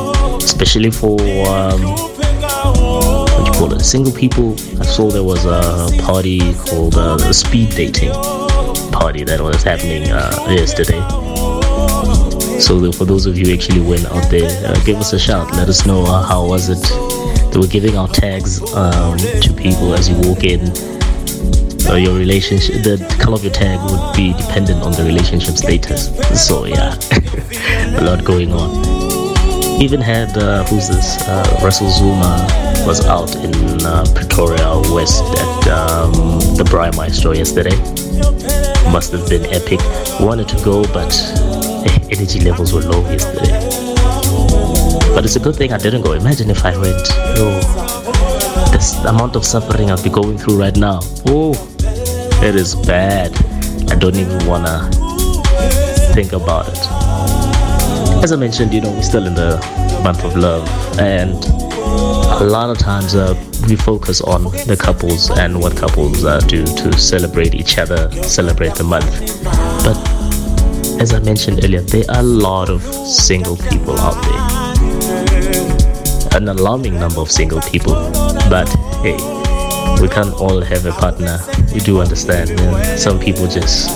especially 0.44 0.92
for 0.92 1.18
um, 1.48 3.27
call 3.58 3.74
it, 3.74 3.84
single 3.84 4.14
people. 4.14 4.54
I 4.80 4.86
saw 4.86 5.10
there 5.10 5.24
was 5.24 5.46
a 5.46 5.90
party 6.04 6.54
called 6.54 6.96
uh, 6.96 7.18
the 7.18 7.34
speed 7.34 7.72
dating 7.72 8.12
party 8.92 9.24
that 9.24 9.42
was 9.42 9.64
happening 9.64 10.12
uh, 10.12 10.46
yesterday. 10.48 11.02
So 12.60 12.92
for 12.92 13.06
those 13.06 13.26
of 13.26 13.38
you 13.38 13.54
actually 13.54 13.82
went 13.82 14.06
out 14.06 14.30
there, 14.30 14.50
uh, 14.68 14.80
give 14.86 14.98
us 14.98 15.14
a 15.14 15.20
shout. 15.20 15.52
Let 15.54 15.70
us 15.70 15.88
know 15.88 16.04
uh, 16.04 16.24
how 16.24 16.46
was 16.46 16.70
it. 16.70 16.84
They 17.52 17.60
were 17.60 17.68
giving 17.68 17.96
out 17.96 18.14
tags 18.14 18.62
um, 18.74 19.18
to 19.18 19.54
people 19.54 19.94
as 19.96 20.08
you 20.08 20.16
walk 20.28 20.44
in. 20.44 20.62
Uh, 21.88 21.96
your 21.96 22.16
relationship, 22.16 22.84
the 22.84 22.98
color 23.20 23.36
of 23.36 23.44
your 23.44 23.54
tag 23.54 23.80
would 23.90 24.16
be 24.16 24.34
dependent 24.34 24.84
on 24.84 24.92
the 24.92 25.04
relationship 25.04 25.56
status. 25.56 26.10
So 26.48 26.66
yeah, 26.66 26.94
a 28.00 28.04
lot 28.04 28.24
going 28.24 28.52
on. 28.52 28.86
Even 29.82 30.02
had 30.02 30.38
uh, 30.38 30.64
who's 30.66 30.88
this? 30.88 31.22
Uh, 31.22 31.60
Russell 31.64 31.90
Zuma 31.90 32.67
was 32.88 33.06
out 33.06 33.36
in 33.36 33.54
uh, 33.86 34.06
Pretoria 34.16 34.80
West 34.96 35.22
at 35.22 35.68
um, 35.68 36.14
the 36.56 36.64
Bräu 36.64 37.36
yesterday. 37.36 37.76
Must 38.94 39.12
have 39.12 39.28
been 39.28 39.46
epic. 39.48 39.82
Wanted 40.22 40.48
to 40.48 40.56
go, 40.64 40.84
but 40.94 41.12
energy 42.10 42.40
levels 42.40 42.72
were 42.72 42.80
low 42.80 43.02
yesterday. 43.12 43.52
But 45.14 45.26
it's 45.26 45.36
a 45.36 45.40
good 45.42 45.58
thing 45.58 45.74
I 45.74 45.78
didn't 45.78 46.04
go. 46.04 46.14
Imagine 46.14 46.50
if 46.50 46.64
I 46.64 46.78
went. 46.78 46.96
Oh, 47.36 47.60
this 48.72 48.96
amount 49.04 49.36
of 49.36 49.44
suffering 49.44 49.92
I'll 49.92 50.02
be 50.02 50.10
going 50.10 50.38
through 50.38 50.58
right 50.58 50.78
now. 50.78 51.02
Oh, 51.26 51.52
it 52.42 52.56
is 52.56 52.74
bad. 52.74 53.36
I 53.92 53.96
don't 53.96 54.16
even 54.16 54.48
wanna 54.48 54.90
think 56.16 56.32
about 56.32 56.70
it. 56.70 56.80
As 58.24 58.32
I 58.32 58.38
mentioned, 58.38 58.74
you 58.74 58.80
know, 58.80 58.92
we're 58.92 59.02
still 59.02 59.28
in 59.28 59.34
the 59.34 59.60
month 60.06 60.24
of 60.24 60.38
love, 60.38 60.66
and 61.00 61.57
a 62.40 62.44
lot 62.44 62.70
of 62.70 62.78
times 62.78 63.16
uh, 63.16 63.34
we 63.68 63.76
focus 63.76 64.22
on 64.22 64.44
the 64.44 64.78
couples 64.80 65.32
and 65.32 65.60
what 65.60 65.76
couples 65.76 66.24
uh, 66.24 66.40
do 66.42 66.64
to 66.64 66.98
celebrate 66.98 67.56
each 67.56 67.80
other, 67.80 68.12
celebrate 68.24 68.76
the 68.76 68.84
month. 68.84 69.10
But 69.84 69.98
as 71.02 71.14
I 71.14 71.20
mentioned 71.20 71.64
earlier, 71.64 71.82
there 71.82 72.04
are 72.10 72.20
a 72.20 72.24
lot 72.24 72.70
of 72.70 72.84
single 72.84 73.58
people 73.58 74.00
out 74.00 74.22
there. 74.24 74.38
An 76.38 76.48
alarming 76.50 77.00
number 77.00 77.22
of 77.22 77.32
single 77.32 77.62
people. 77.62 77.94
But 78.50 78.70
hey, 79.02 79.18
we 80.00 80.08
can't 80.08 80.34
all 80.36 80.62
have 80.62 80.86
a 80.86 80.92
partner. 80.92 81.40
We 81.74 81.80
do 81.80 82.02
understand. 82.02 82.52
You 82.52 82.56
know, 82.58 82.96
some 82.98 83.20
people 83.20 83.48
just 83.48 83.90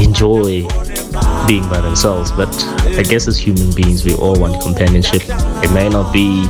enjoy 0.00 0.66
being 1.46 1.68
by 1.68 1.82
themselves. 1.82 2.30
But 2.32 2.48
I 2.96 3.02
guess 3.02 3.28
as 3.28 3.38
human 3.38 3.74
beings, 3.74 4.06
we 4.06 4.14
all 4.14 4.40
want 4.40 4.62
companionship. 4.62 5.22
It 5.62 5.72
may 5.72 5.90
not 5.90 6.12
be 6.14 6.46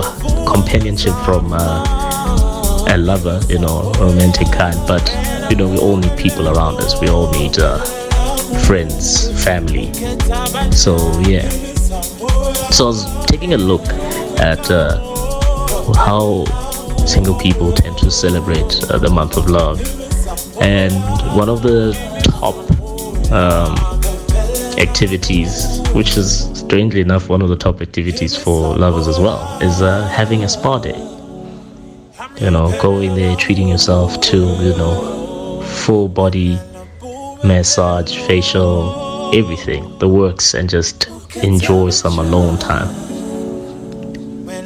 uh, 0.00 0.44
companionship 0.52 1.14
from 1.24 1.52
uh, 1.52 2.86
a 2.88 2.96
lover, 2.96 3.40
you 3.48 3.58
know, 3.58 3.92
romantic 3.98 4.50
kind, 4.52 4.76
but 4.86 5.06
you 5.50 5.56
know, 5.56 5.68
we 5.68 5.78
all 5.78 5.96
need 5.96 6.16
people 6.18 6.48
around 6.48 6.76
us. 6.76 7.00
We 7.00 7.08
all 7.08 7.30
need 7.32 7.58
uh, 7.58 7.78
friends, 8.66 9.28
family. 9.44 9.92
So 10.72 10.96
yeah. 11.20 11.48
So 12.70 12.84
I 12.84 12.88
was 12.88 13.26
taking 13.26 13.54
a 13.54 13.58
look 13.58 13.86
at 14.38 14.70
uh, 14.70 14.98
how 15.94 16.44
single 17.06 17.38
people 17.38 17.72
tend 17.72 17.98
to 17.98 18.10
celebrate 18.10 18.84
uh, 18.90 18.98
the 18.98 19.10
month 19.10 19.36
of 19.36 19.48
love, 19.48 19.80
and 20.60 20.92
one 21.36 21.48
of 21.48 21.62
the 21.62 21.92
top 22.24 22.54
um, 23.32 23.97
activities, 24.78 25.80
which 25.92 26.16
is 26.16 26.48
strangely 26.58 27.00
enough 27.00 27.28
one 27.28 27.42
of 27.42 27.48
the 27.48 27.56
top 27.56 27.82
activities 27.82 28.36
for 28.36 28.76
lovers 28.76 29.08
as 29.08 29.18
well, 29.18 29.58
is 29.60 29.82
uh, 29.82 30.06
having 30.08 30.44
a 30.44 30.48
spa 30.48 30.78
day. 30.78 30.96
You 32.40 32.50
know, 32.50 32.76
going 32.80 33.14
there, 33.14 33.34
treating 33.36 33.68
yourself 33.68 34.20
to 34.22 34.36
you 34.36 34.76
know 34.76 35.62
full 35.62 36.08
body 36.08 36.58
massage, 37.44 38.16
facial, 38.26 39.30
everything, 39.34 39.98
the 39.98 40.08
works, 40.08 40.54
and 40.54 40.68
just 40.68 41.08
enjoy 41.42 41.90
some 41.90 42.18
alone 42.18 42.58
time. 42.58 42.88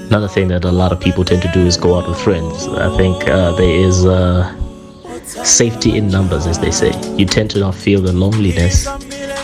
Another 0.09 0.29
thing 0.29 0.49
that 0.49 0.65
a 0.65 0.71
lot 0.73 0.93
of 0.93 1.01
people 1.01 1.25
tend 1.25 1.41
to 1.43 1.53
do 1.53 1.61
is 1.61 1.77
go 1.77 1.99
out 1.99 2.07
with 2.07 2.21
friends. 2.21 2.69
I 2.69 2.95
think 2.99 3.27
uh, 3.29 3.53
there 3.53 3.75
is 3.75 4.05
uh, 4.05 4.55
safety 5.25 5.97
in 5.97 6.09
numbers, 6.09 6.47
as 6.47 6.59
they 6.59 6.71
say. 6.71 6.93
You 7.17 7.25
tend 7.25 7.51
to 7.53 7.61
not 7.61 7.75
feel 7.75 8.03
the 8.03 8.13
loneliness 8.13 8.87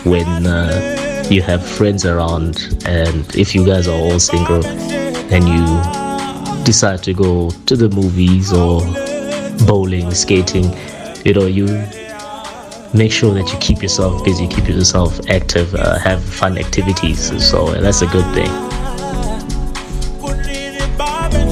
when 0.09 0.47
uh, 0.47 1.27
you 1.31 1.43
have 1.43 1.65
friends 1.65 2.07
around, 2.07 2.83
and 2.87 3.35
if 3.37 3.55
you 3.55 3.65
guys 3.65 3.87
are 3.87 4.01
all 4.01 4.19
single 4.19 4.65
and 4.67 5.47
you 5.47 6.65
decide 6.65 7.03
to 7.03 7.13
go 7.13 7.51
to 7.67 7.77
the 7.77 7.89
movies 7.91 8.53
or 8.53 8.81
bowling, 9.67 10.11
skating, 10.13 10.65
you 11.25 11.35
know, 11.35 11.47
you 11.47 11.67
make 12.95 13.13
sure 13.13 13.35
that 13.35 13.53
you 13.53 13.59
keep 13.59 13.83
yourself 13.83 14.25
busy, 14.25 14.47
keep 14.47 14.69
yourself 14.69 15.21
active, 15.29 15.75
uh, 15.75 15.99
have 15.99 16.23
fun 16.25 16.57
activities. 16.57 17.21
So 17.47 17.73
that's 17.73 18.03
a 18.03 18.07
good 18.07 18.25
thing. 18.35 18.51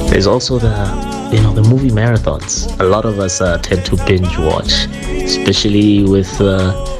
There's 0.09 0.25
also 0.27 0.57
the 0.57 1.07
you 1.31 1.41
know 1.41 1.53
the 1.53 1.61
movie 1.61 1.91
marathons. 1.91 2.79
A 2.79 2.83
lot 2.83 3.05
of 3.05 3.19
us 3.19 3.41
uh, 3.41 3.57
tend 3.59 3.85
to 3.85 3.97
binge 4.05 4.37
watch, 4.39 4.87
especially 5.23 6.03
with 6.03 6.41
uh, 6.41 6.96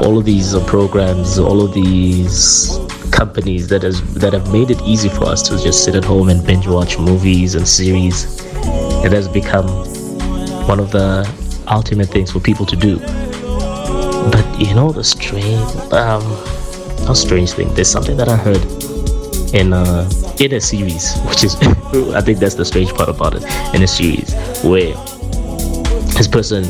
all 0.00 0.18
of 0.18 0.24
these 0.24 0.54
uh, 0.54 0.64
programs, 0.66 1.38
all 1.38 1.62
of 1.62 1.74
these 1.74 2.78
companies 3.10 3.68
that 3.68 3.82
has 3.82 4.02
that 4.14 4.32
have 4.32 4.50
made 4.52 4.70
it 4.70 4.80
easy 4.82 5.08
for 5.08 5.24
us 5.24 5.42
to 5.48 5.58
just 5.62 5.84
sit 5.84 5.94
at 5.94 6.04
home 6.04 6.28
and 6.30 6.46
binge 6.46 6.66
watch 6.66 6.98
movies 6.98 7.54
and 7.54 7.66
series. 7.68 8.40
It 9.04 9.12
has 9.12 9.28
become 9.28 9.68
one 10.66 10.80
of 10.80 10.90
the 10.90 11.28
ultimate 11.68 12.08
things 12.08 12.30
for 12.32 12.40
people 12.40 12.66
to 12.66 12.76
do. 12.76 12.98
But 12.98 14.46
you 14.58 14.74
know 14.74 14.92
the 14.92 15.04
strange, 15.04 15.60
um, 15.92 16.22
not 17.04 17.16
strange 17.16 17.52
thing. 17.52 17.72
There's 17.74 17.90
something 17.90 18.16
that 18.16 18.28
I 18.28 18.36
heard 18.36 18.62
in 19.54 19.72
a 19.72 20.08
in 20.38 20.52
a 20.52 20.60
series, 20.60 21.18
which 21.28 21.44
is 21.44 21.56
I 22.14 22.20
think 22.20 22.38
that's 22.38 22.54
the 22.54 22.64
strange 22.64 22.94
part 22.94 23.08
about 23.08 23.34
it. 23.34 23.44
In 23.74 23.82
a 23.82 23.86
series 23.86 24.34
where 24.62 24.94
this 26.16 26.28
person 26.28 26.64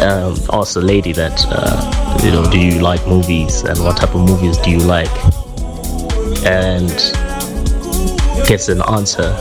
um, 0.00 0.36
asked 0.52 0.76
a 0.76 0.80
lady 0.80 1.12
that 1.12 1.44
uh, 1.48 2.20
you 2.24 2.30
know, 2.30 2.50
do 2.50 2.58
you 2.58 2.80
like 2.80 3.06
movies 3.06 3.62
and 3.62 3.78
what 3.84 3.96
type 3.96 4.14
of 4.14 4.20
movies 4.20 4.56
do 4.58 4.70
you 4.70 4.78
like, 4.78 5.10
and 6.44 6.90
gets 8.46 8.68
an 8.68 8.82
answer. 8.88 9.34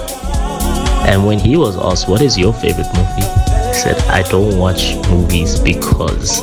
And 1.07 1.25
when 1.25 1.39
he 1.39 1.57
was 1.57 1.77
asked, 1.77 2.07
"What 2.07 2.21
is 2.21 2.37
your 2.37 2.53
favorite 2.53 2.87
movie?" 2.93 3.27
he 3.67 3.73
said, 3.73 3.97
"I 4.09 4.23
don't 4.29 4.57
watch 4.57 4.95
movies 5.09 5.59
because." 5.59 6.41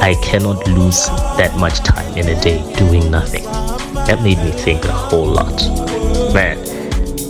I 0.00 0.14
cannot 0.22 0.64
lose 0.68 1.06
that 1.38 1.56
much 1.58 1.80
time 1.80 2.16
in 2.16 2.28
a 2.28 2.40
day 2.40 2.62
doing 2.76 3.10
nothing. 3.10 3.42
That 4.06 4.22
made 4.22 4.38
me 4.38 4.52
think 4.52 4.84
a 4.84 4.92
whole 4.92 5.26
lot. 5.26 5.60
Man, 6.32 6.56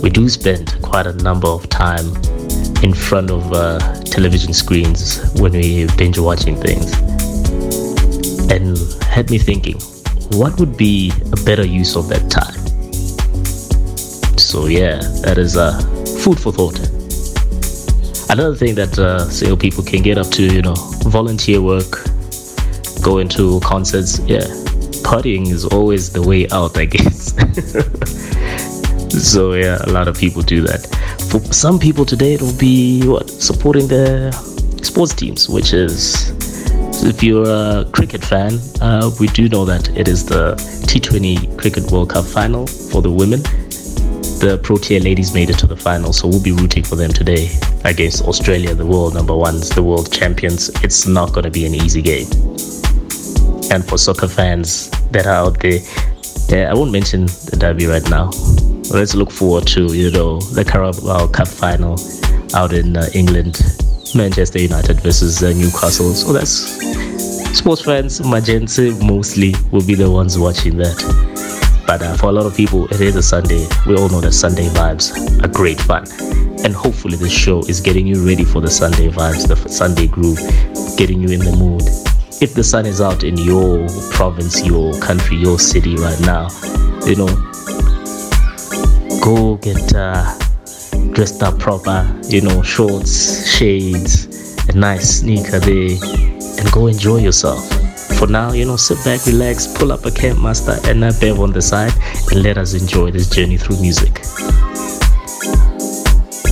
we 0.01 0.09
do 0.11 0.29
spend 0.29 0.77
quite 0.81 1.07
a 1.07 1.13
number 1.13 1.47
of 1.47 1.67
time 1.69 2.13
in 2.83 2.93
front 2.93 3.29
of 3.29 3.51
uh, 3.51 3.79
television 4.05 4.53
screens 4.53 5.19
when 5.39 5.51
we 5.51 5.87
binge 5.97 6.17
watching 6.17 6.55
things. 6.55 6.93
And 8.51 8.77
had 9.03 9.29
me 9.29 9.37
thinking, 9.37 9.77
what 10.31 10.59
would 10.59 10.77
be 10.77 11.11
a 11.31 11.43
better 11.43 11.65
use 11.65 11.95
of 11.95 12.07
that 12.09 12.29
time? 12.29 12.55
So 14.37 14.67
yeah, 14.67 14.99
that 15.23 15.37
is 15.37 15.57
uh, 15.57 15.77
food 16.23 16.39
for 16.39 16.51
thought. 16.51 16.79
Another 18.31 18.55
thing 18.55 18.75
that 18.75 18.97
uh, 18.97 19.27
single 19.29 19.57
people 19.57 19.83
can 19.83 20.01
get 20.01 20.17
up 20.17 20.27
to, 20.31 20.43
you 20.43 20.61
know, 20.61 20.75
volunteer 21.03 21.61
work, 21.61 22.05
go 23.01 23.17
into 23.17 23.59
concerts. 23.61 24.19
Yeah, 24.19 24.45
partying 25.03 25.47
is 25.47 25.65
always 25.65 26.11
the 26.13 26.21
way 26.21 26.47
out, 26.49 26.77
I 26.77 26.85
guess. 26.85 27.33
so 29.31 29.53
yeah, 29.53 29.79
a 29.83 29.89
lot 29.89 30.07
of 30.07 30.15
people 30.17 30.41
do 30.41 30.61
that. 30.61 30.85
For 31.29 31.39
some 31.53 31.77
people 31.77 32.05
today, 32.05 32.33
it'll 32.33 32.57
be 32.57 33.07
what 33.07 33.29
supporting 33.29 33.87
their 33.87 34.31
sports 34.81 35.13
teams, 35.13 35.47
which 35.47 35.73
is 35.73 36.31
if 37.03 37.21
you're 37.21 37.47
a 37.47 37.85
cricket 37.91 38.23
fan, 38.23 38.59
uh, 38.81 39.11
we 39.19 39.27
do 39.27 39.47
know 39.47 39.63
that 39.63 39.95
it 39.95 40.07
is 40.07 40.25
the 40.25 40.55
T20 40.87 41.55
Cricket 41.55 41.91
World 41.91 42.09
Cup 42.09 42.25
final 42.25 42.65
for 42.65 43.03
the 43.03 43.11
women. 43.11 43.41
The 44.41 44.59
Protea 44.63 45.01
ladies 45.01 45.35
made 45.35 45.51
it 45.51 45.59
to 45.59 45.67
the 45.67 45.77
final, 45.77 46.13
so 46.13 46.27
we'll 46.27 46.41
be 46.41 46.51
rooting 46.51 46.83
for 46.83 46.95
them 46.95 47.11
today 47.11 47.51
against 47.85 48.23
Australia, 48.23 48.73
the 48.73 48.85
world 48.85 49.13
number 49.13 49.35
ones, 49.35 49.69
the 49.69 49.83
world 49.83 50.11
champions. 50.11 50.69
It's 50.83 51.05
not 51.05 51.31
going 51.31 51.43
to 51.43 51.51
be 51.51 51.67
an 51.67 51.75
easy 51.75 52.01
game. 52.01 52.27
And 53.71 53.87
for 53.87 53.99
soccer 53.99 54.27
fans 54.27 54.89
that 55.11 55.27
are 55.27 55.45
out 55.45 55.59
there, 55.59 55.79
yeah, 56.47 56.71
I 56.71 56.73
won't 56.73 56.91
mention 56.91 57.27
the 57.27 57.55
derby 57.59 57.85
right 57.85 58.09
now. 58.09 58.31
Let's 58.91 59.13
look 59.13 59.31
forward 59.31 59.67
to 59.67 59.93
you 59.93 60.09
know 60.09 60.39
the 60.39 60.65
Carabao 60.65 61.27
Cup 61.27 61.47
final 61.47 61.93
out 62.55 62.73
in 62.73 62.97
uh, 62.97 63.07
England, 63.13 63.61
Manchester 64.15 64.59
United 64.59 64.99
versus 65.01 65.43
uh, 65.43 65.53
Newcastle. 65.53 66.13
So 66.13 66.33
that's 66.33 66.79
sports 67.55 67.83
fans, 67.83 68.19
Magenta 68.25 68.91
mostly 69.03 69.53
will 69.71 69.85
be 69.85 69.93
the 69.93 70.09
ones 70.09 70.39
watching 70.39 70.77
that. 70.77 70.97
But 71.85 72.01
uh, 72.01 72.15
for 72.17 72.27
a 72.27 72.31
lot 72.31 72.47
of 72.47 72.55
people, 72.55 72.85
it 72.85 72.99
is 73.01 73.15
a 73.15 73.21
Sunday. 73.21 73.67
We 73.85 73.95
all 73.95 74.09
know 74.09 74.21
that 74.21 74.33
Sunday 74.33 74.67
vibes 74.69 75.43
are 75.43 75.47
great 75.47 75.79
fun. 75.79 76.05
And 76.63 76.73
hopefully, 76.73 77.15
this 77.15 77.31
show 77.31 77.59
is 77.59 77.81
getting 77.81 78.07
you 78.07 78.25
ready 78.25 78.43
for 78.43 78.59
the 78.59 78.69
Sunday 78.69 79.09
vibes, 79.09 79.47
the 79.47 79.55
Sunday 79.69 80.07
groove, 80.07 80.39
getting 80.97 81.21
you 81.21 81.29
in 81.29 81.39
the 81.39 81.55
mood. 81.55 81.83
If 82.41 82.53
the 82.53 82.63
sun 82.63 82.85
is 82.85 83.01
out 83.01 83.23
in 83.23 83.37
your 83.37 83.87
province, 84.11 84.65
your 84.65 84.99
country, 84.99 85.37
your 85.37 85.59
city 85.59 85.95
right 85.95 86.19
now, 86.21 86.49
you 87.05 87.15
know, 87.15 87.27
go 89.21 89.55
get 89.57 89.93
uh, 89.95 90.37
dressed 91.13 91.43
up 91.43 91.59
proper, 91.59 92.07
you 92.27 92.41
know, 92.41 92.61
shorts, 92.61 93.49
shades, 93.49 94.27
a 94.69 94.73
nice 94.73 95.19
sneaker 95.19 95.59
there, 95.59 95.97
and 96.59 96.71
go 96.71 96.87
enjoy 96.87 97.17
yourself. 97.17 97.67
For 98.17 98.27
now, 98.27 98.51
you 98.51 98.65
know, 98.65 98.75
sit 98.75 99.03
back, 99.05 99.25
relax, 99.25 99.67
pull 99.67 99.91
up 99.91 100.05
a 100.05 100.11
Camp 100.11 100.39
Master 100.39 100.77
and 100.89 101.03
a 101.03 101.13
bev 101.19 101.39
on 101.39 101.53
the 101.53 101.61
side, 101.61 101.93
and 102.31 102.43
let 102.43 102.57
us 102.57 102.73
enjoy 102.73 103.11
this 103.11 103.29
journey 103.29 103.57
through 103.57 103.79
music. 103.81 104.21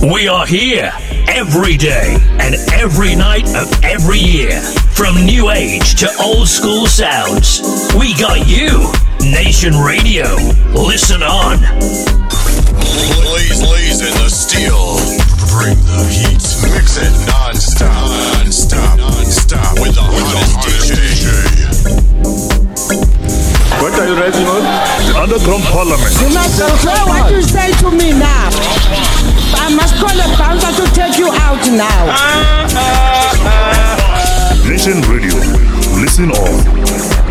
We 0.02 0.28
are 0.28 0.46
here 0.46 0.92
every 1.28 1.76
day 1.76 2.16
and 2.38 2.54
every 2.72 3.16
night 3.16 3.48
of 3.56 3.84
every 3.84 4.18
year. 4.18 4.60
From 4.94 5.14
new 5.24 5.50
age 5.50 5.96
to 5.96 6.08
old 6.20 6.48
school 6.48 6.86
sounds. 6.86 7.60
We 7.98 8.14
got 8.14 8.46
you. 8.48 8.92
Nation 9.20 9.74
Radio. 9.74 10.24
Listen 10.72 11.22
on. 11.22 11.58
Blaze, 12.78 13.60
blaze 13.62 14.00
in 14.00 14.14
the 14.22 14.28
steel. 14.30 14.98
Bring 15.52 15.78
the 15.86 16.02
heat. 16.10 16.42
Mix 16.70 16.96
it 16.98 17.12
non-stop. 17.26 17.90
Non-stop. 18.38 18.98
Non-stop. 18.98 19.78
With 19.80 19.94
the 19.94 20.04
hottest 20.04 20.92
DJ. 20.94 21.26
What 23.80 23.94
are 23.94 24.06
you 24.08 24.16
writing 24.18 24.46
on? 24.46 24.62
The 25.06 25.14
Underground 25.18 25.64
Parliament. 25.64 26.12
You 26.20 26.30
must 26.34 26.58
control 26.58 27.06
what 27.08 27.30
you 27.32 27.42
say 27.42 27.72
to 27.82 27.90
me 27.90 28.12
now. 28.12 28.50
I 29.54 29.74
must 29.74 29.94
call 29.96 30.14
a 30.14 30.28
bouncer 30.36 30.72
to 30.82 30.86
take 30.94 31.18
you 31.18 31.30
out 31.30 31.62
now. 31.70 32.06
Nation 34.68 35.00
Radio. 35.10 35.34
Listen 36.00 36.30
on. 36.32 37.27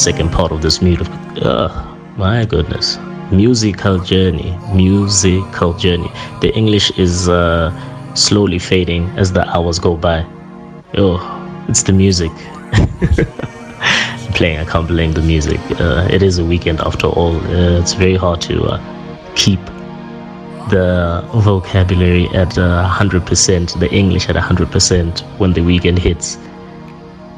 Second 0.00 0.32
part 0.32 0.50
of 0.50 0.62
this 0.62 0.80
music, 0.80 1.06
uh, 1.42 1.68
my 2.16 2.46
goodness, 2.46 2.98
musical 3.30 3.98
journey, 3.98 4.56
musical 4.72 5.74
journey. 5.74 6.10
The 6.40 6.50
English 6.54 6.90
is 6.98 7.28
uh, 7.28 7.70
slowly 8.14 8.58
fading 8.58 9.04
as 9.18 9.32
the 9.32 9.46
hours 9.54 9.78
go 9.78 9.96
by. 9.96 10.24
Oh, 10.96 11.20
it's 11.68 11.82
the 11.82 11.92
music. 11.92 12.32
playing, 14.40 14.58
I 14.58 14.64
can't 14.64 14.88
blame 14.88 15.12
the 15.12 15.20
music. 15.20 15.60
Uh, 15.78 16.08
it 16.10 16.22
is 16.22 16.38
a 16.38 16.44
weekend 16.44 16.80
after 16.80 17.08
all. 17.08 17.36
Uh, 17.36 17.80
it's 17.80 17.92
very 17.92 18.16
hard 18.16 18.40
to 18.42 18.64
uh, 18.64 18.78
keep 19.34 19.60
the 20.70 21.22
vocabulary 21.34 22.26
at 22.28 22.56
uh, 22.56 22.88
100%, 22.88 23.78
the 23.78 23.90
English 23.92 24.30
at 24.30 24.36
100% 24.36 25.20
when 25.38 25.52
the 25.52 25.60
weekend 25.60 25.98
hits. 25.98 26.38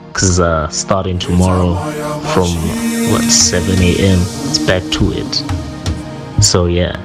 Because 0.09 0.39
uh, 0.39 0.68
starting 0.68 1.18
tomorrow 1.18 1.74
from 2.32 2.48
what 3.10 3.22
7 3.22 3.70
a.m., 3.78 4.18
it's 4.20 4.59
back 4.59 4.82
to 4.93 5.12
it. 5.12 6.43
So, 6.43 6.66
yeah, 6.66 6.97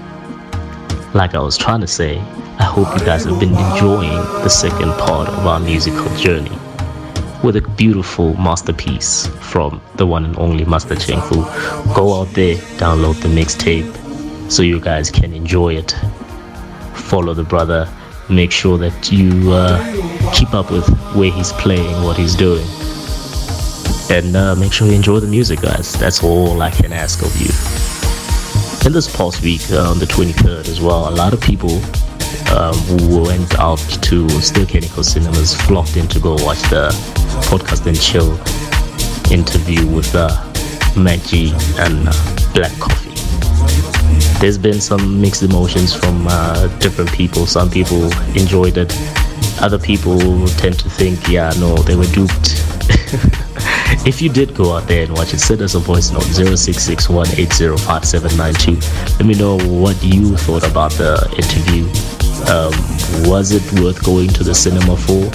like 1.13 1.35
I 1.35 1.39
was 1.39 1.57
trying 1.57 1.81
to 1.81 1.87
say, 1.87 2.19
I 2.59 2.63
hope 2.63 2.87
you 2.99 3.05
guys 3.05 3.25
have 3.25 3.39
been 3.39 3.55
enjoying 3.55 4.17
the 4.43 4.49
second 4.49 4.91
part 4.93 5.29
of 5.29 5.45
our 5.45 5.59
musical 5.59 6.13
journey 6.17 6.57
with 7.43 7.55
a 7.55 7.61
beautiful 7.77 8.33
masterpiece 8.35 9.27
from 9.41 9.81
the 9.95 10.05
one 10.07 10.25
and 10.25 10.37
only 10.37 10.65
Master 10.65 10.95
Cheng 10.95 11.21
Fu. 11.21 11.43
Go 11.93 12.19
out 12.19 12.29
there, 12.33 12.55
download 12.77 13.21
the 13.21 13.29
mixtape 13.29 14.51
so 14.51 14.63
you 14.63 14.79
guys 14.79 15.11
can 15.11 15.33
enjoy 15.33 15.75
it. 15.75 15.95
Follow 16.95 17.33
the 17.33 17.43
brother, 17.43 17.87
make 18.29 18.51
sure 18.51 18.77
that 18.77 19.11
you 19.11 19.51
uh, 19.51 20.33
keep 20.33 20.53
up 20.53 20.71
with 20.71 20.87
where 21.15 21.31
he's 21.31 21.51
playing, 21.53 22.03
what 22.03 22.17
he's 22.17 22.35
doing. 22.35 22.65
And 24.09 24.37
uh, 24.37 24.55
make 24.55 24.71
sure 24.71 24.87
you 24.87 24.93
enjoy 24.93 25.19
the 25.19 25.27
music, 25.27 25.61
guys. 25.61 25.91
That's 25.93 26.23
all 26.23 26.61
I 26.61 26.71
can 26.71 26.93
ask 26.93 27.21
of 27.21 27.35
you. 27.35 27.49
In 28.87 28.93
this 28.93 29.13
past 29.13 29.41
week, 29.41 29.61
uh, 29.69 29.91
on 29.91 29.99
the 29.99 30.05
23rd 30.05 30.69
as 30.69 30.79
well, 30.79 31.09
a 31.09 31.11
lot 31.11 31.33
of 31.33 31.41
people 31.41 31.75
um, 32.55 32.73
who 32.87 33.23
went 33.23 33.59
out 33.59 33.79
to 33.79 34.29
Ster-Kinekor 34.29 35.03
Cinemas 35.03 35.53
flocked 35.61 35.97
in 35.97 36.07
to 36.07 36.19
go 36.21 36.35
watch 36.45 36.61
the 36.69 36.89
podcast 37.49 37.85
and 37.85 37.99
chill 37.99 38.31
interview 39.29 39.85
with 39.93 40.15
uh, 40.15 40.29
MacG 40.95 41.51
and 41.77 42.07
uh, 42.07 42.53
Black 42.53 42.71
Coffee. 42.79 43.11
There's 44.39 44.57
been 44.57 44.79
some 44.79 45.19
mixed 45.19 45.43
emotions 45.43 45.93
from 45.93 46.25
uh, 46.29 46.67
different 46.79 47.11
people. 47.11 47.45
Some 47.45 47.69
people 47.69 48.05
enjoyed 48.37 48.77
it. 48.77 48.95
Other 49.59 49.79
people 49.79 50.47
tend 50.55 50.79
to 50.79 50.89
think, 50.89 51.27
yeah, 51.27 51.51
no, 51.59 51.75
they 51.75 51.97
were 51.97 52.05
duped. 52.05 52.56
If 54.07 54.21
you 54.21 54.29
did 54.29 54.55
go 54.55 54.73
out 54.73 54.87
there 54.87 55.03
and 55.03 55.13
watch 55.13 55.33
it, 55.33 55.39
send 55.39 55.61
us 55.61 55.75
a 55.75 55.79
voice 55.79 56.11
note 56.11 56.23
0661805792. 56.23 59.17
Let 59.17 59.25
me 59.25 59.35
know 59.35 59.57
what 59.59 60.01
you 60.01 60.37
thought 60.37 60.65
about 60.65 60.93
the 60.93 61.17
interview. 61.35 61.83
Um, 62.47 62.71
was 63.29 63.51
it 63.51 63.61
worth 63.81 64.01
going 64.05 64.29
to 64.29 64.45
the 64.45 64.55
cinema 64.55 64.95
for? 64.95 65.29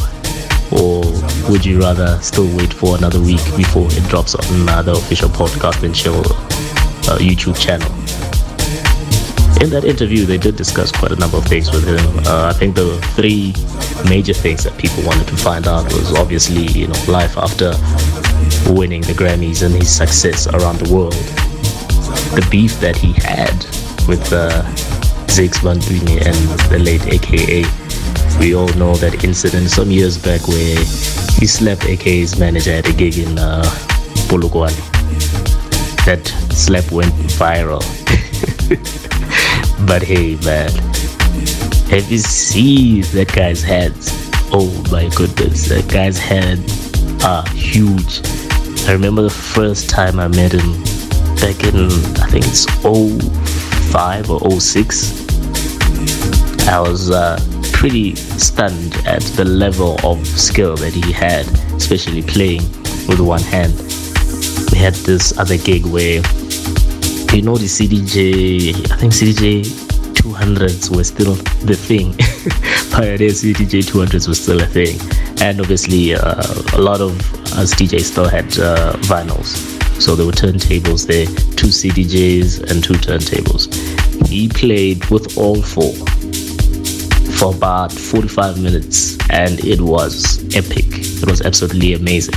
Or 0.73 1.03
would 1.51 1.67
you 1.67 1.81
rather 1.81 2.19
still 2.23 2.47
wait 2.57 2.73
for 2.73 2.97
another 2.97 3.21
week 3.21 3.45
before 3.57 3.89
it 3.91 4.09
drops 4.09 4.35
on 4.35 4.43
another 4.63 4.93
official 4.93 5.29
podcast 5.29 5.83
and 5.83 5.95
chill 5.95 6.21
uh, 6.21 7.19
YouTube 7.19 7.61
channel? 7.61 7.93
In 9.63 9.69
that 9.71 9.85
interview, 9.85 10.25
they 10.25 10.39
did 10.39 10.57
discuss 10.57 10.91
quite 10.91 11.13
a 11.13 11.17
number 11.17 11.37
of 11.37 11.45
things 11.45 11.71
with 11.71 11.87
him. 11.87 12.19
Uh, 12.27 12.49
I 12.49 12.53
think 12.53 12.75
the 12.75 12.99
three 13.15 13.55
major 14.09 14.33
things 14.33 14.65
that 14.65 14.77
people 14.79 15.05
wanted 15.05 15.29
to 15.29 15.37
find 15.37 15.69
out 15.69 15.85
was 15.93 16.13
obviously, 16.15 16.67
you 16.73 16.89
know, 16.89 16.99
life 17.07 17.37
after 17.37 17.75
winning 18.71 19.03
the 19.03 19.13
Grammys 19.13 19.63
and 19.65 19.75
his 19.75 19.95
success 19.95 20.47
around 20.47 20.79
the 20.79 20.93
world. 20.93 21.15
The 22.35 22.47
beef 22.51 22.79
that 22.81 22.97
he 22.97 23.13
had 23.15 23.55
with 24.09 24.33
uh, 24.33 24.63
Zakes 25.29 25.61
Bantwini 25.61 26.21
and 26.25 26.37
the 26.71 26.79
late 26.79 27.07
AKA. 27.07 27.65
We 28.39 28.55
all 28.55 28.69
know 28.75 28.95
that 28.97 29.25
incident 29.25 29.71
some 29.71 29.91
years 29.91 30.19
back 30.19 30.47
where 30.49 30.77
he 31.39 31.47
slapped 31.47 31.85
AKA's 31.85 32.39
manager 32.39 32.73
at 32.73 32.89
a 32.89 32.93
gig 32.93 33.19
in 33.19 33.39
uh, 33.39 33.63
Polokwane. 34.29 34.77
That 36.05 36.27
slap 36.53 36.91
went 36.93 37.13
viral. 37.39 37.83
but 39.87 40.03
hey, 40.03 40.37
man, 40.45 40.71
have 41.91 42.11
you 42.11 42.19
seen 42.19 43.03
that 43.13 43.33
guy's 43.35 43.63
hands? 43.63 44.11
Oh 44.53 44.69
my 44.91 45.09
goodness, 45.15 45.69
that 45.69 45.89
guy's 45.89 46.19
hands 46.19 46.93
are 47.25 47.47
huge. 47.51 48.21
I 48.87 48.93
remember 48.93 49.23
the 49.23 49.31
first 49.31 49.89
time 49.89 50.19
I 50.19 50.29
met 50.29 50.53
him 50.53 50.83
back 51.37 51.63
in, 51.65 51.87
I 52.21 52.27
think 52.29 52.45
it's 52.47 52.67
05 52.83 54.31
or 54.31 54.61
06. 54.61 55.29
I 56.69 56.81
was 56.81 57.11
uh, 57.11 57.39
pretty 57.73 58.17
stunned 58.17 58.95
at 59.07 59.23
the 59.37 59.45
level 59.45 59.99
of 60.05 60.27
skill 60.27 60.77
that 60.77 60.93
he 60.93 61.13
had, 61.13 61.47
especially 61.75 62.23
playing 62.23 62.63
with 63.07 63.21
one 63.21 63.43
hand. 63.43 63.73
We 64.73 64.79
had 64.79 64.95
this 65.07 65.39
other 65.39 65.59
gig 65.59 65.87
where, 65.87 66.23
you 67.33 67.43
know, 67.43 67.57
the 67.57 67.71
CDJ, 67.71 68.91
I 68.91 68.97
think 68.97 69.13
CDJ 69.13 69.63
200s 70.15 70.95
were 70.95 71.05
still 71.05 71.35
the 71.35 71.75
thing. 71.75 72.13
Pioneer 72.93 73.31
CDJ 73.31 73.83
200s 73.91 74.29
was 74.29 74.43
still 74.43 74.61
a 74.61 74.67
thing. 74.67 74.99
And 75.41 75.61
obviously, 75.61 76.15
uh, 76.15 76.43
a 76.75 76.81
lot 76.81 77.01
of 77.01 77.19
us 77.59 77.75
DJs 77.75 78.03
still 78.03 78.29
had 78.29 78.47
uh, 78.59 78.93
vinyls. 79.03 79.57
So 80.01 80.17
there 80.17 80.27
were 80.27 80.33
turntables 80.33 81.07
there, 81.07 81.27
two 81.57 81.69
CDJs 81.69 82.71
and 82.71 82.83
two 82.83 82.95
turntables. 82.95 83.73
He 84.27 84.49
played 84.49 85.05
with 85.07 85.39
all 85.39 85.63
four 85.63 85.93
for 87.39 87.55
about 87.55 87.93
45 87.93 88.61
minutes 88.61 89.19
and 89.31 89.59
it 89.65 89.81
was 89.81 90.43
epic. 90.57 90.87
It 90.89 91.29
was 91.29 91.43
absolutely 91.43 91.95
amazing. 91.95 92.35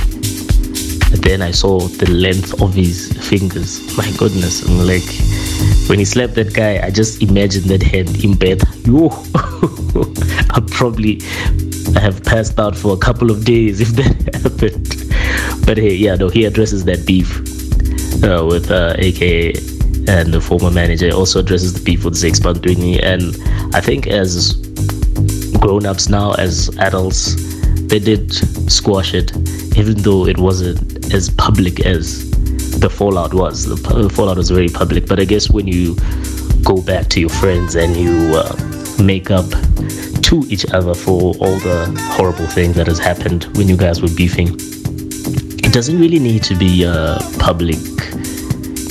Then 1.22 1.42
I 1.42 1.50
saw 1.50 1.80
the 1.80 2.10
length 2.10 2.60
of 2.60 2.74
his 2.74 3.12
fingers. 3.28 3.80
My 3.96 4.10
goodness, 4.16 4.66
I'm 4.66 4.86
like, 4.86 5.06
when 5.88 5.98
he 5.98 6.04
slapped 6.04 6.34
that 6.34 6.54
guy, 6.54 6.84
I 6.84 6.90
just 6.90 7.22
imagined 7.22 7.66
that 7.66 7.82
hand 7.82 8.22
in 8.24 8.34
bed. 8.34 8.62
Yo, 8.84 9.08
I 10.50 10.60
probably 10.70 11.20
I 11.94 12.00
have 12.00 12.24
passed 12.24 12.58
out 12.58 12.76
for 12.76 12.94
a 12.94 12.96
couple 12.96 13.30
of 13.30 13.44
days 13.44 13.80
if 13.80 13.88
that 14.00 14.34
happened. 14.34 15.66
But 15.66 15.78
hey, 15.78 15.94
yeah, 15.94 16.14
no, 16.14 16.28
he 16.28 16.44
addresses 16.44 16.84
that 16.84 17.06
beef 17.06 17.38
uh, 18.24 18.44
with 18.46 18.70
uh, 18.70 18.94
AKA 18.98 19.54
and 20.08 20.32
the 20.32 20.40
former 20.40 20.70
manager. 20.70 21.10
Also 21.12 21.40
addresses 21.40 21.74
the 21.74 21.82
beef 21.82 22.04
with 22.04 22.14
Zakes 22.14 22.40
Bantwini. 22.40 23.02
And 23.02 23.36
I 23.74 23.80
think 23.80 24.06
as 24.06 24.54
grown 25.58 25.86
ups 25.86 26.08
now, 26.08 26.32
as 26.32 26.68
adults, 26.78 27.34
they 27.88 27.98
did 27.98 28.32
squash 28.70 29.14
it, 29.14 29.36
even 29.76 29.94
though 29.98 30.26
it 30.26 30.38
wasn't 30.38 31.12
as 31.12 31.30
public 31.30 31.80
as 31.80 32.30
the 32.80 32.90
fallout 32.90 33.34
was. 33.34 33.66
The, 33.66 33.76
the 33.76 34.10
fallout 34.10 34.36
was 34.36 34.50
very 34.50 34.68
public. 34.68 35.06
But 35.06 35.20
I 35.20 35.24
guess 35.24 35.50
when 35.50 35.66
you 35.66 35.96
go 36.62 36.82
back 36.82 37.08
to 37.08 37.20
your 37.20 37.30
friends 37.30 37.74
and 37.74 37.96
you 37.96 38.36
uh, 38.36 38.75
make 38.98 39.30
up 39.30 39.46
to 40.22 40.44
each 40.48 40.66
other 40.72 40.94
for 40.94 41.34
all 41.38 41.56
the 41.60 41.92
horrible 42.14 42.46
things 42.46 42.76
that 42.76 42.86
has 42.86 42.98
happened 42.98 43.44
when 43.56 43.68
you 43.68 43.76
guys 43.76 44.02
were 44.02 44.14
beefing. 44.16 44.48
It 45.64 45.72
doesn't 45.72 45.98
really 45.98 46.18
need 46.18 46.42
to 46.44 46.54
be 46.54 46.84
uh, 46.84 47.18
public 47.38 47.78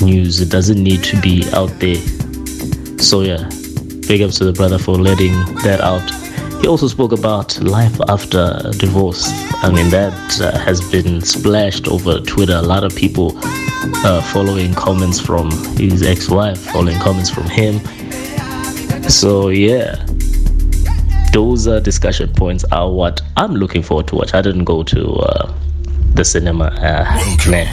news. 0.02 0.42
It 0.42 0.50
doesn't 0.50 0.82
need 0.82 1.04
to 1.06 1.20
be 1.22 1.44
out 1.54 1.72
there. 1.80 1.98
So 3.00 3.22
yeah, 3.22 3.50
big 4.08 4.22
ups 4.22 4.38
to 4.38 4.46
the 4.46 4.54
brother 4.54 4.78
for 4.78 4.96
letting 4.96 5.34
that 5.64 5.82
out. 5.82 6.10
He 6.62 6.68
also 6.68 6.88
spoke 6.88 7.12
about 7.12 7.60
life 7.62 8.00
after 8.08 8.60
divorce. 8.78 9.28
I 9.62 9.72
mean, 9.72 9.90
that 9.90 10.42
uh, 10.42 10.58
has 10.58 10.82
been 10.90 11.22
splashed 11.22 11.88
over 11.88 12.20
Twitter. 12.22 12.56
A 12.56 12.62
lot 12.62 12.84
of 12.84 12.96
people 12.96 13.34
uh, 14.06 14.22
following 14.34 14.74
comments 14.74 15.20
from 15.20 15.52
his 15.78 16.02
ex-wife, 16.02 16.60
following 16.60 16.98
comments 17.00 17.30
from 17.30 17.44
him. 17.44 17.80
So 19.08 19.50
yeah, 19.50 20.04
those 21.32 21.68
uh, 21.68 21.80
discussion 21.80 22.34
points 22.34 22.64
are 22.72 22.92
what 22.92 23.22
I'm 23.38 23.54
looking 23.54 23.84
forward 23.84 24.08
to 24.08 24.16
watch. 24.16 24.34
I 24.34 24.42
didn't 24.42 24.64
go 24.64 24.82
to 24.84 25.12
uh, 25.14 25.54
the 26.16 26.26
cinema. 26.26 26.66
Uh, 26.66 27.50
man, 27.50 27.68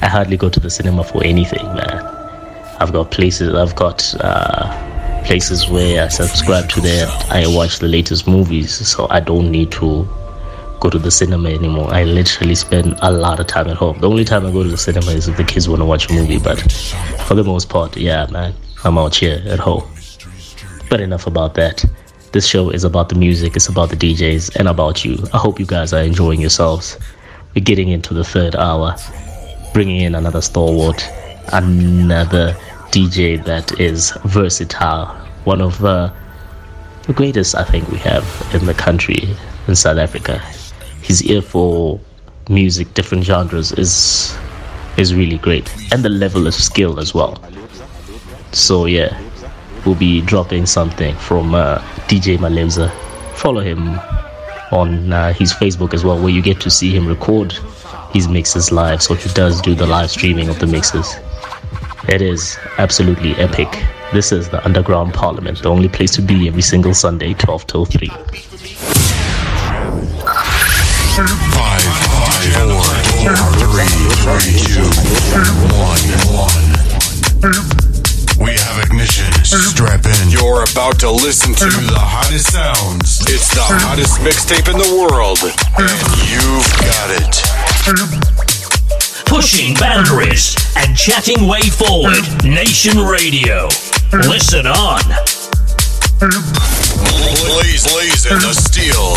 I 0.00 0.06
hardly 0.06 0.36
go 0.36 0.48
to 0.48 0.60
the 0.60 0.70
cinema 0.70 1.02
for 1.02 1.24
anything, 1.24 1.64
man. 1.74 2.04
I've 2.78 2.92
got 2.92 3.10
places. 3.10 3.52
I've 3.54 3.74
got 3.74 4.14
uh, 4.20 5.24
places 5.24 5.68
where 5.68 6.04
I 6.04 6.08
subscribe 6.08 6.68
to 6.70 6.80
that. 6.82 7.32
I 7.32 7.46
watch 7.48 7.80
the 7.80 7.88
latest 7.88 8.28
movies, 8.28 8.72
so 8.86 9.08
I 9.10 9.18
don't 9.20 9.50
need 9.50 9.72
to 9.72 10.08
go 10.78 10.88
to 10.88 10.98
the 10.98 11.10
cinema 11.10 11.48
anymore. 11.48 11.92
I 11.92 12.04
literally 12.04 12.54
spend 12.54 12.96
a 13.02 13.10
lot 13.10 13.40
of 13.40 13.48
time 13.48 13.68
at 13.68 13.76
home. 13.76 13.98
The 14.00 14.08
only 14.08 14.24
time 14.24 14.46
I 14.46 14.52
go 14.52 14.62
to 14.62 14.68
the 14.68 14.78
cinema 14.78 15.10
is 15.10 15.26
if 15.26 15.36
the 15.36 15.44
kids 15.44 15.68
want 15.68 15.80
to 15.80 15.86
watch 15.86 16.08
a 16.10 16.12
movie, 16.12 16.38
but 16.38 16.60
for 17.26 17.34
the 17.34 17.44
most 17.44 17.68
part, 17.68 17.96
yeah, 17.96 18.26
man, 18.30 18.54
I'm 18.84 18.98
out 18.98 19.16
here 19.16 19.42
at 19.46 19.58
home. 19.58 19.82
But 20.88 21.00
enough 21.00 21.26
about 21.26 21.54
that. 21.54 21.84
This 22.32 22.46
show 22.46 22.70
is 22.70 22.84
about 22.84 23.08
the 23.08 23.14
music, 23.14 23.56
it's 23.56 23.68
about 23.68 23.90
the 23.90 23.96
DJs, 23.96 24.56
and 24.56 24.68
about 24.68 25.04
you. 25.04 25.16
I 25.32 25.38
hope 25.38 25.58
you 25.58 25.66
guys 25.66 25.92
are 25.92 26.02
enjoying 26.02 26.40
yourselves. 26.40 26.98
We're 27.54 27.64
getting 27.64 27.88
into 27.88 28.12
the 28.12 28.24
third 28.24 28.54
hour, 28.54 28.96
bringing 29.72 30.02
in 30.02 30.14
another 30.14 30.42
stalwart, 30.42 31.08
another 31.52 32.54
DJ 32.90 33.42
that 33.44 33.80
is 33.80 34.12
versatile, 34.24 35.06
one 35.44 35.60
of 35.60 35.84
uh, 35.84 36.12
the 37.06 37.12
greatest 37.12 37.54
I 37.54 37.64
think 37.64 37.88
we 37.88 37.98
have 37.98 38.24
in 38.52 38.66
the 38.66 38.74
country, 38.74 39.28
in 39.68 39.76
South 39.76 39.98
Africa. 39.98 40.38
His 41.02 41.22
ear 41.24 41.40
for 41.40 42.00
music, 42.48 42.92
different 42.94 43.24
genres, 43.24 43.72
is 43.72 44.36
is 44.96 45.14
really 45.14 45.38
great, 45.38 45.70
and 45.92 46.02
the 46.02 46.08
level 46.08 46.46
of 46.46 46.54
skill 46.54 46.98
as 46.98 47.14
well. 47.14 47.42
So 48.52 48.86
yeah, 48.86 49.18
will 49.86 49.94
be 49.94 50.20
dropping 50.20 50.66
something 50.66 51.14
from 51.16 51.54
uh, 51.54 51.78
DJ 52.08 52.36
Malevza. 52.36 52.90
Follow 53.34 53.60
him 53.60 53.98
on 54.72 55.12
uh, 55.12 55.32
his 55.32 55.52
Facebook 55.52 55.94
as 55.94 56.04
well, 56.04 56.18
where 56.18 56.30
you 56.30 56.42
get 56.42 56.60
to 56.60 56.70
see 56.70 56.90
him 56.94 57.06
record 57.06 57.52
his 58.12 58.28
mixes 58.28 58.72
live. 58.72 59.02
So 59.02 59.14
he 59.14 59.28
does 59.32 59.60
do 59.60 59.74
the 59.74 59.86
live 59.86 60.10
streaming 60.10 60.48
of 60.48 60.58
the 60.58 60.66
mixes. 60.66 61.14
It 62.08 62.22
is 62.22 62.58
absolutely 62.78 63.34
epic. 63.34 63.68
This 64.12 64.32
is 64.32 64.48
the 64.48 64.64
Underground 64.64 65.14
Parliament, 65.14 65.62
the 65.62 65.70
only 65.70 65.88
place 65.88 66.12
to 66.12 66.22
be 66.22 66.48
every 66.48 66.62
single 66.62 66.94
Sunday, 66.94 67.34
12 67.34 67.66
till 67.66 67.84
3. 67.84 68.08
Five, 68.08 68.16
five, 71.56 72.42
four, 73.16 73.36
three, 74.38 74.60
two, 74.60 74.84
one, 75.72 76.04
one. 77.80 77.85
We 78.38 78.52
have 78.52 78.84
ignition. 78.84 79.32
Strap 79.44 80.04
in. 80.04 80.28
You're 80.28 80.62
about 80.62 81.00
to 81.00 81.10
listen 81.10 81.54
to 81.54 81.64
the 81.64 81.96
hottest 81.96 82.52
sounds. 82.52 83.22
It's 83.32 83.48
the 83.54 83.62
hottest 83.64 84.20
mixtape 84.20 84.68
in 84.68 84.76
the 84.76 84.92
world. 84.92 85.40
And 85.80 86.04
you've 86.28 86.68
got 86.84 87.16
it. 87.16 87.32
Pushing 89.24 89.72
boundaries 89.80 90.52
and 90.76 90.92
chatting 90.96 91.48
way 91.48 91.64
forward. 91.72 92.20
Nation 92.44 93.00
Radio. 93.00 93.72
Listen 94.28 94.66
on. 94.68 95.00
Blaze, 96.20 97.88
blaze 97.88 98.28
in 98.28 98.36
the 98.44 98.52
steel. 98.52 99.16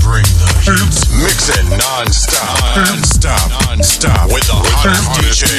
Bring 0.00 0.24
the 0.40 0.48
heat. 0.64 0.96
Mixing 1.20 1.68
non-stop. 1.76 2.80
Non-stop. 2.80 3.44
Non-stop. 3.68 4.32
With 4.32 4.48
the 4.48 4.56
hottest 4.56 5.44
DJ. 5.44 5.52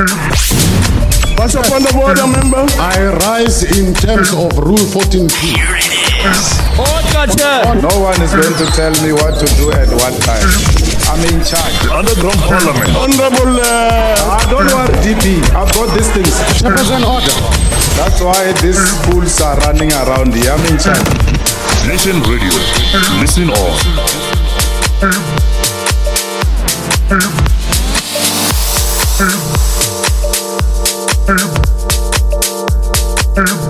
What's 0.00 1.52
up 1.60 1.68
on 1.76 1.84
the 1.84 1.92
border, 1.92 2.24
member? 2.24 2.64
I 2.80 3.12
rise 3.20 3.68
in 3.68 3.92
terms 3.92 4.32
of 4.32 4.56
Rule 4.56 4.80
14. 4.80 5.28
Here 5.28 5.76
it 5.76 5.92
is. 6.24 6.56
No 7.84 7.92
one 8.00 8.16
is 8.24 8.32
going 8.32 8.56
to 8.56 8.66
tell 8.72 8.96
me 9.04 9.12
what 9.12 9.36
to 9.36 9.44
do 9.60 9.68
at 9.76 9.92
what 10.00 10.16
time. 10.24 10.48
I'm 11.12 11.20
in 11.28 11.44
charge. 11.44 11.76
Underground 11.92 12.40
Parliament. 12.48 12.88
Honorable. 12.96 13.60
Uh, 13.60 14.40
I 14.40 14.40
don't 14.48 14.72
want 14.72 14.88
DP. 15.04 15.44
I've 15.52 15.68
got 15.76 15.92
these 15.92 16.08
things. 16.16 16.32
Chairperson 16.56 17.04
order. 17.04 17.36
That's 18.00 18.24
why 18.24 18.56
these 18.64 18.80
fools 19.04 19.36
are 19.44 19.60
running 19.68 19.92
around 19.92 20.32
here. 20.32 20.48
I'm 20.48 20.64
in 20.64 20.80
charge. 20.80 21.04
Nation 21.84 22.24
Radio. 22.24 22.56
Listen 23.20 23.52
on. 23.52 23.76
Boom. 31.30 31.62
Boom. 33.36 33.69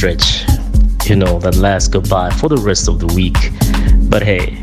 Stretch, 0.00 0.48
you 1.10 1.14
know, 1.14 1.38
that 1.38 1.56
last 1.56 1.88
goodbye 1.88 2.30
for 2.30 2.48
the 2.48 2.56
rest 2.56 2.88
of 2.88 2.98
the 3.00 3.06
week. 3.08 3.36
But 4.08 4.22
hey, 4.22 4.56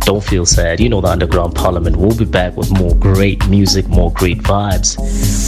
don't 0.00 0.22
feel 0.22 0.44
sad. 0.44 0.78
You 0.78 0.90
know, 0.90 1.00
the 1.00 1.08
Underground 1.08 1.54
Parliament 1.54 1.96
will 1.96 2.14
be 2.14 2.26
back 2.26 2.54
with 2.54 2.70
more 2.70 2.94
great 2.96 3.48
music, 3.48 3.88
more 3.88 4.12
great 4.12 4.42
vibes, 4.42 4.98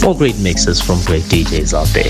more 0.01 0.17
great 0.17 0.39
mixes 0.39 0.81
from 0.81 0.99
great 1.03 1.21
DJs 1.25 1.75
out 1.77 1.85
there. 1.93 2.09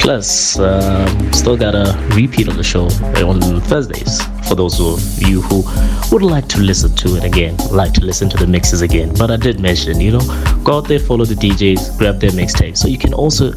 Plus, 0.00 0.58
um, 0.58 1.30
still 1.34 1.58
got 1.58 1.74
a 1.74 1.94
repeat 2.16 2.48
of 2.48 2.56
the 2.56 2.64
show 2.64 2.86
on 3.22 3.60
Thursdays 3.60 4.22
for 4.48 4.54
those 4.54 4.80
of 4.80 5.22
you 5.22 5.42
who 5.42 5.62
would 6.10 6.22
like 6.22 6.48
to 6.48 6.58
listen 6.58 6.94
to 6.96 7.16
it 7.16 7.24
again, 7.24 7.54
like 7.70 7.92
to 7.92 8.00
listen 8.00 8.30
to 8.30 8.38
the 8.38 8.46
mixes 8.46 8.80
again. 8.80 9.12
But 9.18 9.30
I 9.30 9.36
did 9.36 9.60
mention, 9.60 10.00
you 10.00 10.12
know, 10.12 10.60
go 10.64 10.78
out 10.78 10.88
there, 10.88 10.98
follow 10.98 11.26
the 11.26 11.34
DJs, 11.34 11.98
grab 11.98 12.18
their 12.18 12.30
mixtapes, 12.30 12.78
so 12.78 12.88
you 12.88 12.96
can 12.96 13.12
also 13.12 13.52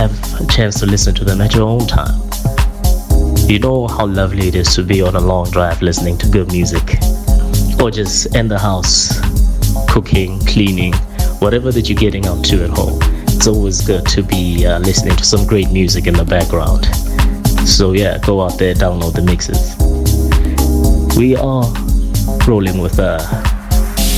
have 0.00 0.40
a 0.40 0.46
chance 0.46 0.80
to 0.80 0.86
listen 0.86 1.14
to 1.14 1.24
them 1.26 1.42
at 1.42 1.54
your 1.54 1.68
own 1.68 1.86
time. 1.86 2.18
You 3.46 3.58
know 3.58 3.86
how 3.86 4.06
lovely 4.06 4.48
it 4.48 4.54
is 4.54 4.74
to 4.76 4.82
be 4.82 5.02
on 5.02 5.14
a 5.14 5.20
long 5.20 5.50
drive 5.50 5.82
listening 5.82 6.16
to 6.18 6.28
good 6.28 6.50
music, 6.50 6.96
or 7.78 7.90
just 7.90 8.34
in 8.34 8.48
the 8.48 8.58
house, 8.58 9.20
cooking, 9.90 10.40
cleaning, 10.46 10.94
whatever 11.40 11.70
that 11.70 11.90
you're 11.90 11.98
getting 11.98 12.26
up 12.26 12.42
to 12.44 12.64
at 12.64 12.70
home. 12.70 12.98
It's 13.28 13.46
always 13.46 13.82
good 13.82 14.06
to 14.06 14.22
be 14.22 14.64
uh, 14.64 14.78
listening 14.78 15.16
to 15.16 15.24
some 15.24 15.46
great 15.46 15.70
music 15.70 16.06
in 16.06 16.14
the 16.14 16.24
background. 16.24 16.86
So 17.68 17.92
yeah, 17.92 18.16
go 18.24 18.40
out 18.40 18.56
there, 18.56 18.72
download 18.72 19.12
the 19.12 19.22
mixes. 19.22 19.76
We 21.18 21.36
are 21.36 21.66
rolling 22.48 22.80
with 22.80 22.98
uh, 22.98 23.18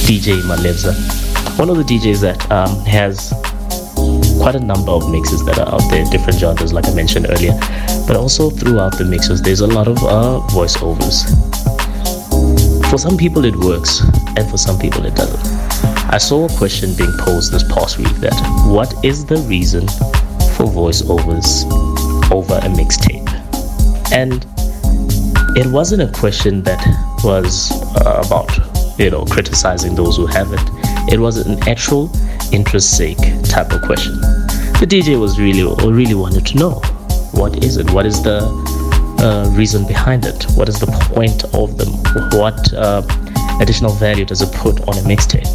DJ 0.07 0.43
Malevza, 0.43 0.95
one 1.59 1.71
of 1.71 1.77
the 1.77 1.83
DJs 1.83 2.21
that 2.21 2.53
um, 2.53 2.79
has 2.85 3.33
quite 4.43 4.57
a 4.57 4.61
number 4.61 4.91
of 4.91 5.09
mixes 5.09 5.45
that 5.45 5.57
are 5.61 5.73
out 5.73 5.89
there, 5.89 6.05
different 6.07 6.37
genres, 6.37 6.73
like 6.73 6.85
I 6.89 6.95
mentioned 6.95 7.27
earlier. 7.31 7.57
But 8.09 8.17
also 8.17 8.51
throughout 8.51 8.99
the 8.99 9.05
mixes, 9.05 9.41
there's 9.41 9.61
a 9.61 9.69
lot 9.69 9.87
of 9.87 9.99
uh, 9.99 10.41
voiceovers. 10.51 11.23
For 12.91 12.99
some 12.99 13.17
people, 13.17 13.45
it 13.45 13.55
works, 13.55 14.01
and 14.37 14.51
for 14.51 14.59
some 14.59 14.81
people, 14.81 15.07
it 15.07 15.15
doesn't. 15.15 15.41
I 16.13 16.19
saw 16.19 16.47
a 16.47 16.53
question 16.59 16.93
being 16.97 17.13
posed 17.21 17.53
this 17.53 17.63
past 17.73 17.99
week 17.99 18.15
that 18.17 18.35
what 18.67 18.93
is 19.05 19.25
the 19.25 19.37
reason 19.49 19.87
for 20.57 20.67
voiceovers 20.67 21.63
over 22.33 22.55
a 22.55 22.69
mixtape? 22.69 23.31
And 24.11 24.45
it 25.57 25.73
wasn't 25.73 26.03
a 26.03 26.13
question 26.19 26.65
that 26.65 26.85
was 27.23 27.71
uh, 27.95 28.25
about, 28.27 28.51
you 28.99 29.09
know, 29.09 29.25
criticizing 29.25 29.95
those 29.95 30.17
who 30.17 30.27
have 30.27 30.53
it. 30.53 30.61
It 31.13 31.21
was 31.21 31.47
an 31.47 31.63
actual 31.69 32.11
interest 32.53 32.97
sake 32.97 33.19
type 33.45 33.73
of 33.73 33.83
question. 33.83 34.21
The 34.81 34.87
DJ 34.89 35.19
was 35.19 35.39
really, 35.39 35.63
really 35.91 36.15
wanted 36.15 36.47
to 36.47 36.59
know 36.59 36.83
what 37.33 37.65
is 37.65 37.79
it? 37.79 37.91
What 37.91 38.07
is 38.07 38.23
the 38.23 38.41
uh, 39.19 39.49
reason 39.57 39.87
behind 39.87 40.25
it? 40.27 40.45
What 40.55 40.69
is 40.69 40.79
the 40.79 40.87
point 40.87 41.45
of 41.55 41.79
them? 41.79 41.89
What 42.39 42.73
uh, 42.75 43.03
additional 43.61 43.93
value 43.93 44.25
does 44.25 44.43
it 44.43 44.53
put 44.53 44.81
on 44.83 44.99
a 44.99 45.03
mixtape? 45.03 45.49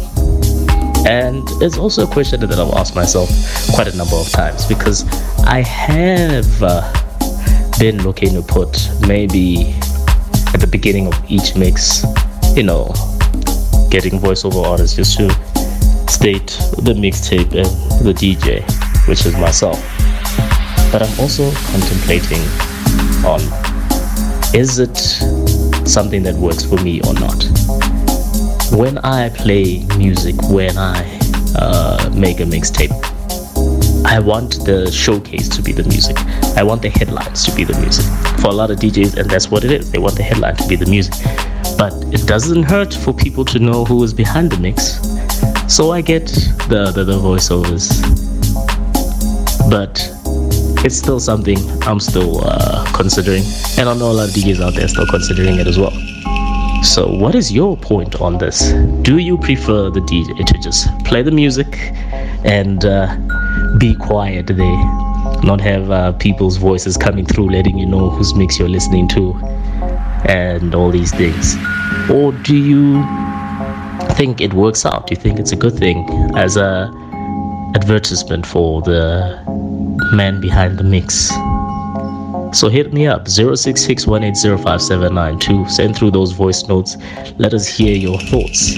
And 1.06 1.48
it's 1.62 1.78
also 1.78 2.04
a 2.04 2.06
question 2.06 2.40
that 2.40 2.58
I've 2.58 2.72
asked 2.74 2.94
myself 2.94 3.28
quite 3.74 3.86
a 3.86 3.96
number 3.96 4.16
of 4.16 4.28
times 4.30 4.66
because 4.66 5.04
I 5.44 5.62
have 5.62 6.62
uh, 6.62 7.78
been 7.78 8.02
looking 8.02 8.34
to 8.34 8.42
put 8.42 8.90
maybe 9.06 9.74
at 10.52 10.60
the 10.60 10.68
beginning 10.70 11.06
of 11.06 11.14
each 11.30 11.54
mix, 11.54 12.04
you 12.56 12.64
know, 12.64 12.92
getting 13.90 14.18
voiceover 14.18 14.64
artists 14.66 14.96
just 14.96 15.16
to 15.18 15.28
state 16.08 16.46
the 16.78 16.94
mixtape 16.94 17.54
and 17.54 18.06
the 18.06 18.12
DJ, 18.12 18.62
which 19.06 19.26
is 19.26 19.34
myself. 19.36 19.80
But 20.90 21.02
I'm 21.02 21.20
also 21.20 21.50
contemplating 21.70 22.40
on 23.24 23.40
is 24.54 24.78
it 24.78 24.96
something 25.86 26.22
that 26.22 26.34
works 26.34 26.64
for 26.64 26.76
me 26.82 27.00
or 27.02 27.12
not? 27.14 27.44
When 28.72 28.98
I 28.98 29.28
play 29.28 29.84
music, 29.96 30.36
when 30.48 30.78
I 30.78 31.18
uh, 31.54 32.10
make 32.14 32.40
a 32.40 32.44
mixtape, 32.44 32.92
I 34.06 34.18
want 34.20 34.64
the 34.64 34.90
showcase 34.90 35.48
to 35.50 35.62
be 35.62 35.72
the 35.72 35.82
music. 35.84 36.16
I 36.56 36.62
want 36.62 36.80
the 36.80 36.88
headlines 36.88 37.44
to 37.44 37.54
be 37.54 37.64
the 37.64 37.78
music. 37.80 38.06
For 38.40 38.48
a 38.48 38.52
lot 38.52 38.70
of 38.70 38.78
DJs, 38.78 39.18
and 39.18 39.30
that's 39.30 39.50
what 39.50 39.64
it 39.64 39.70
is, 39.70 39.90
they 39.90 39.98
want 39.98 40.16
the 40.16 40.22
headline 40.22 40.56
to 40.56 40.66
be 40.66 40.76
the 40.76 40.86
music. 40.86 41.14
But 41.76 41.92
it 42.12 42.26
doesn't 42.26 42.62
hurt 42.62 42.94
for 42.94 43.12
people 43.12 43.44
to 43.46 43.58
know 43.58 43.84
who 43.84 44.02
is 44.02 44.14
behind 44.14 44.50
the 44.50 44.58
mix. 44.58 45.07
So 45.68 45.92
I 45.92 46.00
get 46.00 46.26
the, 46.70 46.90
the, 46.94 47.04
the 47.04 47.18
voiceovers. 47.18 48.00
But 49.70 50.00
it's 50.82 50.96
still 50.96 51.20
something 51.20 51.58
I'm 51.82 52.00
still 52.00 52.40
uh, 52.42 52.90
considering. 52.94 53.42
And 53.76 53.86
I 53.86 53.94
know 53.94 54.10
a 54.10 54.16
lot 54.16 54.28
of 54.28 54.34
DJs 54.34 54.60
out 54.62 54.74
there 54.74 54.88
still 54.88 55.06
considering 55.06 55.56
it 55.56 55.66
as 55.66 55.78
well. 55.78 55.92
So, 56.82 57.12
what 57.12 57.34
is 57.34 57.52
your 57.52 57.76
point 57.76 58.18
on 58.20 58.38
this? 58.38 58.72
Do 59.02 59.18
you 59.18 59.36
prefer 59.36 59.90
the 59.90 60.00
DJ 60.00 60.46
to 60.46 60.58
just 60.58 60.88
play 61.04 61.20
the 61.22 61.32
music 61.32 61.66
and 62.44 62.86
uh, 62.86 63.14
be 63.78 63.94
quiet 63.94 64.46
there, 64.46 64.84
not 65.42 65.60
have 65.60 65.90
uh, 65.90 66.12
people's 66.12 66.56
voices 66.56 66.96
coming 66.96 67.26
through, 67.26 67.50
letting 67.50 67.76
you 67.76 67.84
know 67.84 68.08
whose 68.08 68.34
mix 68.34 68.58
you're 68.58 68.70
listening 68.70 69.06
to, 69.08 69.34
and 70.24 70.74
all 70.74 70.90
these 70.90 71.12
things? 71.12 71.56
Or 72.08 72.32
do 72.32 72.56
you 72.56 73.04
think 74.18 74.40
it 74.40 74.52
works 74.52 74.84
out? 74.84 75.06
Do 75.06 75.14
you 75.14 75.20
think 75.20 75.38
it's 75.38 75.52
a 75.52 75.56
good 75.56 75.78
thing 75.78 76.04
as 76.36 76.56
a 76.56 76.90
advertisement 77.76 78.44
for 78.44 78.82
the 78.82 79.40
man 80.12 80.40
behind 80.40 80.76
the 80.76 80.82
mix? 80.82 81.28
So 82.58 82.68
hit 82.68 82.92
me 82.92 83.06
up 83.06 83.26
0661805792. 83.26 85.70
Send 85.70 85.96
through 85.96 86.10
those 86.10 86.32
voice 86.32 86.66
notes. 86.66 86.96
Let 87.38 87.54
us 87.54 87.68
hear 87.68 87.96
your 87.96 88.18
thoughts. 88.22 88.74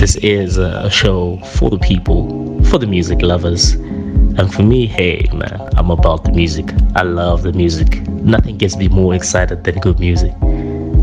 This 0.00 0.16
is 0.16 0.58
a 0.58 0.90
show 0.90 1.38
for 1.58 1.70
the 1.70 1.78
people, 1.78 2.64
for 2.64 2.78
the 2.78 2.88
music 2.88 3.22
lovers. 3.22 3.74
And 3.74 4.52
for 4.52 4.64
me, 4.64 4.86
hey 4.86 5.28
man, 5.32 5.60
I'm 5.76 5.92
about 5.92 6.24
the 6.24 6.32
music. 6.32 6.66
I 6.96 7.02
love 7.02 7.44
the 7.44 7.52
music. 7.52 8.02
Nothing 8.08 8.58
gets 8.58 8.76
me 8.76 8.88
more 8.88 9.14
excited 9.14 9.62
than 9.62 9.78
good 9.78 10.00
music. 10.00 10.32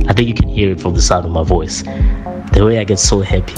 I 0.09 0.11
think 0.11 0.27
you 0.27 0.33
can 0.33 0.49
hear 0.49 0.71
it 0.71 0.81
from 0.81 0.93
the 0.93 1.01
sound 1.01 1.25
of 1.25 1.31
my 1.31 1.43
voice. 1.43 1.85
The 2.53 2.63
way 2.63 2.77
I 2.77 2.83
get 2.83 2.99
so 2.99 3.21
happy 3.21 3.53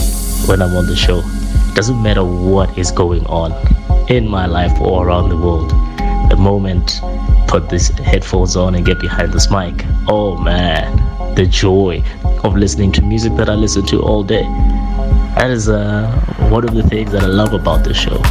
when 0.47 0.61
I'm 0.61 0.75
on 0.75 0.85
the 0.87 0.95
show. 0.95 1.21
It 1.21 1.75
doesn't 1.75 2.01
matter 2.01 2.23
what 2.23 2.77
is 2.77 2.91
going 2.91 3.25
on 3.25 3.51
in 4.09 4.27
my 4.27 4.45
life 4.45 4.79
or 4.79 5.05
around 5.05 5.29
the 5.29 5.37
world. 5.37 5.69
The 6.29 6.37
moment 6.37 7.01
put 7.47 7.69
these 7.69 7.89
headphones 7.99 8.55
on 8.55 8.73
and 8.75 8.85
get 8.85 8.99
behind 8.99 9.33
this 9.33 9.51
mic. 9.51 9.85
Oh 10.07 10.37
man, 10.37 11.35
the 11.35 11.45
joy 11.45 12.03
of 12.43 12.55
listening 12.55 12.91
to 12.93 13.01
music 13.01 13.35
that 13.35 13.49
I 13.49 13.53
listen 13.55 13.85
to 13.87 14.01
all 14.01 14.23
day. 14.23 14.43
That 15.35 15.49
is 15.49 15.67
uh, 15.67 16.09
one 16.49 16.63
of 16.63 16.73
the 16.73 16.83
things 16.83 17.11
that 17.11 17.23
I 17.23 17.27
love 17.27 17.53
about 17.53 17.83
this 17.83 17.97
show. 17.97 18.21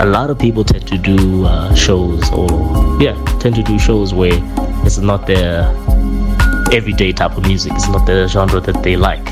A 0.00 0.06
lot 0.06 0.28
of 0.28 0.38
people 0.38 0.62
tend 0.62 0.86
to 0.88 0.98
do 0.98 1.46
uh, 1.46 1.74
shows, 1.74 2.30
or 2.32 2.48
yeah, 3.00 3.16
tend 3.40 3.54
to 3.54 3.62
do 3.62 3.78
shows 3.78 4.12
where 4.12 4.38
it's 4.84 4.98
not 4.98 5.26
their 5.26 5.62
everyday 6.72 7.12
type 7.12 7.36
of 7.36 7.46
music. 7.46 7.72
It's 7.74 7.88
not 7.88 8.06
the 8.06 8.28
genre 8.28 8.60
that 8.60 8.82
they 8.82 8.96
like. 8.96 9.26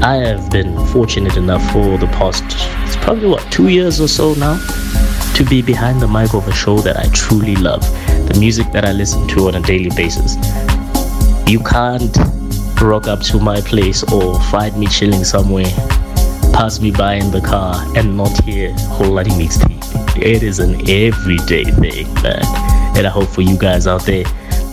I 0.00 0.14
have 0.16 0.50
been 0.50 0.86
fortunate 0.86 1.36
enough 1.36 1.62
for 1.72 1.98
the 1.98 2.06
past, 2.06 2.44
it's 2.86 2.96
probably 2.96 3.26
what, 3.26 3.42
two 3.50 3.68
years 3.68 4.00
or 4.00 4.06
so 4.06 4.32
now, 4.34 4.56
to 5.34 5.44
be 5.44 5.60
behind 5.60 6.00
the 6.00 6.06
mic 6.06 6.34
of 6.34 6.46
a 6.46 6.52
show 6.52 6.78
that 6.78 6.96
I 6.96 7.08
truly 7.12 7.56
love, 7.56 7.82
the 8.28 8.36
music 8.38 8.70
that 8.70 8.84
I 8.84 8.92
listen 8.92 9.26
to 9.28 9.48
on 9.48 9.56
a 9.56 9.60
daily 9.60 9.90
basis. 9.90 10.36
You 11.50 11.58
can't 11.58 12.16
rock 12.80 13.08
up 13.08 13.20
to 13.22 13.40
my 13.40 13.60
place 13.60 14.04
or 14.12 14.40
find 14.44 14.78
me 14.78 14.86
chilling 14.86 15.24
somewhere, 15.24 15.70
pass 16.52 16.78
me 16.80 16.92
by 16.92 17.14
in 17.14 17.32
the 17.32 17.40
car, 17.40 17.74
and 17.96 18.16
not 18.16 18.40
hear 18.44 18.72
whole 18.78 19.14
lot 19.14 19.26
mixtape. 19.26 20.16
It 20.16 20.44
is 20.44 20.60
an 20.60 20.88
everyday 20.88 21.64
thing, 21.64 22.14
man. 22.22 22.42
And 22.96 23.04
I 23.04 23.10
hope 23.10 23.28
for 23.28 23.42
you 23.42 23.58
guys 23.58 23.88
out 23.88 24.04
there 24.06 24.24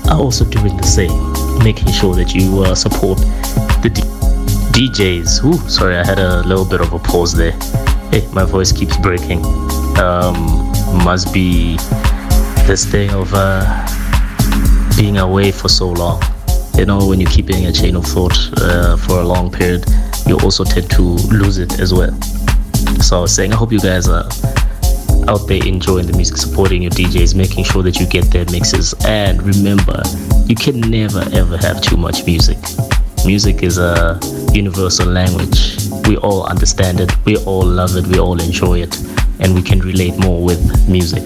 are 0.08 0.20
also 0.20 0.45
doing 0.45 0.78
the 0.78 0.84
same, 0.84 1.34
making 1.64 1.92
sure 1.92 2.14
that 2.14 2.36
you 2.36 2.62
uh, 2.62 2.76
support 2.76 3.18
the 3.82 3.90
DJs. 4.76 5.42
Ooh, 5.45 5.70
sorry, 5.70 5.95
I 5.95 6.06
had 6.06 6.20
a 6.20 6.44
little 6.44 6.66
bit 6.66 6.82
of 6.82 6.92
a 6.92 7.00
pause 7.00 7.34
there. 7.34 7.54
Hey, 8.12 8.28
my 8.34 8.44
voice 8.44 8.74
keeps 8.74 8.98
breaking. 8.98 9.40
Um, 9.98 10.36
must 11.02 11.34
be 11.34 11.78
this 12.68 12.86
thing 12.86 13.10
of 13.12 13.32
uh, 13.34 13.64
being 14.98 15.16
away 15.16 15.54
for 15.54 15.70
so 15.70 15.88
long. 15.88 16.22
You 16.78 16.86
know, 16.86 17.08
when 17.08 17.22
you're 17.22 17.32
keeping 17.32 17.68
a 17.68 17.72
chain 17.72 17.95
of 17.95 18.04
thought 18.04 18.38
uh, 18.58 18.98
for 18.98 19.22
a 19.22 19.24
long 19.24 19.50
period, 19.50 19.86
you 20.28 20.38
also 20.40 20.66
tend 20.66 20.92
to 20.92 21.02
lose 21.02 21.58
it 21.58 21.80
as 21.80 21.94
well. 21.94 22.12
So 23.00 23.20
I 23.20 23.22
was 23.22 23.34
saying, 23.34 23.54
I 23.54 23.56
hope 23.56 23.72
you 23.72 23.80
guys 23.80 24.10
are 24.10 24.26
out 25.30 25.48
there 25.48 25.66
enjoying 25.66 26.08
the 26.08 26.14
music, 26.18 26.36
supporting 26.36 26.82
your 26.82 26.92
DJs, 26.92 27.34
making 27.34 27.64
sure 27.64 27.82
that 27.84 27.98
you 28.02 28.08
get 28.08 28.26
their 28.26 28.44
mixes. 28.52 28.94
And 29.06 29.42
remember, 29.42 30.04
you 30.48 30.56
can 30.56 30.82
never 30.82 31.24
ever 31.32 31.56
have 31.60 31.82
too 31.82 31.95
much 31.95 32.26
music. 32.26 32.58
Music 33.26 33.64
is 33.64 33.78
a 33.78 34.20
universal 34.56 35.08
language. 35.08 35.77
We 36.08 36.17
all 36.17 36.45
understand 36.45 37.01
it, 37.01 37.11
we 37.25 37.38
all 37.38 37.66
love 37.66 37.98
it, 37.98 38.08
we 38.08 38.19
all 38.19 38.40
enjoy 38.40 38.82
it, 38.82 38.98
and 39.40 39.53
we 39.53 39.61
can 39.61 39.80
relate 39.80 40.17
more 40.17 40.43
with 40.43 40.90
music. 40.90 41.25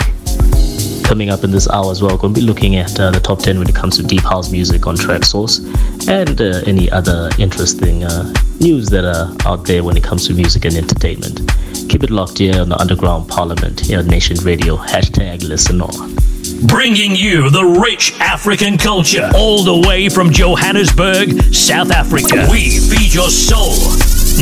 Coming 1.03 1.30
up 1.30 1.43
in 1.43 1.51
this 1.51 1.67
hour 1.69 1.91
as 1.91 2.01
well, 2.01 2.17
going 2.17 2.33
to 2.33 2.40
be 2.40 2.45
looking 2.45 2.75
at 2.75 2.99
uh, 2.99 3.11
the 3.11 3.19
top 3.19 3.40
10 3.40 3.58
when 3.59 3.67
it 3.67 3.75
comes 3.75 3.98
to 3.98 4.03
deep 4.03 4.22
house 4.22 4.51
music 4.51 4.88
on 4.88 4.95
Traxsource 4.95 5.59
and 6.08 6.40
uh, 6.41 6.61
any 6.67 6.90
other 6.91 7.30
interesting 7.40 8.03
uh, 8.03 8.33
news 8.59 8.88
that 8.90 9.06
are 9.06 9.35
out 9.48 9.66
there 9.66 9.83
when 9.83 9.98
it 9.98 10.03
comes 10.03 10.27
to 10.27 10.33
music 10.33 10.66
and 10.66 10.75
entertainment. 10.75 11.41
Keep 11.90 12.03
it 12.03 12.11
locked 12.11 12.38
here 12.38 12.61
on 12.61 12.69
the 12.69 12.77
Underground 12.80 13.27
Parliament 13.27 13.80
here 13.80 13.99
on 13.99 14.08
Nation 14.08 14.38
Radio. 14.43 14.77
Hashtag 14.77 15.48
listen 15.48 15.82
on. 15.82 16.28
Bringing 16.58 17.16
you 17.16 17.50
the 17.50 17.64
rich 17.64 18.14
African 18.19 18.78
culture 18.78 19.30
all 19.36 19.64
the 19.64 19.88
way 19.88 20.10
from 20.10 20.32
Johannesburg, 20.32 21.42
South 21.53 21.92
Africa. 21.92 22.48
We 22.52 22.80
feed 22.80 23.14
your 23.14 23.30
soul. 23.30 23.76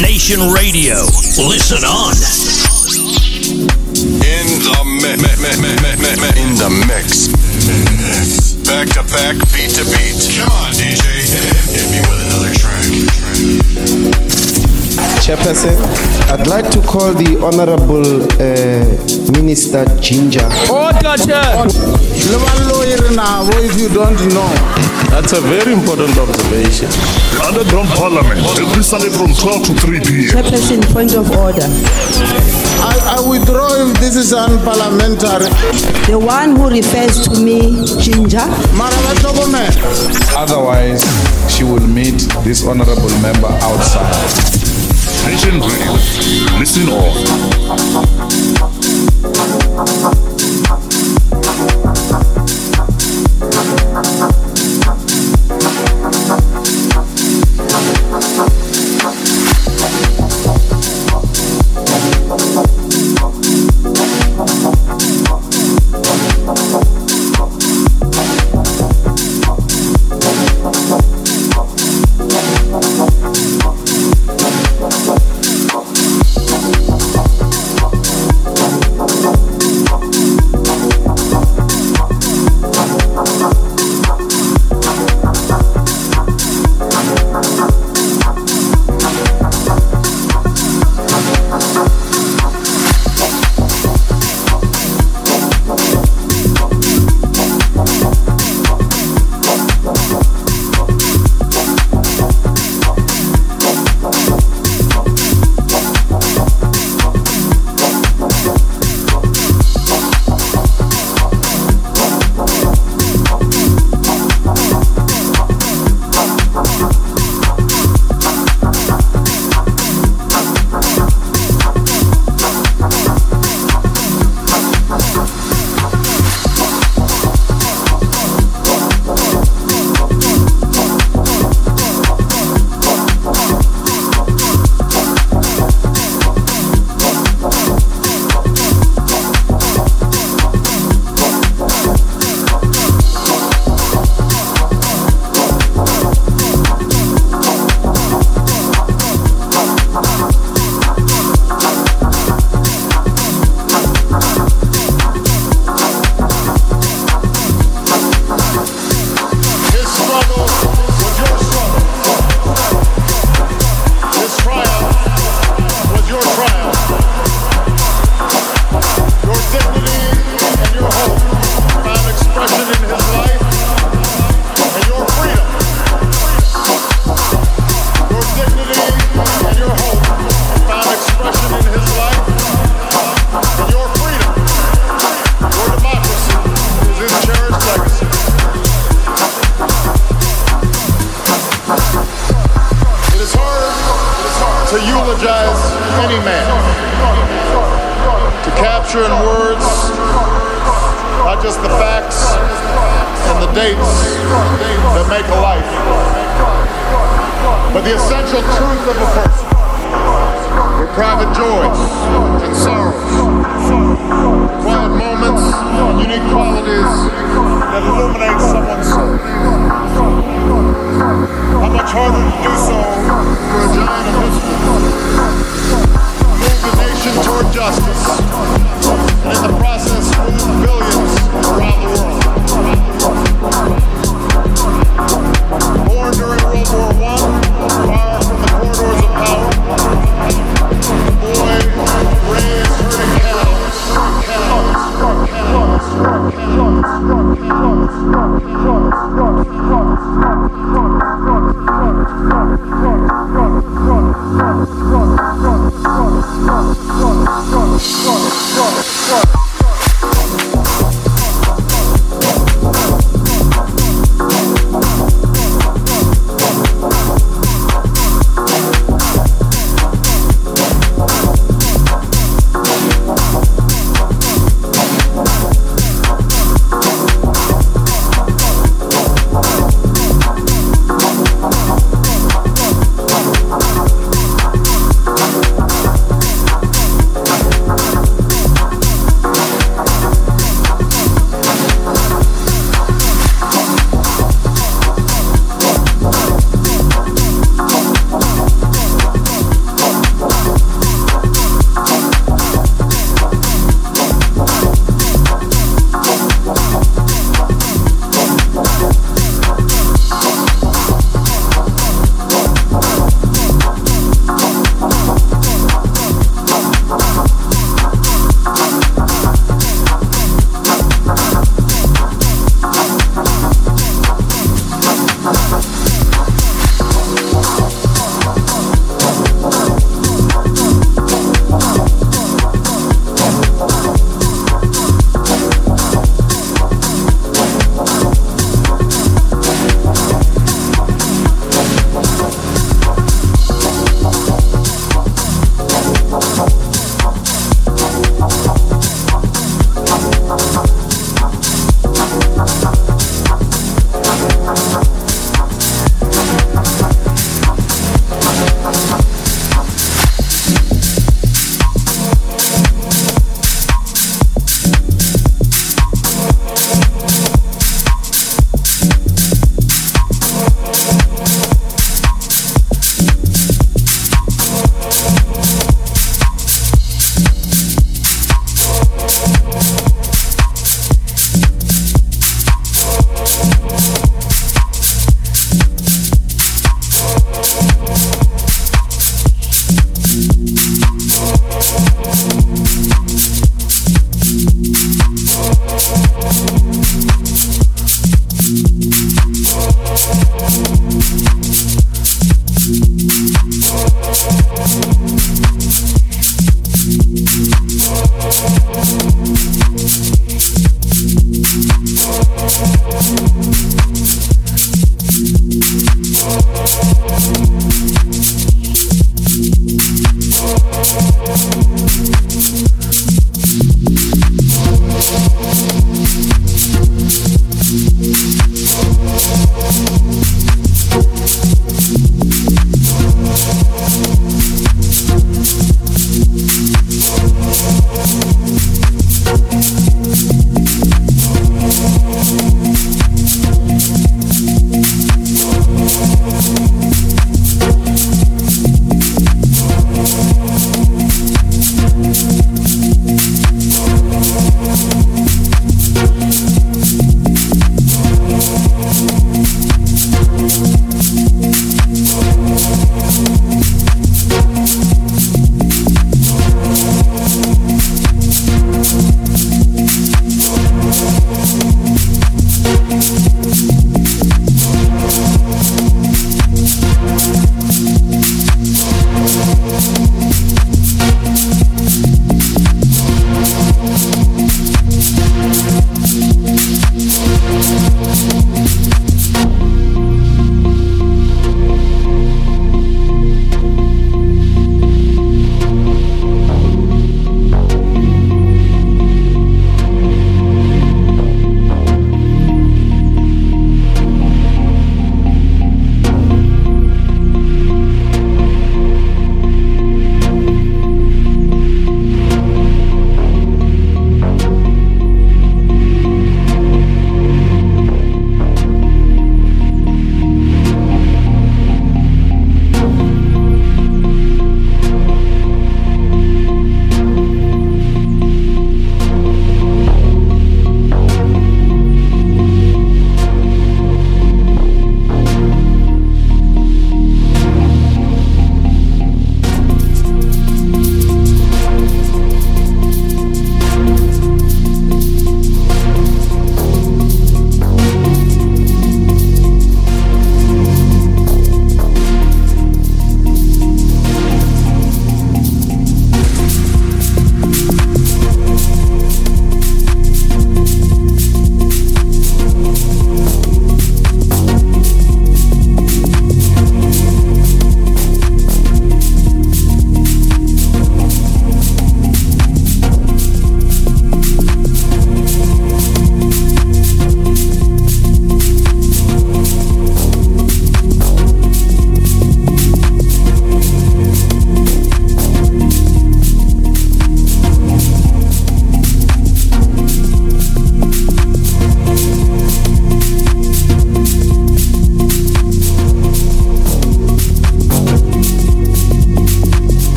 Nation 0.00 0.40
Radio. 0.52 0.96
Listen 1.36 1.84
on. 1.84 2.14
In 4.00 4.46
the 4.64 4.80
mi- 4.84 5.16
mi- 5.16 5.36
mi- 5.36 6.40
in 6.40 6.56
the 6.56 6.70
mix. 6.88 7.28
Back 8.64 8.88
to 8.94 9.02
back, 9.12 9.36
beat 9.52 9.70
to 9.76 9.84
beat. 9.84 10.16
Come 10.38 10.50
on, 10.52 10.72
DJ. 10.72 11.04
Hit 11.74 11.86
me 11.90 12.00
with 12.00 12.20
another 12.26 12.54
track. 14.14 14.19
Chairperson, 15.30 15.78
I'd 16.34 16.48
like 16.48 16.68
to 16.74 16.80
call 16.82 17.14
the 17.14 17.38
Honorable 17.38 18.02
uh, 18.42 18.82
Minister 19.30 19.86
Ginger. 20.02 20.42
Order, 20.66 21.14
if 23.62 23.78
you 23.78 23.86
don't 23.94 24.18
know. 24.34 24.50
That's 25.14 25.30
a 25.30 25.40
very 25.40 25.72
important 25.72 26.18
observation. 26.18 26.90
Underground 27.46 27.86
Parliament, 27.94 28.42
every 28.58 28.82
Sunday 28.82 29.06
from 29.06 29.30
12 29.30 29.70
to 29.70 29.74
3 29.78 30.00
p.m. 30.02 30.34
Chairperson, 30.34 30.82
point 30.90 31.14
of 31.14 31.30
order. 31.30 31.62
I, 32.82 33.22
I 33.22 33.30
withdraw 33.30 33.70
if 33.86 33.94
this 34.02 34.16
is 34.16 34.32
unparliamentary. 34.34 35.46
The 36.10 36.18
one 36.18 36.56
who 36.58 36.74
refers 36.74 37.22
to 37.30 37.38
me, 37.38 37.86
Ginger. 38.02 38.50
Otherwise, 40.34 41.06
she 41.46 41.62
will 41.62 41.86
meet 41.86 42.18
this 42.42 42.66
honorable 42.66 43.14
member 43.22 43.46
outside. 43.62 44.49
Nation 45.26 45.60
Radio. 45.60 45.92
Listen 46.58 46.88
on. 46.88 48.19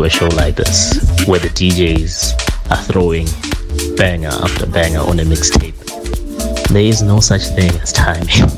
To 0.00 0.06
a 0.06 0.10
show 0.10 0.28
like 0.28 0.56
this, 0.56 0.98
where 1.26 1.38
the 1.38 1.48
DJs 1.48 2.70
are 2.70 2.82
throwing 2.84 3.26
banger 3.96 4.28
after 4.28 4.66
banger 4.66 5.00
on 5.00 5.20
a 5.20 5.24
mixtape, 5.24 5.76
there 6.68 6.82
is 6.82 7.02
no 7.02 7.20
such 7.20 7.42
thing 7.48 7.70
as 7.80 7.92
timing. 7.92 8.48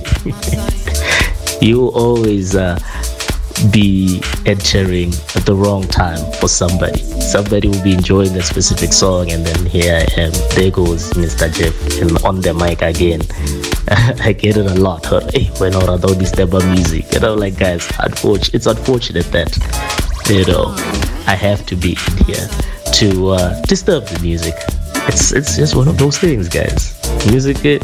you 1.60 1.88
always 1.88 2.54
uh, 2.54 2.78
be 3.72 4.22
entering 4.46 5.12
at 5.34 5.44
the 5.44 5.54
wrong 5.54 5.82
time 5.88 6.20
for 6.34 6.46
somebody. 6.46 7.00
Somebody 7.20 7.68
will 7.68 7.82
be 7.82 7.94
enjoying 7.94 8.36
a 8.36 8.42
specific 8.42 8.92
song, 8.92 9.32
and 9.32 9.44
then 9.44 9.66
here 9.66 9.96
I 9.96 10.20
am. 10.20 10.32
There 10.54 10.70
goes 10.70 11.10
Mr. 11.14 11.52
Jeff 11.52 11.74
and 12.00 12.18
on 12.24 12.40
the 12.40 12.54
mic 12.54 12.82
again. 12.82 13.22
I 14.22 14.32
get 14.32 14.56
it 14.56 14.66
a 14.66 14.74
lot. 14.74 15.06
Hey, 15.32 15.46
when 15.58 15.74
or 15.74 15.98
don't 15.98 16.18
disturb 16.18 16.54
our 16.54 16.64
music. 16.72 17.12
You 17.12 17.20
know, 17.20 17.34
like 17.34 17.58
guys, 17.58 17.90
unfortunate. 17.98 18.54
It's 18.54 18.66
unfortunate 18.66 19.26
that 19.32 19.56
you 20.28 20.44
know 20.44 21.01
I 21.32 21.36
have 21.36 21.64
to 21.64 21.76
be 21.76 21.92
in 21.92 22.24
here 22.26 22.46
to 23.00 23.28
uh, 23.30 23.62
disturb 23.62 24.04
the 24.04 24.20
music. 24.20 24.52
It's 25.08 25.32
it's 25.32 25.56
just 25.56 25.74
one 25.74 25.88
of 25.88 25.96
those 25.96 26.18
things, 26.18 26.46
guys. 26.46 26.92
Music 27.26 27.56
uh, 27.56 27.78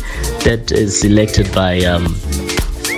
that 0.44 0.70
is 0.70 1.01
selected 1.01 1.51
by 1.55 1.78
um, 1.93 2.05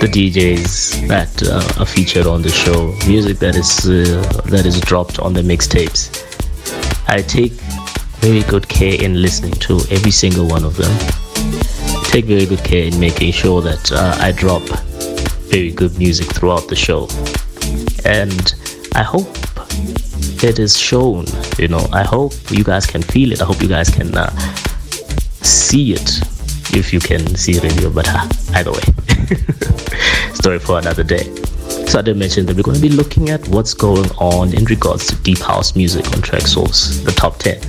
the 0.01 0.09
DJs 0.11 1.07
that 1.07 1.31
uh, 1.43 1.81
are 1.81 1.85
featured 1.85 2.27
on 2.27 2.41
the 2.41 2.49
show, 2.49 2.93
music 3.07 3.39
that 3.39 3.55
is 3.55 3.71
uh, 3.87 4.41
that 4.47 4.65
is 4.65 4.81
dropped 4.81 5.19
on 5.19 5.31
the 5.31 5.41
mixtapes. 5.41 6.01
I 7.07 7.21
take 7.21 7.53
very 8.19 8.43
good 8.43 8.67
care 8.67 9.01
in 9.01 9.21
listening 9.21 9.53
to 9.67 9.79
every 9.89 10.11
single 10.11 10.47
one 10.47 10.65
of 10.65 10.75
them. 10.75 10.93
Take 12.11 12.25
very 12.25 12.45
good 12.45 12.63
care 12.65 12.83
in 12.83 12.99
making 12.99 13.31
sure 13.31 13.61
that 13.61 13.89
uh, 13.93 14.17
I 14.19 14.33
drop 14.33 14.63
very 15.47 15.71
good 15.71 15.97
music 15.97 16.27
throughout 16.35 16.67
the 16.67 16.75
show, 16.75 17.07
and 18.03 18.53
I 18.95 19.03
hope 19.03 19.40
it 20.43 20.59
is 20.59 20.77
shown. 20.77 21.25
You 21.57 21.67
know, 21.67 21.87
I 21.91 22.03
hope 22.03 22.33
you 22.49 22.63
guys 22.63 22.85
can 22.85 23.01
feel 23.01 23.31
it. 23.31 23.41
I 23.41 23.45
hope 23.45 23.61
you 23.61 23.67
guys 23.67 23.89
can 23.89 24.15
uh, 24.15 24.29
see 25.41 25.93
it 25.93 26.21
if 26.73 26.93
you 26.93 26.99
can 26.99 27.35
see 27.35 27.59
radio. 27.59 27.89
But 27.89 28.07
uh, 28.09 28.27
either 28.55 28.71
way, 28.71 28.81
story 30.33 30.59
for 30.59 30.79
another 30.79 31.03
day. 31.03 31.33
So 31.87 31.99
I 31.99 32.01
did 32.01 32.17
mention 32.17 32.45
that 32.45 32.55
we're 32.55 32.63
going 32.63 32.77
to 32.77 32.81
be 32.81 32.89
looking 32.89 33.29
at 33.29 33.47
what's 33.49 33.73
going 33.73 34.09
on 34.11 34.53
in 34.53 34.65
regards 34.65 35.07
to 35.07 35.15
deep 35.23 35.39
house 35.39 35.75
music 35.75 36.05
on 36.07 36.21
Traxsource, 36.21 37.03
the 37.03 37.11
top 37.11 37.37
10. 37.37 37.59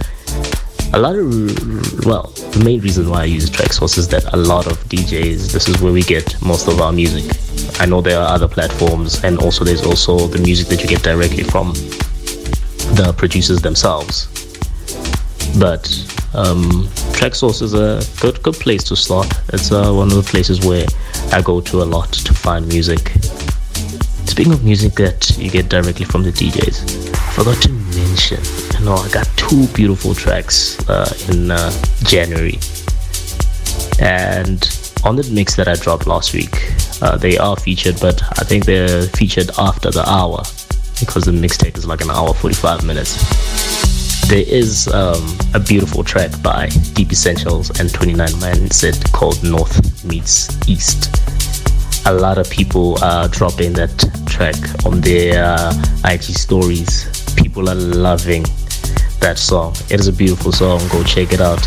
A 0.94 0.98
lot 0.98 1.16
of, 1.16 2.04
well, 2.06 2.28
the 2.52 2.62
main 2.64 2.80
reason 2.80 3.08
why 3.08 3.22
I 3.22 3.24
use 3.24 3.50
Traxsource 3.50 3.98
is 3.98 4.08
that 4.08 4.32
a 4.32 4.36
lot 4.36 4.66
of 4.66 4.78
DJs, 4.84 5.52
this 5.52 5.68
is 5.68 5.80
where 5.80 5.92
we 5.92 6.02
get 6.02 6.40
most 6.42 6.68
of 6.68 6.80
our 6.80 6.92
music. 6.92 7.24
I 7.80 7.86
know 7.86 8.00
there 8.00 8.20
are 8.20 8.28
other 8.28 8.46
platforms, 8.46 9.24
and 9.24 9.38
also 9.38 9.64
there's 9.64 9.84
also 9.84 10.28
the 10.28 10.38
music 10.38 10.68
that 10.68 10.82
you 10.82 10.88
get 10.88 11.02
directly 11.02 11.42
from 11.42 11.74
the 12.94 13.14
producers 13.16 13.60
themselves. 13.62 14.26
But 15.58 15.86
um, 16.34 16.88
Traxsource 17.12 17.62
is 17.62 17.74
a 17.74 18.02
good 18.20 18.42
good 18.42 18.54
place 18.54 18.82
to 18.84 18.96
start. 18.96 19.32
It's 19.52 19.70
uh, 19.70 19.92
one 19.92 20.08
of 20.08 20.16
the 20.16 20.22
places 20.22 20.64
where 20.64 20.86
I 21.32 21.42
go 21.42 21.60
to 21.60 21.82
a 21.82 21.84
lot 21.84 22.12
to 22.12 22.34
find 22.34 22.66
music. 22.68 23.10
Speaking 24.26 24.52
of 24.52 24.64
music 24.64 24.94
that 24.94 25.36
you 25.38 25.50
get 25.50 25.68
directly 25.68 26.06
from 26.06 26.22
the 26.22 26.30
DJs, 26.30 27.14
I 27.14 27.32
forgot 27.32 27.62
to 27.62 27.70
mention, 27.70 28.40
you 28.78 28.84
know, 28.86 28.94
I 28.94 29.08
got 29.10 29.28
two 29.36 29.66
beautiful 29.68 30.14
tracks 30.14 30.78
uh, 30.88 31.12
in 31.30 31.50
uh, 31.50 31.70
January, 32.04 32.58
and 34.00 34.66
on 35.04 35.16
the 35.16 35.28
mix 35.32 35.54
that 35.56 35.68
I 35.68 35.74
dropped 35.74 36.06
last 36.06 36.32
week, 36.32 36.54
uh, 37.02 37.16
they 37.16 37.36
are 37.36 37.56
featured, 37.56 38.00
but 38.00 38.22
I 38.40 38.44
think 38.44 38.64
they're 38.64 39.02
featured 39.02 39.50
after 39.58 39.90
the 39.90 40.08
hour 40.08 40.42
because 41.00 41.24
the 41.24 41.32
mixtape 41.32 41.71
like 41.86 42.00
an 42.00 42.10
hour 42.10 42.32
45 42.34 42.84
minutes. 42.84 44.28
There 44.28 44.44
is 44.46 44.88
um, 44.88 45.36
a 45.54 45.60
beautiful 45.60 46.04
track 46.04 46.30
by 46.42 46.68
Deep 46.94 47.12
Essentials 47.12 47.68
and 47.80 47.92
29 47.92 48.28
Mindset 48.28 49.12
called 49.12 49.42
North 49.42 50.04
Meets 50.04 50.68
East. 50.68 51.10
A 52.06 52.12
lot 52.12 52.38
of 52.38 52.48
people 52.50 53.02
are 53.02 53.28
dropping 53.28 53.72
that 53.74 53.90
track 54.26 54.56
on 54.84 55.00
their 55.00 55.44
uh, 55.44 55.72
IG 56.04 56.22
stories. 56.22 57.34
People 57.36 57.68
are 57.68 57.74
loving 57.74 58.44
that 59.20 59.38
song. 59.38 59.72
It 59.90 60.00
is 60.00 60.08
a 60.08 60.12
beautiful 60.12 60.52
song. 60.52 60.80
Go 60.90 61.02
check 61.04 61.32
it 61.32 61.40
out. 61.40 61.66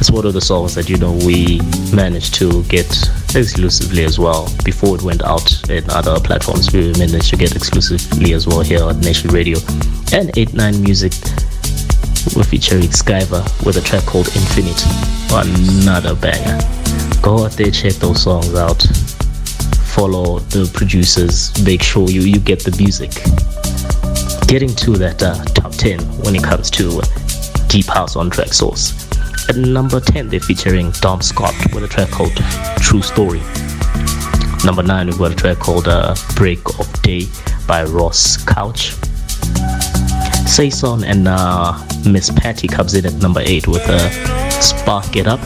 It's 0.00 0.10
one 0.10 0.24
of 0.24 0.32
the 0.32 0.40
songs 0.40 0.74
that 0.76 0.88
you 0.88 0.96
know 0.96 1.12
we 1.12 1.60
managed 1.94 2.34
to 2.36 2.62
get 2.64 2.88
exclusively 3.34 4.04
as 4.04 4.18
well 4.18 4.48
before 4.64 4.96
it 4.96 5.02
went 5.02 5.22
out 5.22 5.68
in 5.68 5.88
other 5.90 6.18
platforms. 6.18 6.72
We 6.72 6.92
managed 6.94 7.28
to 7.30 7.36
get 7.36 7.54
exclusively 7.54 8.32
as 8.32 8.46
well 8.46 8.60
here 8.60 8.82
on 8.82 9.00
Nation 9.00 9.30
Radio 9.30 9.58
and 10.12 10.30
89 10.36 10.82
Music. 10.82 11.12
We're 12.34 12.44
featuring 12.44 12.84
Skyver 12.84 13.44
with 13.64 13.76
a 13.76 13.82
track 13.82 14.04
called 14.04 14.28
Infinite. 14.34 14.82
Another 15.32 16.14
banger. 16.14 16.58
Go 17.20 17.44
out 17.44 17.52
there, 17.52 17.70
check 17.70 17.94
those 17.94 18.22
songs 18.22 18.54
out. 18.54 18.82
Follow 19.92 20.38
the 20.38 20.70
producers. 20.72 21.52
Make 21.64 21.82
sure 21.82 22.08
you, 22.08 22.22
you 22.22 22.38
get 22.38 22.60
the 22.60 22.74
music. 22.78 23.10
Getting 24.48 24.74
to 24.76 24.96
that 24.96 25.22
uh, 25.22 25.44
top 25.52 25.72
10 25.72 26.00
when 26.24 26.34
it 26.36 26.42
comes 26.42 26.70
to 26.70 27.02
Deep 27.68 27.86
House 27.86 28.16
on 28.16 28.30
Traxsource. 28.30 29.09
At 29.50 29.56
number 29.56 29.98
10, 29.98 30.28
they're 30.28 30.38
featuring 30.38 30.92
Dom 31.00 31.20
Scott 31.20 31.52
with 31.74 31.82
a 31.82 31.88
track 31.88 32.08
called 32.10 32.36
True 32.76 33.02
Story. 33.02 33.40
Number 34.64 34.84
9, 34.84 35.08
we've 35.08 35.18
got 35.18 35.32
a 35.32 35.34
track 35.34 35.58
called 35.58 35.88
uh, 35.88 36.14
Break 36.36 36.60
of 36.78 37.02
Day 37.02 37.26
by 37.66 37.82
Ross 37.82 38.36
Couch. 38.36 38.92
Saison 40.46 41.02
and 41.02 41.26
uh, 41.26 41.72
Miss 42.06 42.30
Patty 42.30 42.68
comes 42.68 42.94
in 42.94 43.04
at 43.04 43.14
number 43.14 43.40
8 43.40 43.66
with 43.66 43.88
a 43.88 43.96
uh, 43.96 44.50
Spark 44.60 45.16
It 45.16 45.26
Up, 45.26 45.40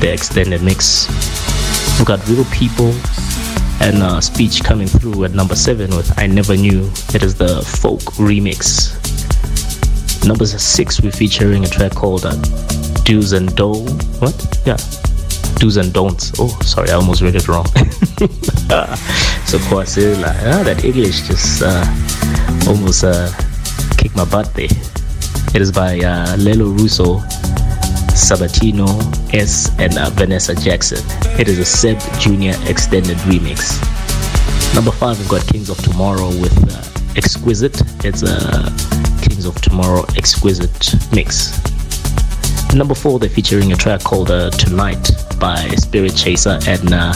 the 0.00 0.10
extended 0.10 0.62
mix. 0.62 1.06
We've 1.98 2.06
got 2.06 2.26
Real 2.28 2.46
People 2.46 2.94
and 3.82 4.02
uh, 4.02 4.22
Speech 4.22 4.64
coming 4.64 4.86
through 4.86 5.24
at 5.24 5.32
number 5.32 5.54
7 5.54 5.94
with 5.94 6.18
I 6.18 6.26
Never 6.28 6.56
Knew. 6.56 6.90
It 7.12 7.22
is 7.22 7.34
the 7.34 7.60
folk 7.60 8.00
remix. 8.16 8.99
Number 10.26 10.46
6, 10.46 11.00
we're 11.02 11.10
featuring 11.10 11.64
a 11.64 11.68
track 11.68 11.92
called 11.92 12.26
uh, 12.26 12.34
do's 13.04 13.32
and 13.32 13.54
do 13.56 13.72
what? 14.20 14.62
Yeah. 14.64 14.76
Do's 15.56 15.76
and 15.76 15.92
don'ts. 15.92 16.32
Oh 16.38 16.48
sorry 16.62 16.90
i 16.90 16.94
almost 16.94 17.20
read 17.22 17.34
it 17.34 17.46
wrong. 17.48 17.66
So 19.50 19.58
course 19.68 19.96
like 19.96 20.36
ah, 20.46 20.62
that 20.62 20.84
english 20.84 21.26
just 21.26 21.62
uh, 21.62 21.84
almost 22.70 23.02
uh, 23.02 23.30
kicked 23.98 24.14
my 24.14 24.24
butt 24.24 24.54
there. 24.54 24.70
It 25.54 25.60
is 25.60 25.72
by 25.72 25.98
uh, 25.98 26.36
lelo 26.36 26.70
russo 26.78 27.18
sabatino 28.14 28.86
s 29.34 29.70
and 29.80 29.98
uh, 29.98 30.08
vanessa 30.10 30.54
jackson. 30.54 31.02
It 31.38 31.48
is 31.48 31.58
a 31.58 31.64
seb 31.64 31.98
junior 32.20 32.54
extended 32.68 33.16
remix. 33.26 33.74
Number 34.74 34.92
five 34.92 35.18
we've 35.18 35.28
got 35.28 35.44
kings 35.48 35.68
of 35.68 35.78
tomorrow 35.82 36.28
with 36.28 36.56
uh, 36.70 37.16
exquisite. 37.16 37.82
It's 38.04 38.22
a 38.22 38.72
of 39.46 39.60
tomorrow 39.60 40.04
exquisite 40.16 40.94
mix 41.12 41.60
Number 42.74 42.94
four, 42.94 43.18
they're 43.18 43.28
featuring 43.28 43.72
a 43.72 43.76
track 43.76 44.04
called 44.04 44.30
uh, 44.30 44.50
Tonight 44.50 45.10
by 45.40 45.56
Spiritchaser 45.74 46.64
and 46.68 46.94
uh, 46.94 47.12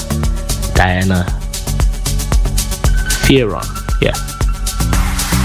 Diana 0.75 1.25
Fieron. 3.23 3.65
Yeah. 4.03 4.15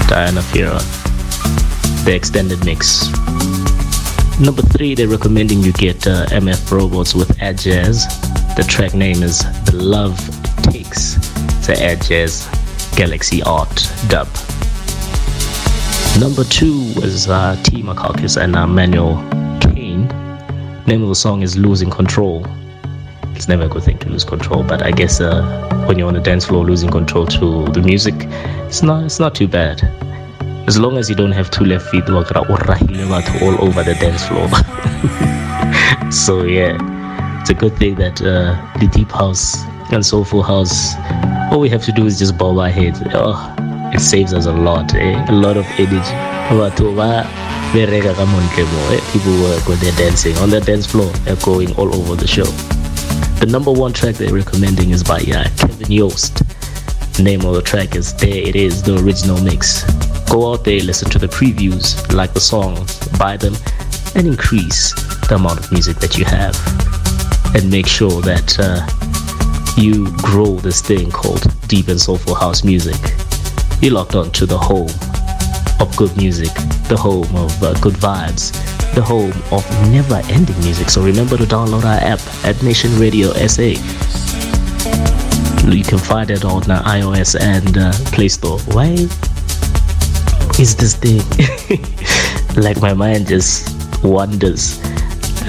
Diana 0.08 0.40
Fieron. 0.40 0.84
The 2.04 2.12
extended 2.12 2.64
mix. 2.64 3.08
Number 4.40 4.62
three, 4.62 4.96
they're 4.96 5.06
recommending 5.06 5.60
you 5.60 5.72
get 5.72 6.04
uh, 6.08 6.26
MF 6.26 6.72
Robots 6.72 7.14
with 7.14 7.38
Jazz. 7.38 8.06
The 8.56 8.64
track 8.66 8.94
name 8.94 9.22
is 9.22 9.44
The 9.66 9.76
Love 9.76 10.18
Takes. 10.64 11.18
It's 11.58 11.68
an 11.68 11.76
Galaxy 12.96 13.44
Art 13.44 13.88
dub. 14.08 14.26
Number 16.20 16.44
two 16.44 16.80
was 17.00 17.28
uh, 17.30 17.56
T. 17.62 17.82
Makakis 17.82 18.36
and 18.36 18.54
uh, 18.54 18.66
Manuel 18.66 19.16
Kane. 19.58 20.06
name 20.86 21.02
of 21.02 21.08
the 21.08 21.14
song 21.14 21.40
is 21.40 21.56
Losing 21.56 21.88
Control. 21.88 22.46
It's 23.34 23.48
never 23.48 23.62
a 23.62 23.68
good 23.68 23.84
thing 23.84 23.96
to 24.00 24.10
lose 24.10 24.22
control, 24.22 24.62
but 24.62 24.82
I 24.82 24.90
guess 24.90 25.18
uh, 25.22 25.40
when 25.86 25.98
you're 25.98 26.08
on 26.08 26.12
the 26.12 26.20
dance 26.20 26.44
floor 26.44 26.62
losing 26.62 26.90
control 26.90 27.26
to 27.28 27.64
the 27.68 27.80
music, 27.80 28.14
it's 28.68 28.82
not 28.82 29.04
it's 29.04 29.18
not 29.18 29.34
too 29.34 29.48
bad. 29.48 29.82
As 30.68 30.78
long 30.78 30.98
as 30.98 31.08
you 31.08 31.16
don't 31.16 31.32
have 31.32 31.50
two 31.50 31.64
left 31.64 31.88
feet 31.88 32.06
all 32.06 32.18
over 32.18 33.82
the 33.82 33.96
dance 33.98 34.26
floor. 34.26 34.46
so 36.12 36.42
yeah, 36.42 36.76
it's 37.40 37.48
a 37.48 37.54
good 37.54 37.74
thing 37.78 37.94
that 37.94 38.20
uh, 38.20 38.60
the 38.78 38.88
deep 38.88 39.10
house 39.10 39.56
and 39.90 40.04
soulful 40.04 40.42
house, 40.42 40.94
all 41.50 41.60
we 41.60 41.70
have 41.70 41.82
to 41.84 41.92
do 41.92 42.04
is 42.04 42.18
just 42.18 42.36
bob 42.36 42.58
our 42.58 42.68
head. 42.68 42.94
Oh, 43.14 43.56
it 43.92 44.00
saves 44.00 44.32
us 44.32 44.46
a 44.46 44.52
lot, 44.52 44.94
eh? 44.94 45.24
a 45.28 45.32
lot 45.32 45.56
of 45.56 45.66
energy. 45.78 46.14
eh? 48.90 49.00
people 49.12 49.32
work 49.42 49.66
when 49.68 49.78
they're 49.78 49.92
dancing 49.92 50.36
on 50.38 50.50
the 50.50 50.60
dance 50.60 50.86
floor 50.86 51.06
they're 51.24 51.36
going 51.36 51.72
all 51.76 51.94
over 51.94 52.16
the 52.16 52.26
show 52.26 52.44
the 53.38 53.46
number 53.46 53.70
one 53.70 53.92
track 53.92 54.16
they're 54.16 54.34
recommending 54.34 54.90
is 54.90 55.04
by 55.04 55.18
uh, 55.32 55.44
kevin 55.56 55.90
yost 55.92 56.42
the 57.16 57.22
name 57.22 57.44
of 57.44 57.54
the 57.54 57.62
track 57.62 57.94
is 57.94 58.12
there 58.16 58.36
it 58.48 58.56
is 58.56 58.82
the 58.82 58.98
original 58.98 59.40
mix 59.42 59.84
go 60.28 60.52
out 60.52 60.64
there 60.64 60.80
listen 60.80 61.08
to 61.08 61.18
the 61.18 61.28
previews 61.28 62.12
like 62.12 62.32
the 62.34 62.40
songs 62.40 62.98
buy 63.18 63.36
them 63.36 63.54
and 64.16 64.26
increase 64.26 64.92
the 65.28 65.36
amount 65.36 65.60
of 65.60 65.70
music 65.70 65.96
that 65.98 66.18
you 66.18 66.24
have 66.24 66.56
and 67.54 67.70
make 67.70 67.86
sure 67.86 68.20
that 68.22 68.56
uh, 68.58 68.84
you 69.80 70.10
grow 70.18 70.56
this 70.56 70.80
thing 70.80 71.10
called 71.10 71.46
deep 71.68 71.86
and 71.86 72.00
soulful 72.00 72.34
house 72.34 72.64
music 72.64 72.96
you're 73.80 73.92
locked 73.92 74.14
on 74.14 74.30
to 74.32 74.44
the 74.44 74.58
home 74.58 74.90
of 75.80 75.96
good 75.96 76.14
music, 76.16 76.52
the 76.88 76.96
home 76.96 77.34
of 77.34 77.62
uh, 77.62 77.72
good 77.80 77.94
vibes, 77.94 78.52
the 78.94 79.00
home 79.02 79.32
of 79.52 79.64
never 79.90 80.20
ending 80.28 80.58
music. 80.60 80.90
So 80.90 81.02
remember 81.02 81.36
to 81.38 81.44
download 81.44 81.84
our 81.84 82.00
app 82.00 82.20
at 82.44 82.62
Nation 82.62 82.94
Radio 82.98 83.32
SA. 83.46 83.80
You 85.70 85.84
can 85.84 85.98
find 85.98 86.30
it 86.30 86.44
on 86.44 86.70
uh, 86.70 86.82
iOS 86.82 87.40
and 87.40 87.78
uh, 87.78 87.92
Play 88.12 88.28
Store. 88.28 88.58
Why 88.74 88.90
is 90.58 90.76
this 90.76 90.94
thing? 90.96 91.22
like 92.62 92.80
my 92.82 92.92
mind 92.92 93.28
just 93.28 94.04
wanders. 94.04 94.78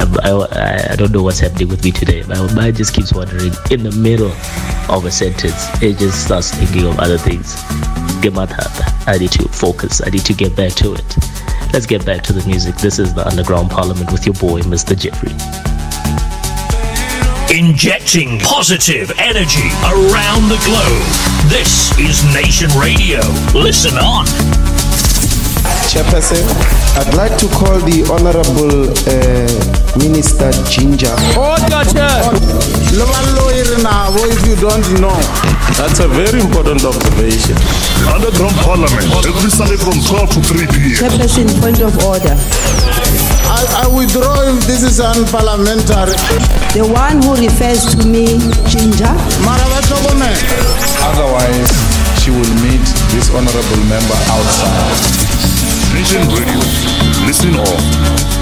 I, 0.02 0.32
I, 0.32 0.94
I 0.94 0.96
don't 0.96 1.12
know 1.12 1.22
what's 1.22 1.40
happening 1.40 1.70
with 1.70 1.84
me 1.84 1.92
today. 1.92 2.24
My 2.24 2.54
mind 2.54 2.78
just 2.78 2.94
keeps 2.94 3.14
wandering 3.14 3.54
in 3.70 3.84
the 3.84 3.92
middle 3.92 4.32
of 4.90 5.06
a 5.06 5.12
sentence. 5.12 5.68
It 5.82 5.98
just 6.00 6.26
starts 6.26 6.52
thinking 6.52 6.88
of 6.88 7.00
other 7.00 7.18
things. 7.18 7.56
I 9.08 9.18
need 9.20 9.32
to 9.32 9.48
focus. 9.50 10.02
I 10.06 10.10
need 10.10 10.26
to 10.26 10.34
get 10.34 10.56
back 10.56 10.74
to 10.74 10.94
it. 10.94 11.18
Let's 11.74 11.86
get 11.86 12.06
back 12.06 12.24
to 12.24 12.34
the 12.34 12.46
music. 12.48 12.76
This 12.76 13.00
is 13.00 13.14
the 13.14 13.28
Underground 13.28 13.70
Parliament 13.70 14.12
with 14.12 14.26
your 14.26 14.36
boy, 14.36 14.62
Mr. 14.62 14.98
Geoffrey. 14.98 15.32
Injecting 17.56 18.40
positive 18.40 19.12
energy 19.20 19.70
around 19.84 20.50
the 20.50 20.62
globe. 20.66 21.52
This 21.52 21.92
is 22.00 22.24
Nation 22.34 22.70
Radio. 22.80 23.20
Listen 23.54 23.98
on. 23.98 24.71
Chairperson, 25.92 26.44
I'd 26.98 27.14
like 27.16 27.36
to 27.38 27.48
call 27.52 27.78
the 27.84 28.08
Honorable 28.08 28.88
uh, 29.06 29.92
Minister 30.00 30.52
Ginger. 30.72 31.12
Order, 31.36 31.84
Chair. 31.92 32.32
if 34.32 34.42
you 34.48 34.56
don't 34.56 34.88
know. 35.04 35.16
That's 35.76 36.00
a 36.00 36.08
very 36.08 36.40
important 36.40 36.84
observation. 36.86 37.56
Underground 38.08 38.56
Parliament, 38.64 39.04
every 39.28 39.52
Sunday 39.52 39.78
from 39.78 40.00
12 40.00 40.32
to 40.32 40.40
3 40.42 40.68
p.m. 40.72 40.96
Chairperson, 40.96 41.48
point 41.60 41.82
of 41.84 41.92
order. 42.08 42.36
I, 43.52 43.84
I 43.84 43.88
withdraw 43.92 44.48
if 44.48 44.64
this 44.66 44.84
is 44.84 45.00
unparliamentary. 45.00 46.16
The 46.74 46.88
one 46.88 47.22
who 47.22 47.36
refers 47.36 47.84
to 47.96 48.08
me, 48.08 48.40
Ginger. 48.72 49.12
Otherwise, 51.04 51.72
she 52.24 52.32
will 52.32 52.54
meet 52.64 52.86
this 53.12 53.30
honorable 53.36 53.84
member 53.92 54.18
outside. 54.32 55.31
Nation 55.94 56.22
Radio. 56.30 56.60
Listen 57.26 57.56
on. 57.56 58.41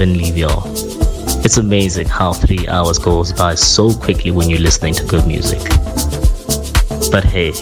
And 0.00 0.16
leave 0.16 0.36
y'all. 0.36 0.62
It's 1.44 1.56
amazing 1.56 2.08
how 2.08 2.32
three 2.32 2.66
hours 2.68 2.98
goes 2.98 3.32
by 3.32 3.54
so 3.54 3.92
quickly 3.92 4.30
when 4.30 4.48
you're 4.48 4.60
listening 4.60 4.94
to 4.94 5.04
good 5.04 5.26
music. 5.26 5.60
But 7.10 7.24
hey, 7.24 7.52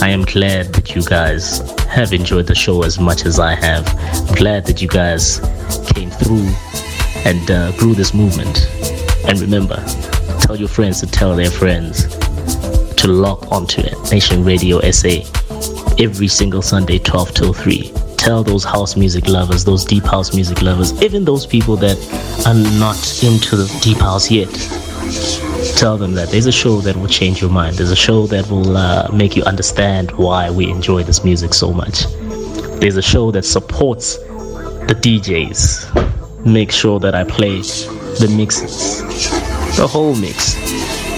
I 0.00 0.08
am 0.10 0.24
glad 0.24 0.72
that 0.74 0.94
you 0.94 1.02
guys 1.02 1.58
have 1.88 2.12
enjoyed 2.12 2.46
the 2.46 2.54
show 2.54 2.82
as 2.82 2.98
much 2.98 3.26
as 3.26 3.38
I 3.38 3.54
have. 3.54 3.86
I'm 4.28 4.34
glad 4.34 4.66
that 4.66 4.82
you 4.82 4.88
guys 4.88 5.40
came 5.94 6.10
through 6.10 6.48
and 7.24 7.50
uh, 7.50 7.72
grew 7.78 7.94
this 7.94 8.14
movement. 8.14 8.68
And 9.26 9.40
remember, 9.40 9.82
tell 10.40 10.56
your 10.56 10.68
friends 10.68 11.00
to 11.00 11.06
tell 11.06 11.34
their 11.36 11.50
friends 11.50 12.06
to 12.96 13.08
lock 13.08 13.50
onto 13.52 13.80
it. 13.80 13.94
Nation 14.10 14.44
Radio 14.44 14.80
SA 14.90 15.20
every 15.98 16.28
single 16.28 16.62
Sunday, 16.62 16.98
12 16.98 17.34
till 17.34 17.52
3. 17.52 17.93
Tell 18.24 18.42
those 18.42 18.64
house 18.64 18.96
music 18.96 19.28
lovers, 19.28 19.64
those 19.64 19.84
deep 19.84 20.04
house 20.04 20.34
music 20.34 20.62
lovers, 20.62 20.98
even 21.02 21.26
those 21.26 21.44
people 21.44 21.76
that 21.76 21.98
are 22.46 22.54
not 22.78 22.96
into 23.22 23.54
the 23.54 23.66
deep 23.82 23.98
house 23.98 24.30
yet. 24.30 24.48
Tell 25.76 25.98
them 25.98 26.14
that 26.14 26.30
there's 26.30 26.46
a 26.46 26.52
show 26.52 26.80
that 26.80 26.96
will 26.96 27.06
change 27.06 27.42
your 27.42 27.50
mind. 27.50 27.76
There's 27.76 27.90
a 27.90 27.96
show 27.96 28.26
that 28.28 28.48
will 28.48 28.78
uh, 28.78 29.10
make 29.12 29.36
you 29.36 29.42
understand 29.42 30.10
why 30.12 30.50
we 30.50 30.70
enjoy 30.70 31.02
this 31.02 31.22
music 31.22 31.52
so 31.52 31.70
much. 31.70 32.06
There's 32.80 32.96
a 32.96 33.02
show 33.02 33.30
that 33.30 33.44
supports 33.44 34.16
the 34.16 34.98
DJs. 34.98 36.46
Make 36.46 36.72
sure 36.72 36.98
that 37.00 37.14
I 37.14 37.24
play 37.24 37.60
the 37.60 38.32
mixes, 38.34 39.02
the 39.76 39.86
whole 39.86 40.14
mix. 40.16 40.56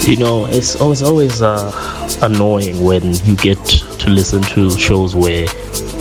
You 0.09 0.17
know, 0.17 0.47
it's 0.47 0.75
always 0.81 1.03
always 1.03 1.41
uh, 1.41 2.19
annoying 2.23 2.83
when 2.83 3.15
you 3.25 3.37
get 3.37 3.65
to 3.65 4.11
listen 4.11 4.43
to 4.43 4.71
shows 4.77 5.15
where 5.15 5.47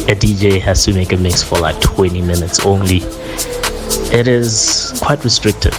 a 0.07 0.15
DJ 0.15 0.61
has 0.61 0.85
to 0.85 0.93
make 0.93 1.13
a 1.13 1.17
mix 1.17 1.41
for 1.41 1.57
like 1.59 1.79
20 1.81 2.21
minutes 2.21 2.65
only. 2.65 3.01
It 4.13 4.27
is 4.27 4.93
quite 5.01 5.23
restrictive, 5.23 5.73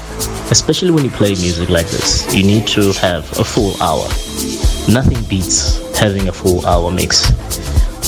especially 0.50 0.90
when 0.90 1.04
you 1.04 1.10
play 1.10 1.30
music 1.30 1.68
like 1.68 1.86
this. 1.86 2.34
You 2.34 2.42
need 2.42 2.66
to 2.68 2.92
have 2.94 3.24
a 3.38 3.44
full 3.44 3.80
hour. 3.80 4.04
Nothing 4.92 5.22
beats 5.28 5.78
having 5.96 6.28
a 6.28 6.32
full 6.32 6.66
hour 6.66 6.90
mix. 6.90 7.30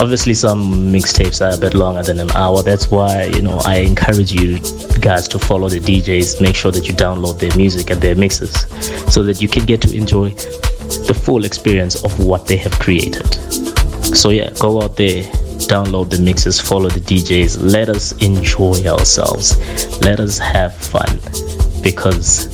Obviously, 0.01 0.35
some 0.35 0.93
mixtapes 0.93 1.45
are 1.45 1.57
a 1.57 1.59
bit 1.59 1.75
longer 1.75 2.03
than 2.03 2.21
an 2.21 2.31
hour. 2.33 2.63
That's 2.63 2.91
why, 2.91 3.25
you 3.25 3.43
know, 3.43 3.61
I 3.65 3.79
encourage 3.79 4.33
you 4.33 4.59
guys 5.01 5.27
to 5.29 5.39
follow 5.39 5.69
the 5.69 5.81
DJs. 5.81 6.41
Make 6.41 6.55
sure 6.57 6.71
that 6.73 6.87
you 6.89 6.95
download 6.95 7.39
their 7.39 7.57
music 7.57 7.91
and 7.91 8.01
their 8.01 8.15
mixes 8.15 8.53
so 9.13 9.23
that 9.25 9.41
you 9.41 9.49
can 9.49 9.65
get 9.67 9.81
to 9.83 9.97
enjoy 9.97 10.31
the 10.31 11.15
full 11.15 11.45
experience 11.45 12.05
of 12.05 12.25
what 12.25 12.47
they 12.47 12.57
have 12.57 12.79
created. 12.79 13.27
So, 14.17 14.31
yeah, 14.31 14.51
go 14.61 14.83
out 14.83 14.97
there, 14.97 15.25
download 15.69 16.11
the 16.11 16.19
mixes, 16.19 16.61
follow 16.61 16.89
the 16.89 17.01
DJs. 17.01 17.59
Let 17.61 17.89
us 17.89 18.13
enjoy 18.23 18.85
ourselves. 18.87 19.57
Let 20.01 20.19
us 20.19 20.39
have 20.39 20.75
fun 20.75 21.21
because 21.83 22.47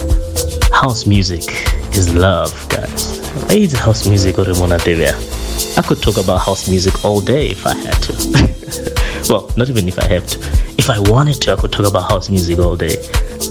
house 0.72 1.06
music 1.06 1.42
is 1.94 2.12
love, 2.14 2.52
guys. 2.68 3.20
I 3.44 3.52
hate 3.52 3.72
house 3.72 4.06
music 4.06 4.38
or 4.38 4.44
I 5.76 5.82
could 5.82 6.02
talk 6.02 6.16
about 6.16 6.38
house 6.38 6.68
music 6.68 7.04
all 7.04 7.20
day 7.20 7.48
if 7.48 7.66
I 7.66 7.74
had 7.74 7.94
to. 8.02 8.12
well, 9.32 9.50
not 9.56 9.70
even 9.70 9.86
if 9.88 9.98
I 9.98 10.06
have 10.08 10.26
to. 10.26 10.38
If 10.76 10.90
I 10.90 10.98
wanted 10.98 11.40
to, 11.42 11.52
I 11.52 11.56
could 11.56 11.72
talk 11.72 11.86
about 11.86 12.10
house 12.10 12.28
music 12.28 12.58
all 12.58 12.76
day. 12.76 12.96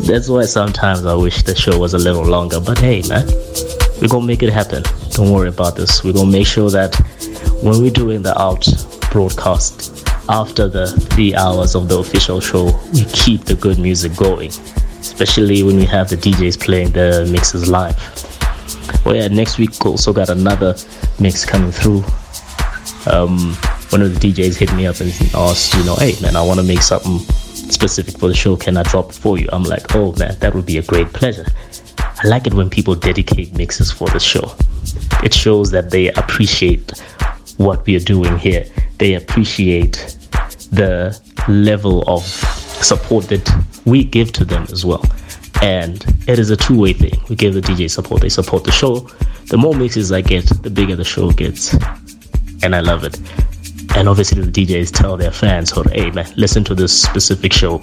That's 0.02 0.28
why 0.28 0.46
sometimes 0.46 1.06
I 1.06 1.16
wish 1.16 1.44
the 1.44 1.56
show 1.56 1.80
was 1.80 1.94
a 1.94 1.98
little 1.98 2.26
longer. 2.26 2.60
But 2.60 2.80
hey, 2.80 3.02
man, 3.08 3.26
we're 4.02 4.10
gonna 4.10 4.26
make 4.26 4.44
it 4.44 4.52
happen. 4.52 4.84
Don't 5.12 5.32
worry 5.32 5.50
about 5.50 5.76
this. 5.76 6.04
We're 6.04 6.14
gonna 6.14 6.32
make 6.32 6.48
sure 6.48 6.70
that 6.70 6.96
when 7.62 7.82
we're 7.82 7.92
doing 7.92 8.22
the 8.22 8.40
out 8.40 8.68
broadcast 9.14 10.04
after 10.28 10.68
the 10.68 10.88
three 11.12 11.36
hours 11.36 11.76
of 11.76 11.88
the 11.88 12.00
official 12.00 12.40
show, 12.40 12.66
we 12.94 13.06
keep 13.06 13.42
the 13.46 13.54
good 13.54 13.78
music 13.78 14.16
going, 14.16 14.50
especially 15.00 15.62
when 15.62 15.76
we 15.76 15.86
have 15.86 16.10
the 16.10 16.16
DJs 16.16 16.60
playing 16.60 16.92
the 16.92 17.30
mixes 17.32 17.70
live. 17.70 17.96
Well, 19.06 19.16
yeah, 19.16 19.28
next 19.28 19.60
week 19.60 19.72
we 19.84 19.92
also 19.92 20.14
got 20.14 20.30
another 20.30 20.76
mix 21.20 21.46
coming 21.46 21.72
through. 21.72 22.04
Um, 23.06 23.54
one 23.90 24.02
of 24.02 24.20
the 24.20 24.32
DJs 24.32 24.58
hit 24.58 24.74
me 24.74 24.88
up 24.88 25.00
and 25.00 25.12
asked, 25.36 25.76
you 25.76 25.84
know, 25.84 25.96
hey 25.96 26.16
man, 26.20 26.36
I 26.36 26.42
want 26.42 26.60
to 26.60 26.66
make 26.66 26.82
something 26.82 27.20
specific 27.70 28.18
for 28.18 28.30
the 28.30 28.36
show. 28.36 28.56
Can 28.56 28.78
I 28.78 28.84
drop 28.84 29.12
it 29.12 29.16
for 29.16 29.38
you? 29.38 29.48
I'm 29.54 29.64
like, 29.64 29.96
oh 29.96 30.14
man, 30.18 30.40
that 30.40 30.56
would 30.56 30.66
be 30.66 30.80
a 30.80 30.84
great 30.84 31.14
pleasure. 31.14 31.46
I 32.00 32.28
like 32.28 32.48
it 32.48 32.54
when 32.54 32.70
people 32.70 32.96
dedicate 32.96 33.54
mixes 33.56 33.92
for 33.92 34.08
the 34.10 34.20
show. 34.20 34.56
It 35.24 35.34
shows 35.34 35.70
that 35.72 35.92
they 35.92 36.10
appreciate 36.14 36.92
what 37.58 37.86
we 37.86 37.96
are 37.96 38.00
doing 38.00 38.38
here. 38.38 38.66
They 38.98 39.16
appreciate 39.16 40.18
the 40.72 41.20
level 41.48 42.04
of 42.08 42.24
support 42.24 43.26
that 43.26 43.50
we 43.86 44.04
give 44.04 44.32
to 44.34 44.46
them 44.46 44.66
as 44.72 44.86
well. 44.86 45.04
And 45.62 46.04
it 46.28 46.40
is 46.40 46.50
a 46.50 46.58
two 46.58 46.80
way 46.80 46.94
thing. 46.94 47.20
We 47.30 47.36
give 47.36 47.54
the 47.54 47.62
DJ 47.62 47.90
support, 47.90 48.22
they 48.22 48.30
support 48.30 48.64
the 48.64 48.72
show. 48.72 49.08
The 49.48 49.58
more 49.58 49.76
mixes 49.76 50.12
I 50.12 50.22
get, 50.22 50.46
the 50.64 50.70
bigger 50.70 50.96
the 50.96 51.04
show 51.04 51.32
gets. 51.32 51.74
And 52.64 52.76
I 52.76 52.80
love 52.80 53.04
it. 53.04 53.20
And 53.96 54.10
obviously, 54.10 54.42
the 54.42 54.52
DJs 54.52 54.92
tell 54.92 55.18
their 55.18 55.32
fans, 55.32 55.72
oh, 55.76 55.84
hey, 55.84 56.10
man, 56.12 56.26
listen 56.36 56.64
to 56.64 56.74
this 56.74 57.00
specific 57.00 57.54
show. 57.54 57.80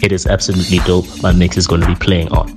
It 0.00 0.12
is 0.12 0.24
absolutely 0.26 0.78
dope. 0.80 1.06
My 1.20 1.32
mix 1.32 1.56
is 1.56 1.66
going 1.66 1.80
to 1.80 1.88
be 1.88 1.96
playing 1.96 2.28
on. 2.28 2.56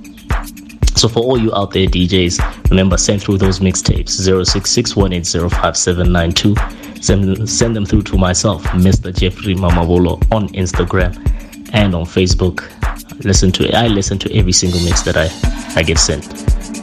So 0.94 1.08
for 1.08 1.20
all 1.20 1.36
you 1.36 1.52
out 1.52 1.72
there 1.72 1.88
DJs, 1.88 2.70
remember 2.70 2.96
send 2.96 3.22
through 3.22 3.38
those 3.38 3.58
mixtapes 3.58 4.20
0661805792. 4.20 6.54
Send 7.02 7.48
send 7.48 7.74
them 7.74 7.84
through 7.84 8.02
to 8.02 8.16
myself, 8.16 8.62
Mr. 8.86 9.12
Geoffrey 9.12 9.54
Mamavolo 9.54 10.14
on 10.32 10.48
Instagram 10.50 11.12
and 11.72 11.94
on 11.94 12.04
Facebook. 12.04 12.62
Listen 13.24 13.50
to. 13.52 13.70
I 13.76 13.88
listen 13.88 14.18
to 14.20 14.32
every 14.34 14.52
single 14.52 14.80
mix 14.80 15.02
that 15.02 15.16
I, 15.16 15.28
I 15.78 15.82
get 15.82 15.98
sent. 15.98 16.24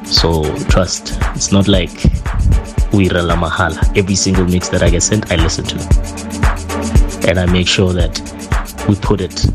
So 0.05 0.43
trust, 0.65 1.17
it's 1.35 1.51
not 1.51 1.67
like 1.67 1.93
we 2.91 3.07
rela 3.07 3.35
mahala. 3.35 3.79
Every 3.97 4.15
single 4.15 4.45
mix 4.45 4.69
that 4.69 4.83
I 4.83 4.89
get 4.89 5.03
sent, 5.03 5.31
I 5.31 5.35
listen 5.37 5.63
to. 5.65 5.77
And 7.29 7.39
I 7.39 7.45
make 7.45 7.67
sure 7.67 7.93
that 7.93 8.19
we 8.87 8.95
put 8.95 9.21
it 9.21 9.45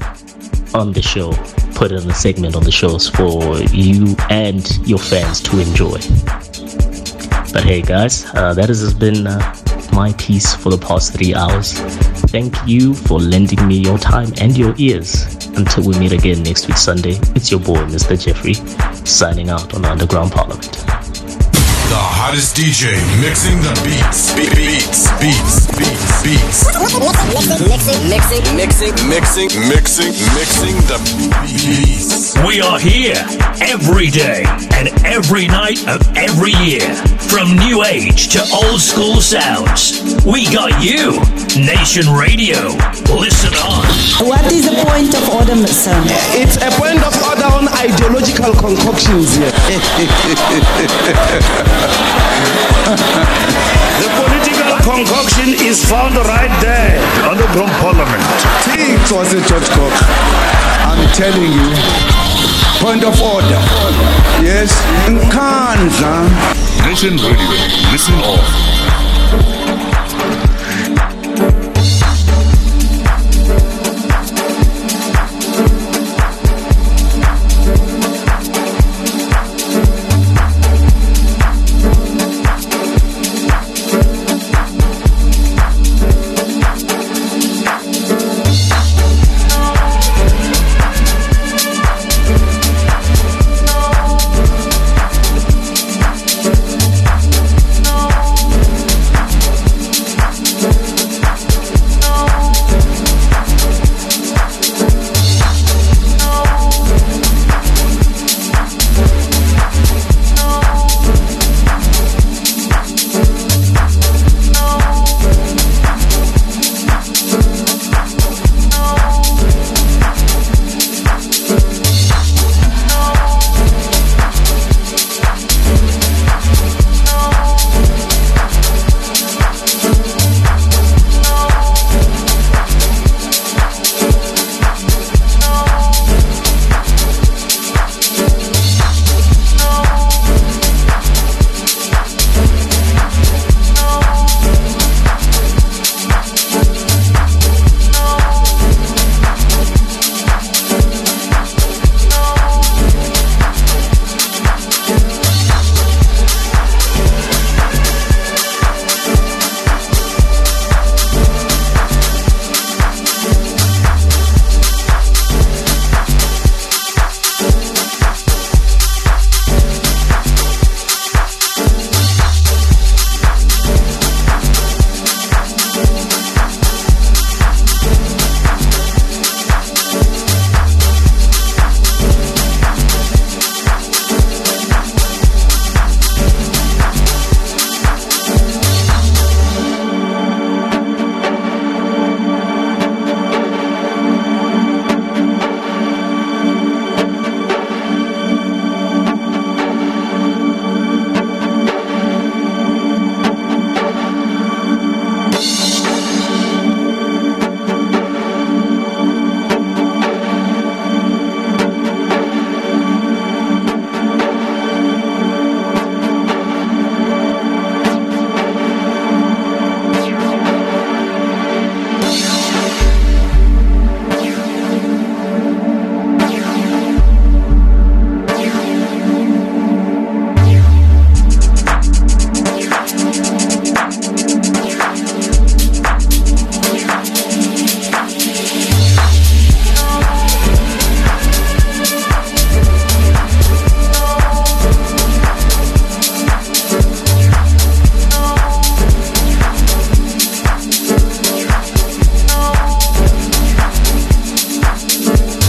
on 0.74 0.92
the 0.92 1.02
show 1.02 1.32
put 1.74 1.90
it 1.90 2.02
in 2.02 2.10
a 2.10 2.14
segment 2.14 2.54
on 2.54 2.62
the 2.62 2.70
shows 2.70 3.08
for 3.08 3.58
you 3.72 4.14
and 4.30 4.78
your 4.86 4.98
fans 4.98 5.40
to 5.42 5.58
enjoy. 5.58 5.98
But 7.52 7.64
hey, 7.64 7.82
guys, 7.82 8.24
uh, 8.34 8.54
that 8.54 8.68
has 8.68 8.94
been 8.94 9.26
uh, 9.26 9.54
my 9.94 10.12
piece 10.14 10.54
for 10.54 10.70
the 10.70 10.78
past 10.78 11.14
three 11.14 11.34
hours. 11.34 11.72
Thank 12.30 12.54
you 12.66 12.94
for 12.94 13.20
lending 13.20 13.66
me 13.66 13.76
your 13.76 13.96
time 13.98 14.32
and 14.40 14.56
your 14.58 14.74
ears. 14.76 15.24
Until 15.56 15.84
we 15.84 15.98
meet 15.98 16.12
again 16.12 16.42
next 16.42 16.66
week, 16.66 16.76
Sunday, 16.76 17.18
it's 17.36 17.50
your 17.50 17.60
boy, 17.60 17.78
Mr. 17.86 18.20
Geoffrey, 18.20 18.54
signing 19.06 19.50
out 19.50 19.72
on 19.74 19.84
Underground 19.84 20.32
Parliament. 20.32 21.03
The 21.94 22.02
hottest 22.02 22.56
DJ 22.56 22.98
mixing 23.22 23.62
the 23.62 23.70
beats. 23.86 24.34
Be- 24.34 24.50
beats, 24.50 25.14
beats, 25.22 25.70
beats, 25.78 26.26
beats. 26.26 26.66
Mixing, 27.70 28.02
mixing, 28.10 28.42
mixing, 28.58 28.90
Mixing, 29.06 29.46
mixing, 29.70 30.10
mixing 30.34 30.74
the 30.90 30.98
beats. 31.46 32.34
We 32.42 32.58
are 32.60 32.80
here 32.80 33.14
every 33.62 34.10
day 34.10 34.42
and 34.74 34.90
every 35.06 35.46
night 35.46 35.86
of 35.86 36.02
every 36.18 36.50
year. 36.66 36.82
From 37.30 37.54
new 37.62 37.84
age 37.84 38.26
to 38.34 38.42
old 38.50 38.80
school 38.80 39.20
sounds. 39.20 40.02
We 40.26 40.50
got 40.50 40.82
you, 40.82 41.14
Nation 41.54 42.10
Radio. 42.10 42.74
Listen 43.14 43.54
on. 43.62 43.86
What 44.26 44.50
is 44.50 44.66
the 44.66 44.74
point 44.82 45.14
of 45.14 45.30
order, 45.30 45.54
sir? 45.70 45.94
It's 46.34 46.56
a 46.58 46.70
point 46.74 47.06
of 47.06 47.14
order 47.22 47.46
on 47.54 47.68
ideological 47.70 48.50
concoctions 48.58 49.38
here. 49.38 49.54
The 54.00 54.08
political 54.20 54.76
concoction 54.80 55.54
is 55.64 55.84
found 55.84 56.16
right 56.16 56.52
there, 56.60 56.96
underground 57.28 57.72
parliament. 57.80 58.22
Things 58.64 59.10
was 59.12 59.32
a 59.32 59.40
George 59.48 59.68
Cook. 59.70 59.92
I'm 60.88 61.00
telling 61.12 61.52
you. 61.52 61.68
Point 62.80 63.04
of 63.04 63.20
order. 63.22 63.60
Yes. 64.42 64.72
Nkandla. 65.08 66.28
Nation 66.86 67.16
Radio, 67.16 67.48
listen 67.92 68.14
off. 68.20 69.63